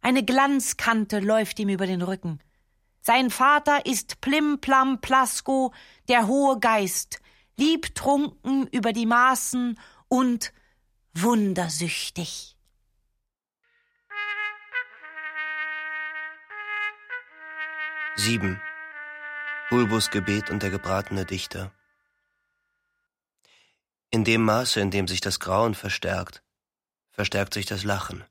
Eine 0.00 0.24
Glanzkante 0.24 1.18
läuft 1.18 1.58
ihm 1.58 1.68
über 1.68 1.86
den 1.86 2.02
Rücken. 2.02 2.38
Sein 3.00 3.30
Vater 3.30 3.84
ist 3.84 4.20
Plim 4.20 4.60
Plam 4.60 5.00
Plasko, 5.00 5.74
der 6.06 6.28
hohe 6.28 6.60
Geist, 6.60 7.20
liebtrunken 7.56 8.68
über 8.68 8.92
die 8.92 9.06
Maßen 9.06 9.76
und 10.06 10.52
wundersüchtig. 11.14 12.56
Sieben. 18.14 18.60
Bulbus 19.70 20.10
Gebet 20.10 20.48
und 20.48 20.62
der 20.62 20.70
gebratene 20.70 21.24
Dichter. 21.24 21.72
In 24.10 24.22
dem 24.22 24.44
Maße, 24.44 24.78
in 24.78 24.92
dem 24.92 25.08
sich 25.08 25.20
das 25.20 25.40
Grauen 25.40 25.74
verstärkt, 25.74 26.43
verstärkt 27.14 27.54
sich 27.54 27.64
das 27.64 27.84
Lachen. 27.84 28.24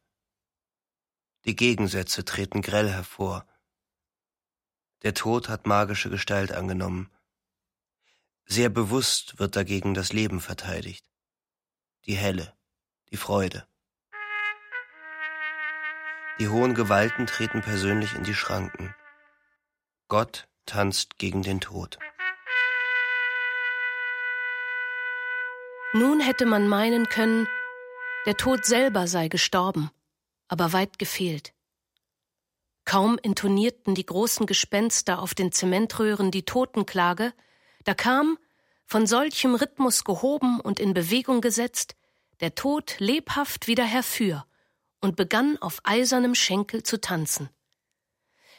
Die 1.45 1.55
Gegensätze 1.55 2.25
treten 2.25 2.61
grell 2.61 2.89
hervor. 2.89 3.47
Der 5.03 5.13
Tod 5.13 5.49
hat 5.49 5.65
magische 5.65 6.09
Gestalt 6.09 6.51
angenommen. 6.51 7.09
Sehr 8.45 8.69
bewusst 8.69 9.39
wird 9.39 9.55
dagegen 9.55 9.93
das 9.93 10.11
Leben 10.11 10.41
verteidigt. 10.41 11.09
Die 12.05 12.15
Helle, 12.15 12.53
die 13.09 13.17
Freude. 13.17 13.65
Die 16.39 16.49
hohen 16.49 16.73
Gewalten 16.73 17.25
treten 17.25 17.61
persönlich 17.61 18.13
in 18.15 18.23
die 18.23 18.33
Schranken. 18.33 18.93
Gott 20.09 20.49
tanzt 20.65 21.17
gegen 21.17 21.41
den 21.41 21.61
Tod. 21.61 21.99
Nun 25.93 26.19
hätte 26.19 26.45
man 26.45 26.67
meinen 26.67 27.07
können, 27.07 27.47
der 28.25 28.35
Tod 28.37 28.65
selber 28.65 29.07
sei 29.07 29.27
gestorben, 29.27 29.91
aber 30.47 30.73
weit 30.73 30.99
gefehlt. 30.99 31.53
Kaum 32.85 33.17
intonierten 33.21 33.95
die 33.95 34.05
großen 34.05 34.45
Gespenster 34.45 35.19
auf 35.19 35.33
den 35.33 35.51
Zementröhren 35.51 36.31
die 36.31 36.43
Totenklage, 36.43 37.33
da 37.85 37.93
kam, 37.93 38.37
von 38.85 39.07
solchem 39.07 39.55
Rhythmus 39.55 40.03
gehoben 40.03 40.59
und 40.59 40.79
in 40.79 40.93
Bewegung 40.93 41.41
gesetzt, 41.41 41.95
der 42.41 42.55
Tod 42.55 42.95
lebhaft 42.99 43.67
wieder 43.67 43.85
herfür 43.85 44.45
und 45.01 45.15
begann 45.15 45.57
auf 45.61 45.79
eisernem 45.83 46.35
Schenkel 46.35 46.83
zu 46.83 46.99
tanzen. 46.99 47.49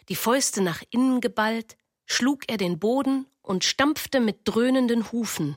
Die 0.09 0.17
Fäuste 0.17 0.63
nach 0.63 0.83
innen 0.91 1.21
geballt, 1.21 1.77
schlug 2.07 2.45
er 2.49 2.57
den 2.57 2.79
Boden 2.79 3.27
und 3.43 3.65
stampfte 3.65 4.21
mit 4.21 4.41
dröhnenden 4.45 5.13
Hufen. 5.13 5.57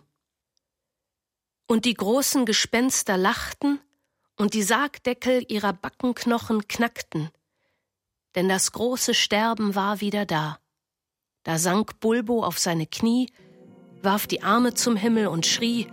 Und 1.68 1.86
die 1.86 1.94
großen 1.94 2.46
Gespenster 2.46 3.18
lachten, 3.18 3.80
und 4.38 4.54
die 4.54 4.64
Sargdeckel 4.64 5.44
ihrer 5.48 5.74
Backenknochen 5.74 6.68
knackten, 6.68 7.30
denn 8.36 8.48
das 8.48 8.72
große 8.72 9.14
Sterben 9.14 9.76
war 9.76 10.00
wieder 10.00 10.26
da. 10.26 10.60
Da 11.44 11.58
sank 11.58 12.00
Bulbo 12.00 12.44
auf 12.44 12.60
seine 12.60 12.88
Knie, 12.88 13.32
warf 14.02 14.28
die 14.28 14.44
Arme 14.44 14.74
zum 14.74 14.96
Himmel 14.96 15.28
und 15.28 15.46
schrie 15.46 15.88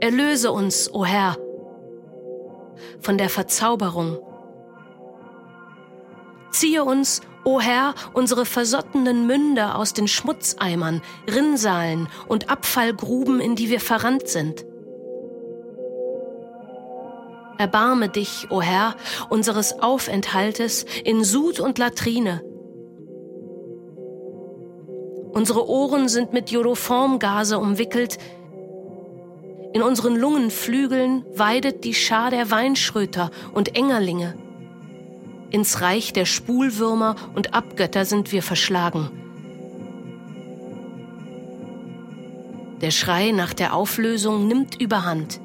Erlöse 0.00 0.52
uns, 0.52 0.92
o 0.92 1.00
oh 1.00 1.04
Herr, 1.06 1.38
von 3.00 3.16
der 3.16 3.30
Verzauberung. 3.30 4.18
Ziehe 6.50 6.84
uns, 6.84 7.22
o 7.46 7.60
Herr, 7.60 7.94
unsere 8.12 8.44
versottenen 8.44 9.26
Münder 9.26 9.78
aus 9.78 9.92
den 9.92 10.08
Schmutzeimern, 10.08 11.00
Rinnsalen 11.32 12.08
und 12.26 12.50
Abfallgruben, 12.50 13.40
in 13.40 13.54
die 13.54 13.70
wir 13.70 13.80
verrannt 13.80 14.26
sind. 14.28 14.66
Erbarme 17.56 18.08
dich, 18.08 18.48
o 18.50 18.60
Herr, 18.60 18.96
unseres 19.30 19.80
Aufenthaltes 19.80 20.84
in 21.04 21.22
Sud 21.22 21.60
und 21.60 21.78
Latrine. 21.78 22.42
Unsere 25.30 25.68
Ohren 25.68 26.08
sind 26.08 26.32
mit 26.32 26.50
Jodoformgase 26.50 27.58
umwickelt, 27.58 28.18
in 29.72 29.82
unseren 29.82 30.16
Lungenflügeln 30.16 31.24
weidet 31.34 31.84
die 31.84 31.92
Schar 31.92 32.30
der 32.30 32.50
Weinschröter 32.50 33.30
und 33.52 33.76
Engerlinge. 33.76 34.45
Ins 35.50 35.80
Reich 35.80 36.12
der 36.12 36.24
Spulwürmer 36.24 37.16
und 37.34 37.54
Abgötter 37.54 38.04
sind 38.04 38.32
wir 38.32 38.42
verschlagen. 38.42 39.10
Der 42.80 42.90
Schrei 42.90 43.30
nach 43.30 43.54
der 43.54 43.74
Auflösung 43.74 44.48
nimmt 44.48 44.80
überhand. 44.80 45.40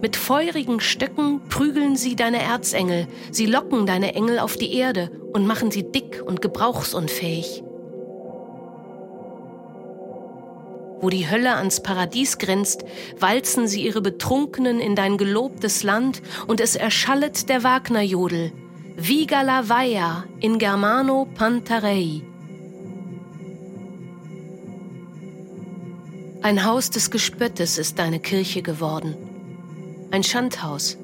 Mit 0.00 0.14
feurigen 0.14 0.78
Stöcken 0.80 1.40
prügeln 1.48 1.96
sie 1.96 2.14
deine 2.14 2.40
Erzengel, 2.40 3.08
sie 3.32 3.46
locken 3.46 3.86
deine 3.86 4.14
Engel 4.14 4.38
auf 4.38 4.56
die 4.56 4.72
Erde 4.72 5.10
und 5.32 5.46
machen 5.46 5.72
sie 5.72 5.90
dick 5.90 6.22
und 6.24 6.40
gebrauchsunfähig. 6.40 7.63
Wo 11.00 11.10
die 11.10 11.28
Hölle 11.28 11.56
ans 11.56 11.82
Paradies 11.82 12.38
grenzt, 12.38 12.84
walzen 13.18 13.68
sie 13.68 13.84
ihre 13.84 14.00
Betrunkenen 14.00 14.80
in 14.80 14.94
dein 14.94 15.18
gelobtes 15.18 15.82
Land 15.82 16.22
und 16.46 16.60
es 16.60 16.76
erschallet 16.76 17.48
der 17.48 17.64
Wagnerjodel. 17.64 18.52
Viga 18.96 19.42
la 19.42 20.24
in 20.40 20.58
Germano 20.58 21.26
Pantarei. 21.34 22.22
Ein 26.42 26.64
Haus 26.64 26.90
des 26.90 27.10
Gespöttes 27.10 27.78
ist 27.78 27.98
deine 27.98 28.20
Kirche 28.20 28.62
geworden. 28.62 29.16
Ein 30.10 30.22
Schandhaus. 30.22 30.98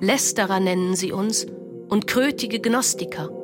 Lästerer 0.00 0.60
nennen 0.60 0.94
sie 0.94 1.12
uns 1.12 1.46
und 1.88 2.06
krötige 2.06 2.60
Gnostiker. 2.60 3.41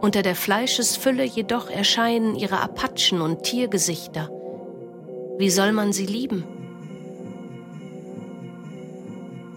Unter 0.00 0.22
der 0.22 0.36
Fleischesfülle 0.36 1.24
jedoch 1.24 1.68
erscheinen 1.68 2.36
ihre 2.36 2.60
Apachen 2.60 3.20
und 3.20 3.42
Tiergesichter. 3.42 4.30
Wie 5.38 5.50
soll 5.50 5.72
man 5.72 5.92
sie 5.92 6.06
lieben? 6.06 6.44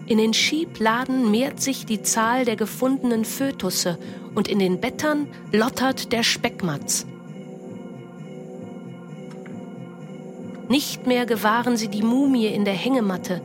In 0.06 0.18
den 0.18 0.34
Schiebladen 0.34 1.30
mehrt 1.30 1.60
sich 1.60 1.86
die 1.86 2.02
Zahl 2.02 2.44
der 2.44 2.56
gefundenen 2.56 3.24
Fötusse 3.24 3.98
und 4.34 4.48
in 4.48 4.58
den 4.58 4.80
Bettern 4.80 5.28
lottert 5.52 6.12
der 6.12 6.24
Speckmatz. 6.24 7.06
Nicht 10.68 11.06
mehr 11.06 11.24
gewahren 11.24 11.76
sie 11.76 11.88
die 11.88 12.02
Mumie 12.02 12.46
in 12.46 12.64
der 12.64 12.74
Hängematte, 12.74 13.42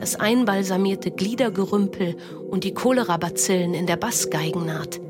das 0.00 0.16
einbalsamierte 0.16 1.10
Gliedergerümpel 1.10 2.16
und 2.50 2.64
die 2.64 2.72
Cholerabazillen 2.72 3.74
in 3.74 3.86
der 3.86 3.96
Bassgeigennaht 3.96 5.00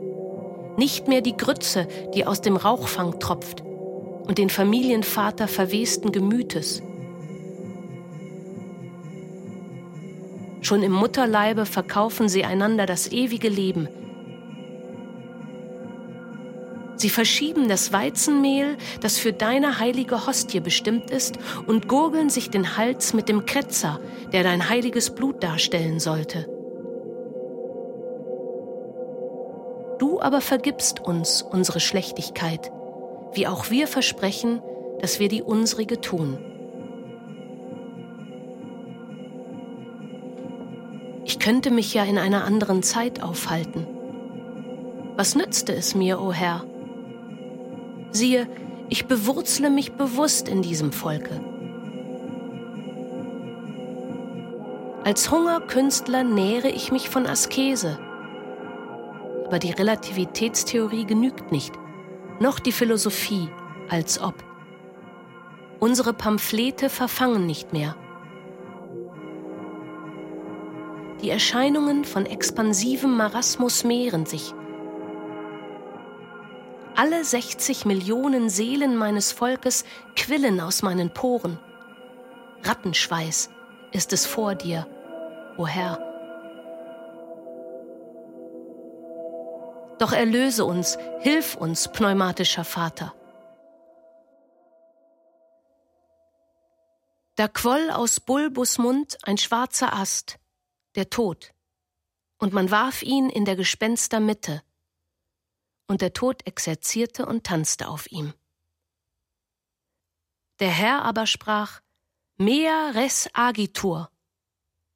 nicht 0.76 1.08
mehr 1.08 1.20
die 1.20 1.36
Grütze, 1.36 1.88
die 2.14 2.26
aus 2.26 2.40
dem 2.40 2.56
Rauchfang 2.56 3.18
tropft, 3.18 3.62
und 3.62 4.38
den 4.38 4.50
Familienvater 4.50 5.48
verwesten 5.48 6.12
Gemütes. 6.12 6.82
Schon 10.60 10.82
im 10.82 10.92
Mutterleibe 10.92 11.66
verkaufen 11.66 12.28
sie 12.28 12.44
einander 12.44 12.86
das 12.86 13.10
ewige 13.10 13.48
Leben. 13.48 13.88
Sie 17.02 17.10
verschieben 17.10 17.68
das 17.68 17.92
Weizenmehl, 17.92 18.76
das 19.00 19.18
für 19.18 19.32
deine 19.32 19.80
heilige 19.80 20.24
Hostie 20.28 20.60
bestimmt 20.60 21.10
ist, 21.10 21.36
und 21.66 21.88
gurgeln 21.88 22.30
sich 22.30 22.48
den 22.48 22.76
Hals 22.76 23.12
mit 23.12 23.28
dem 23.28 23.44
Kretzer, 23.44 23.98
der 24.32 24.44
dein 24.44 24.68
heiliges 24.68 25.12
Blut 25.12 25.42
darstellen 25.42 25.98
sollte. 25.98 26.51
Du 30.02 30.20
aber 30.20 30.40
vergibst 30.40 30.98
uns 30.98 31.42
unsere 31.42 31.78
Schlechtigkeit, 31.78 32.72
wie 33.34 33.46
auch 33.46 33.70
wir 33.70 33.86
versprechen, 33.86 34.60
dass 35.00 35.20
wir 35.20 35.28
die 35.28 35.42
unsrige 35.42 36.00
tun. 36.00 36.38
Ich 41.24 41.38
könnte 41.38 41.70
mich 41.70 41.94
ja 41.94 42.02
in 42.02 42.18
einer 42.18 42.42
anderen 42.42 42.82
Zeit 42.82 43.22
aufhalten. 43.22 43.86
Was 45.14 45.36
nützte 45.36 45.72
es 45.72 45.94
mir, 45.94 46.20
o 46.20 46.30
oh 46.30 46.32
Herr? 46.32 46.64
Siehe, 48.10 48.48
ich 48.88 49.06
bewurzle 49.06 49.70
mich 49.70 49.92
bewusst 49.92 50.48
in 50.48 50.62
diesem 50.62 50.90
Volke. 50.90 51.40
Als 55.04 55.30
Hungerkünstler 55.30 56.24
nähre 56.24 56.70
ich 56.70 56.90
mich 56.90 57.08
von 57.08 57.24
Askese 57.24 58.00
aber 59.52 59.58
die 59.58 59.72
Relativitätstheorie 59.72 61.04
genügt 61.04 61.52
nicht, 61.52 61.74
noch 62.40 62.58
die 62.58 62.72
Philosophie, 62.72 63.50
als 63.90 64.18
ob. 64.18 64.32
Unsere 65.78 66.14
Pamphlete 66.14 66.88
verfangen 66.88 67.44
nicht 67.44 67.70
mehr. 67.70 67.94
Die 71.20 71.28
Erscheinungen 71.28 72.06
von 72.06 72.24
expansivem 72.24 73.14
Marasmus 73.14 73.84
mehren 73.84 74.24
sich. 74.24 74.54
Alle 76.96 77.22
60 77.22 77.84
Millionen 77.84 78.48
Seelen 78.48 78.96
meines 78.96 79.32
Volkes 79.32 79.84
quillen 80.16 80.62
aus 80.62 80.80
meinen 80.80 81.12
Poren. 81.12 81.58
Rattenschweiß 82.62 83.50
ist 83.92 84.14
es 84.14 84.24
vor 84.24 84.54
dir, 84.54 84.86
o 85.58 85.66
Herr. 85.66 86.11
Doch 90.02 90.10
erlöse 90.12 90.64
uns, 90.64 90.98
hilf 91.20 91.54
uns, 91.54 91.92
pneumatischer 91.92 92.64
Vater. 92.64 93.14
Da 97.36 97.46
quoll 97.46 97.88
aus 97.88 98.18
Bulbus 98.18 98.78
Mund 98.78 99.16
ein 99.22 99.38
schwarzer 99.38 99.92
Ast, 99.92 100.40
der 100.96 101.08
Tod, 101.08 101.54
und 102.38 102.52
man 102.52 102.72
warf 102.72 103.04
ihn 103.04 103.30
in 103.30 103.44
der 103.44 103.54
Gespenster 103.54 104.18
Mitte, 104.18 104.64
und 105.86 106.00
der 106.00 106.12
Tod 106.12 106.48
exerzierte 106.48 107.24
und 107.24 107.44
tanzte 107.44 107.86
auf 107.86 108.10
ihm. 108.10 108.34
Der 110.58 110.70
Herr 110.70 111.02
aber 111.02 111.28
sprach, 111.28 111.80
Mea 112.38 112.90
res 112.90 113.30
agitur. 113.34 114.10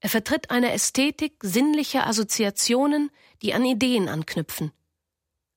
Er 0.01 0.09
vertritt 0.09 0.51
eine 0.51 0.73
Ästhetik 0.73 1.37
sinnlicher 1.43 2.09
Assoziationen, 2.09 3.13
die 3.41 3.55
an 3.55 3.65
Ideen 3.65 4.09
anknüpfen. 4.09 4.73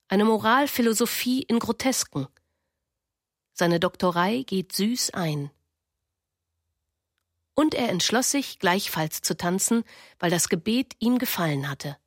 Eine 0.09 0.25
Moralphilosophie 0.25 1.43
in 1.43 1.59
Grotesken. 1.59 2.27
Seine 3.53 3.79
Doktorei 3.79 4.43
geht 4.45 4.73
süß 4.73 5.11
ein 5.11 5.51
und 7.59 7.75
er 7.75 7.89
entschloss 7.89 8.31
sich, 8.31 8.59
gleichfalls 8.59 9.21
zu 9.21 9.35
tanzen, 9.35 9.83
weil 10.17 10.31
das 10.31 10.47
Gebet 10.47 10.95
ihm 10.99 11.17
gefallen 11.17 11.69
hatte. 11.69 11.97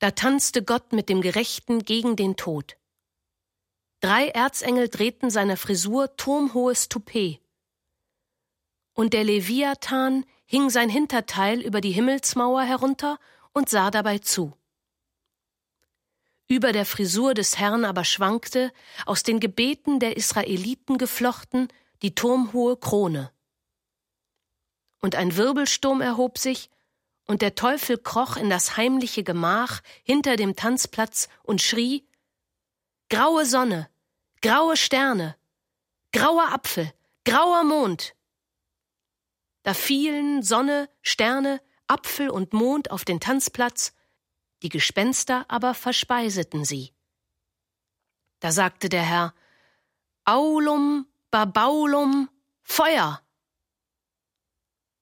Da 0.00 0.10
tanzte 0.10 0.64
Gott 0.64 0.92
mit 0.92 1.08
dem 1.08 1.22
Gerechten 1.22 1.84
gegen 1.84 2.16
den 2.16 2.34
Tod. 2.34 2.76
Drei 4.00 4.28
Erzengel 4.28 4.88
drehten 4.88 5.30
seiner 5.30 5.56
Frisur 5.56 6.16
turmhohes 6.16 6.88
Toupet. 6.88 7.40
Und 8.92 9.12
der 9.12 9.22
Leviathan 9.22 10.26
hing 10.46 10.68
sein 10.68 10.90
Hinterteil 10.90 11.60
über 11.60 11.80
die 11.80 11.92
Himmelsmauer 11.92 12.62
herunter 12.64 13.20
und 13.52 13.68
sah 13.68 13.92
dabei 13.92 14.18
zu. 14.18 14.52
Über 16.46 16.72
der 16.72 16.84
Frisur 16.84 17.34
des 17.34 17.58
Herrn 17.58 17.84
aber 17.84 18.04
schwankte, 18.04 18.72
aus 19.06 19.22
den 19.22 19.40
Gebeten 19.40 19.98
der 20.00 20.16
Israeliten 20.16 20.98
geflochten, 20.98 21.68
die 22.02 22.14
turmhohe 22.14 22.76
Krone 22.76 23.30
und 25.04 25.16
ein 25.16 25.36
Wirbelsturm 25.36 26.00
erhob 26.00 26.38
sich, 26.38 26.70
und 27.26 27.42
der 27.42 27.54
Teufel 27.54 27.98
kroch 27.98 28.38
in 28.38 28.48
das 28.48 28.78
heimliche 28.78 29.22
Gemach 29.22 29.82
hinter 30.02 30.36
dem 30.36 30.56
Tanzplatz 30.56 31.28
und 31.42 31.60
schrie 31.60 32.08
Graue 33.10 33.44
Sonne, 33.44 33.90
graue 34.40 34.78
Sterne, 34.78 35.36
grauer 36.12 36.52
Apfel, 36.52 36.90
grauer 37.24 37.64
Mond. 37.64 38.14
Da 39.62 39.74
fielen 39.74 40.42
Sonne, 40.42 40.88
Sterne, 41.02 41.60
Apfel 41.86 42.30
und 42.30 42.54
Mond 42.54 42.90
auf 42.90 43.04
den 43.04 43.20
Tanzplatz, 43.20 43.92
die 44.64 44.70
Gespenster 44.70 45.44
aber 45.48 45.74
verspeiseten 45.74 46.64
sie. 46.64 46.94
Da 48.40 48.50
sagte 48.50 48.88
der 48.88 49.02
Herr 49.02 49.34
Aulum, 50.24 51.06
Babaulum, 51.30 52.30
Feuer! 52.62 53.20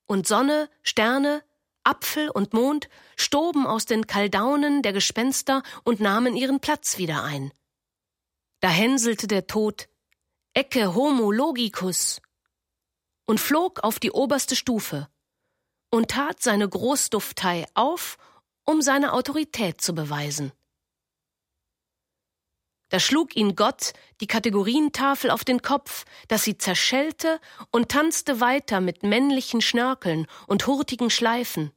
und 0.07 0.27
Sonne, 0.27 0.69
Sterne, 0.83 1.43
Apfel 1.85 2.29
und 2.29 2.53
Mond 2.53 2.89
stoben 3.17 3.67
aus 3.67 3.87
den 3.87 4.07
Kaldaunen 4.07 4.83
der 4.83 4.93
Gespenster 4.93 5.63
und 5.85 6.01
nahmen 6.01 6.37
ihren 6.37 6.61
Platz 6.61 6.99
wieder 6.99 7.23
ein. 7.23 7.53
Da 8.61 8.69
hänselte 8.69 9.27
der 9.27 9.47
Tod 9.47 9.89
Ecce 10.55 10.95
homo 10.95 11.33
logicus 11.33 12.21
und 13.25 13.41
flog 13.41 13.83
auf 13.85 14.01
die 14.01 14.11
oberste 14.11 14.55
Stufe 14.55 15.09
und 15.89 16.11
tat 16.11 16.43
seine 16.43 16.69
Großduftei 16.69 17.67
auf, 17.75 18.19
um 18.65 18.83
seine 18.83 19.13
Autorität 19.13 19.81
zu 19.81 19.95
beweisen. 19.95 20.53
Da 22.93 23.01
schlug 23.01 23.37
ihn 23.37 23.57
Gott 23.57 23.95
die 24.21 24.27
Kategorientafel 24.27 25.31
auf 25.31 25.45
den 25.45 25.63
Kopf, 25.63 26.05
dass 26.29 26.45
sie 26.45 26.59
zerschellte 26.59 27.41
und 27.71 27.89
tanzte 27.89 28.41
weiter 28.41 28.83
mit 28.83 29.03
männlichen 29.03 29.63
Schnörkeln 29.63 30.27
und 30.47 30.67
hurtigen 30.67 31.09
Schleifen. 31.09 31.73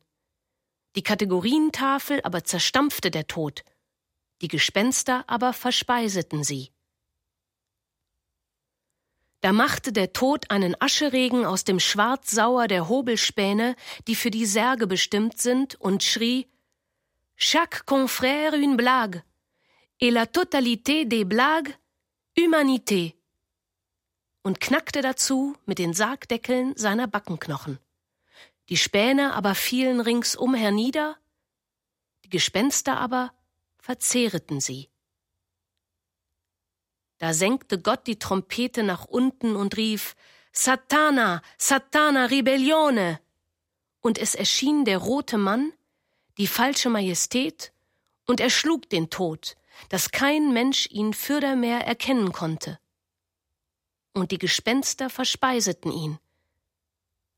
Die 0.97 1.03
Kategorientafel 1.03 2.19
aber 2.23 2.43
zerstampfte 2.43 3.11
der 3.11 3.27
Tod, 3.27 3.63
die 4.41 4.49
Gespenster 4.49 5.23
aber 5.27 5.53
verspeiseten 5.53 6.43
sie. 6.43 6.71
Da 9.39 9.53
machte 9.53 9.93
der 9.93 10.11
Tod 10.11 10.51
einen 10.51 10.75
Ascheregen 10.81 11.45
aus 11.45 11.63
dem 11.63 11.79
Schwarzsauer 11.79 12.67
der 12.67 12.89
Hobelspäne, 12.89 13.75
die 14.07 14.15
für 14.15 14.31
die 14.31 14.45
Särge 14.45 14.87
bestimmt 14.87 15.37
sind, 15.37 15.75
und 15.75 16.03
schrie 16.03 16.47
Chaque 17.37 17.83
confrère 17.85 18.53
une 18.53 18.77
blague 18.77 19.21
et 19.99 20.11
la 20.11 20.25
totalité 20.25 21.05
des 21.05 21.25
blagues 21.25 21.73
Humanité 22.37 23.15
und 24.43 24.59
knackte 24.59 25.01
dazu 25.01 25.55
mit 25.65 25.79
den 25.79 25.93
Sargdeckeln 25.93 26.75
seiner 26.75 27.07
Backenknochen. 27.07 27.79
Die 28.69 28.77
Späne 28.77 29.33
aber 29.33 29.55
fielen 29.55 30.01
ringsum 30.01 30.53
hernieder, 30.53 31.17
die 32.23 32.29
Gespenster 32.29 32.97
aber 32.97 33.33
verzehreten 33.79 34.59
sie. 34.59 34.89
Da 37.17 37.33
senkte 37.33 37.79
Gott 37.79 38.07
die 38.07 38.19
Trompete 38.19 38.83
nach 38.83 39.05
unten 39.05 39.55
und 39.55 39.77
rief 39.77 40.15
Satana, 40.51 41.41
Satana, 41.57 42.25
Rebellione! 42.25 43.19
Und 44.01 44.17
es 44.17 44.35
erschien 44.35 44.85
der 44.85 44.99
rote 44.99 45.37
Mann, 45.37 45.73
die 46.37 46.47
falsche 46.47 46.89
Majestät, 46.89 47.71
und 48.27 48.39
erschlug 48.39 48.89
den 48.89 49.09
Tod, 49.09 49.55
dass 49.89 50.11
kein 50.11 50.51
Mensch 50.53 50.87
ihn 50.89 51.13
fürdermehr 51.13 51.85
erkennen 51.85 52.31
konnte. 52.31 52.79
Und 54.13 54.31
die 54.31 54.37
Gespenster 54.37 55.09
verspeiseten 55.09 55.91
ihn. 55.91 56.19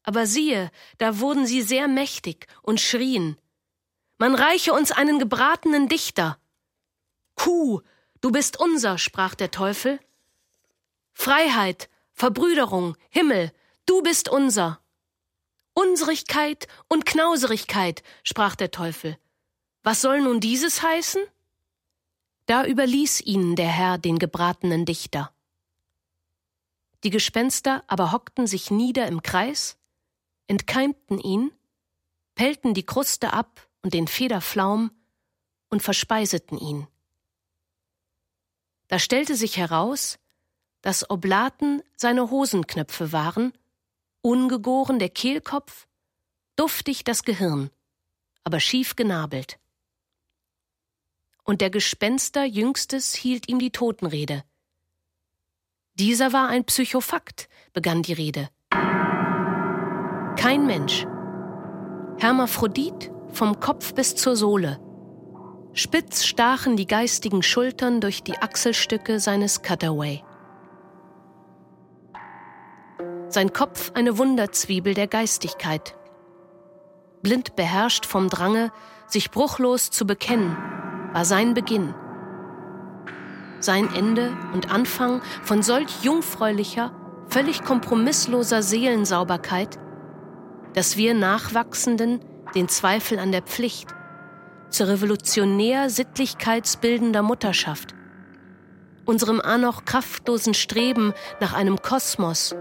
Aber 0.04 0.26
siehe, 0.26 0.72
da 0.98 1.20
wurden 1.20 1.46
sie 1.46 1.62
sehr 1.62 1.88
mächtig 1.88 2.48
und 2.62 2.80
schrien, 2.80 3.38
Man 4.20 4.34
reiche 4.34 4.74
uns 4.74 4.92
einen 4.92 5.20
gebratenen 5.20 5.88
Dichter. 5.90 6.40
Kuh, 7.36 7.82
du 8.22 8.32
bist 8.32 8.60
unser, 8.60 8.98
sprach 8.98 9.36
der 9.36 9.52
Teufel. 9.52 10.00
Freiheit, 11.14 11.88
Verbrüderung, 12.14 12.98
Himmel, 13.10 13.52
du 13.86 14.02
bist 14.02 14.28
unser. 14.28 14.82
Unserigkeit 15.78 16.68
und 16.88 17.06
Knauserigkeit, 17.06 18.02
sprach 18.24 18.56
der 18.56 18.72
Teufel. 18.72 19.16
Was 19.84 20.02
soll 20.02 20.22
nun 20.22 20.40
dieses 20.40 20.82
heißen? 20.82 21.22
Da 22.48 22.66
überließ 22.66 23.22
ihnen 23.22 23.56
der 23.56 23.68
Herr 23.68 24.00
den 24.00 24.18
gebratenen 24.18 24.86
Dichter. 24.86 25.32
Die 27.04 27.12
Gespenster 27.12 27.84
aber 27.86 28.12
hockten 28.12 28.48
sich 28.48 28.72
nieder 28.72 29.06
im 29.06 29.22
Kreis, 29.22 29.78
entkeimten 30.48 31.20
ihn, 31.20 31.52
pellten 32.34 32.74
die 32.74 32.86
Kruste 32.86 33.34
ab 33.34 33.70
und 33.84 33.94
den 33.94 34.08
Federflaum 34.08 34.90
und 35.70 35.84
verspeiseten 35.84 36.58
ihn. 36.58 36.88
Da 38.88 38.98
stellte 38.98 39.36
sich 39.36 39.58
heraus, 39.58 40.18
dass 40.82 41.08
Oblaten 41.08 41.84
seine 41.96 42.32
Hosenknöpfe 42.32 43.12
waren, 43.12 43.54
ungegoren 44.28 45.00
der 45.00 45.10
Kehlkopf, 45.10 45.88
duftig 46.56 47.04
das 47.04 47.24
Gehirn, 47.24 47.70
aber 48.44 48.60
schief 48.60 48.96
genabelt 48.96 49.60
und 51.48 51.62
der 51.62 51.70
Gespenster 51.70 52.44
Jüngstes 52.44 53.16
hielt 53.16 53.48
ihm 53.48 53.58
die 53.58 53.72
Totenrede. 53.72 54.44
Dieser 55.96 56.34
war 56.34 56.50
ein 56.50 56.66
Psychofakt, 56.66 57.48
begann 57.74 58.04
die 58.04 58.14
Rede. 58.14 58.50
Kein 60.36 60.68
Mensch. 60.68 61.08
Hermaphrodit 62.20 63.12
vom 63.30 63.60
Kopf 63.60 63.94
bis 63.96 64.16
zur 64.16 64.36
Sohle. 64.36 64.80
Spitz 65.74 66.26
stachen 66.26 66.76
die 66.76 66.86
geistigen 66.86 67.42
Schultern 67.42 68.02
durch 68.02 68.24
die 68.24 68.38
Achselstücke 68.38 69.20
seines 69.20 69.62
Cutaway. 69.62 70.24
Sein 73.30 73.52
Kopf 73.52 73.92
eine 73.94 74.18
Wunderzwiebel 74.18 74.94
der 74.94 75.08
Geistigkeit. 75.08 75.96
Blind 77.22 77.58
beherrscht 77.58 78.06
vom 78.06 78.30
Drange, 78.30 78.72
sich 79.06 79.32
bruchlos 79.32 79.90
zu 79.90 80.08
bekennen, 80.08 80.56
war 81.12 81.26
sein 81.26 81.54
Beginn. 81.54 81.94
Sein 83.60 83.94
Ende 83.94 84.32
und 84.54 84.72
Anfang 84.72 85.22
von 85.44 85.62
solch 85.62 86.04
jungfräulicher, 86.04 86.94
völlig 87.28 87.64
kompromissloser 87.66 88.64
Seelensauberkeit, 88.64 89.78
dass 90.74 90.96
wir 90.96 91.14
Nachwachsenden 91.14 92.22
den 92.56 92.70
Zweifel 92.70 93.20
an 93.20 93.34
der 93.34 93.42
Pflicht, 93.42 93.94
zur 94.70 94.88
revolutionär 94.88 95.90
sittlichkeitsbildender 95.90 97.24
Mutterschaft, 97.24 97.94
unserem 99.06 99.42
anoch 99.42 99.84
kraftlosen 99.84 100.54
Streben 100.54 101.14
nach 101.42 101.54
einem 101.54 101.82
Kosmos, 101.82 102.56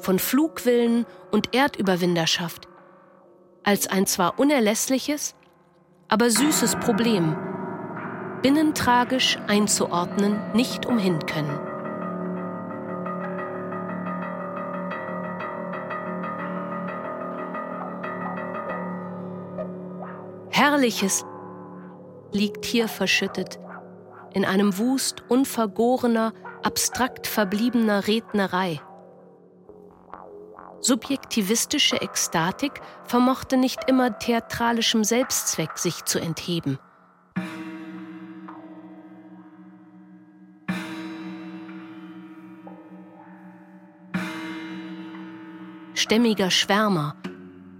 von 0.00 0.18
Flugwillen 0.18 1.06
und 1.30 1.54
Erdüberwinderschaft, 1.54 2.68
als 3.64 3.86
ein 3.86 4.06
zwar 4.06 4.38
unerlässliches, 4.38 5.34
aber 6.08 6.30
süßes 6.30 6.76
Problem, 6.76 7.36
binnentragisch 8.42 9.38
einzuordnen, 9.46 10.40
nicht 10.54 10.86
umhin 10.86 11.18
können. 11.26 11.58
Herrliches 20.50 21.24
liegt 22.32 22.64
hier 22.64 22.88
verschüttet, 22.88 23.58
in 24.34 24.44
einem 24.44 24.78
Wust 24.78 25.22
unvergorener, 25.28 26.32
abstrakt 26.62 27.26
verbliebener 27.26 28.06
Rednerei. 28.06 28.80
Subjektivistische 30.80 32.00
Ekstatik 32.00 32.80
vermochte 33.04 33.56
nicht 33.56 33.80
immer 33.88 34.18
theatralischem 34.18 35.02
Selbstzweck 35.02 35.76
sich 35.76 36.04
zu 36.04 36.20
entheben. 36.20 36.78
Stämmiger 45.94 46.50
Schwärmer 46.50 47.16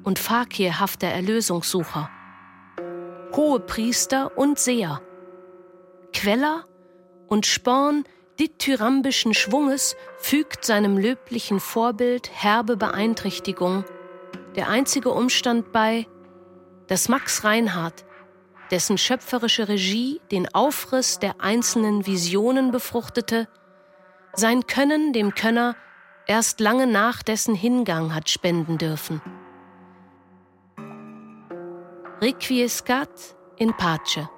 und 0.02 0.18
fakirhafter 0.18 1.06
Erlösungssucher. 1.06 2.10
Hohe 3.36 3.60
Priester 3.60 4.36
und 4.36 4.58
Seher. 4.58 5.00
Queller 6.12 6.64
und 7.28 7.46
Sporn 7.46 8.04
dithyrambischen 8.38 9.34
Schwunges 9.34 9.96
fügt 10.18 10.64
seinem 10.64 10.96
löblichen 10.96 11.60
Vorbild 11.60 12.30
herbe 12.32 12.76
Beeinträchtigung, 12.76 13.84
der 14.54 14.68
einzige 14.68 15.10
Umstand 15.10 15.72
bei, 15.72 16.06
dass 16.86 17.08
Max 17.08 17.44
Reinhardt, 17.44 18.04
dessen 18.70 18.98
schöpferische 18.98 19.68
Regie 19.68 20.20
den 20.30 20.52
Aufriss 20.54 21.18
der 21.18 21.40
einzelnen 21.40 22.06
Visionen 22.06 22.70
befruchtete, 22.70 23.48
sein 24.34 24.66
Können 24.66 25.12
dem 25.12 25.34
Könner 25.34 25.74
erst 26.26 26.60
lange 26.60 26.86
nach 26.86 27.22
dessen 27.22 27.54
Hingang 27.54 28.14
hat 28.14 28.28
spenden 28.28 28.78
dürfen. 28.78 29.20
Requiescat 32.20 33.36
in 33.56 33.72
pace. 33.76 34.28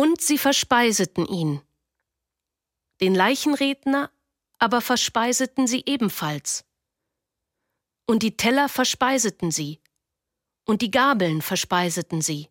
Und 0.00 0.22
sie 0.22 0.38
verspeiseten 0.38 1.26
ihn. 1.26 1.60
Den 3.02 3.14
Leichenredner 3.14 4.10
aber 4.58 4.80
verspeiseten 4.80 5.66
sie 5.66 5.82
ebenfalls. 5.84 6.64
Und 8.06 8.22
die 8.22 8.34
Teller 8.34 8.70
verspeiseten 8.70 9.50
sie. 9.50 9.78
Und 10.64 10.80
die 10.80 10.90
Gabeln 10.90 11.42
verspeiseten 11.42 12.22
sie. 12.22 12.48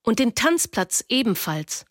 Und 0.00 0.18
den 0.18 0.34
Tanzplatz 0.34 1.04
ebenfalls. 1.10 1.84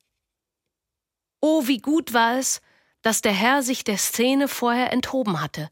Oh, 1.39 1.67
wie 1.67 1.77
gut 1.77 2.11
war 2.11 2.39
es, 2.39 2.59
dass 3.03 3.21
der 3.21 3.33
Herr 3.33 3.61
sich 3.61 3.83
der 3.83 3.99
Szene 3.99 4.47
vorher 4.47 4.91
enthoben 4.91 5.41
hatte. 5.41 5.69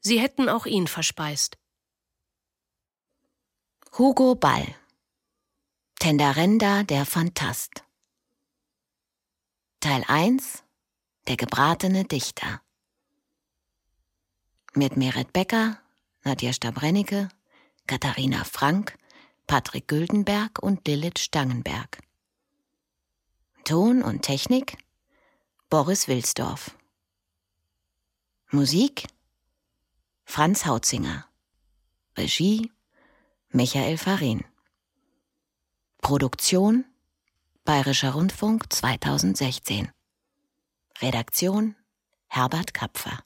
Sie 0.00 0.20
hätten 0.20 0.50
auch 0.50 0.66
ihn 0.66 0.86
verspeist. 0.86 1.56
Hugo 3.96 4.34
Ball 4.34 4.76
Tendarenda 6.02 6.82
der 6.82 7.04
Phantast 7.04 7.84
Teil 9.80 10.02
1 10.08 10.64
Der 11.28 11.36
gebratene 11.36 12.04
Dichter 12.04 12.62
Mit 14.72 14.96
Meret 14.96 15.34
Becker, 15.34 15.78
Nadja 16.24 16.54
Stabrennecke, 16.54 17.28
Katharina 17.86 18.44
Frank, 18.44 18.96
Patrick 19.46 19.88
Güldenberg 19.88 20.58
und 20.62 20.88
Lilith 20.88 21.18
Stangenberg. 21.18 21.98
Ton 23.64 24.02
und 24.02 24.22
Technik 24.22 24.78
Boris 25.68 26.08
Wilsdorf. 26.08 26.78
Musik 28.50 29.06
Franz 30.24 30.64
Hautzinger. 30.64 31.26
Regie 32.16 32.72
Michael 33.50 33.98
Farin. 33.98 34.46
Produktion 36.00 36.84
Bayerischer 37.64 38.10
Rundfunk 38.14 38.72
2016. 38.72 39.90
Redaktion 41.00 41.76
Herbert 42.28 42.74
Kapfer 42.74 43.18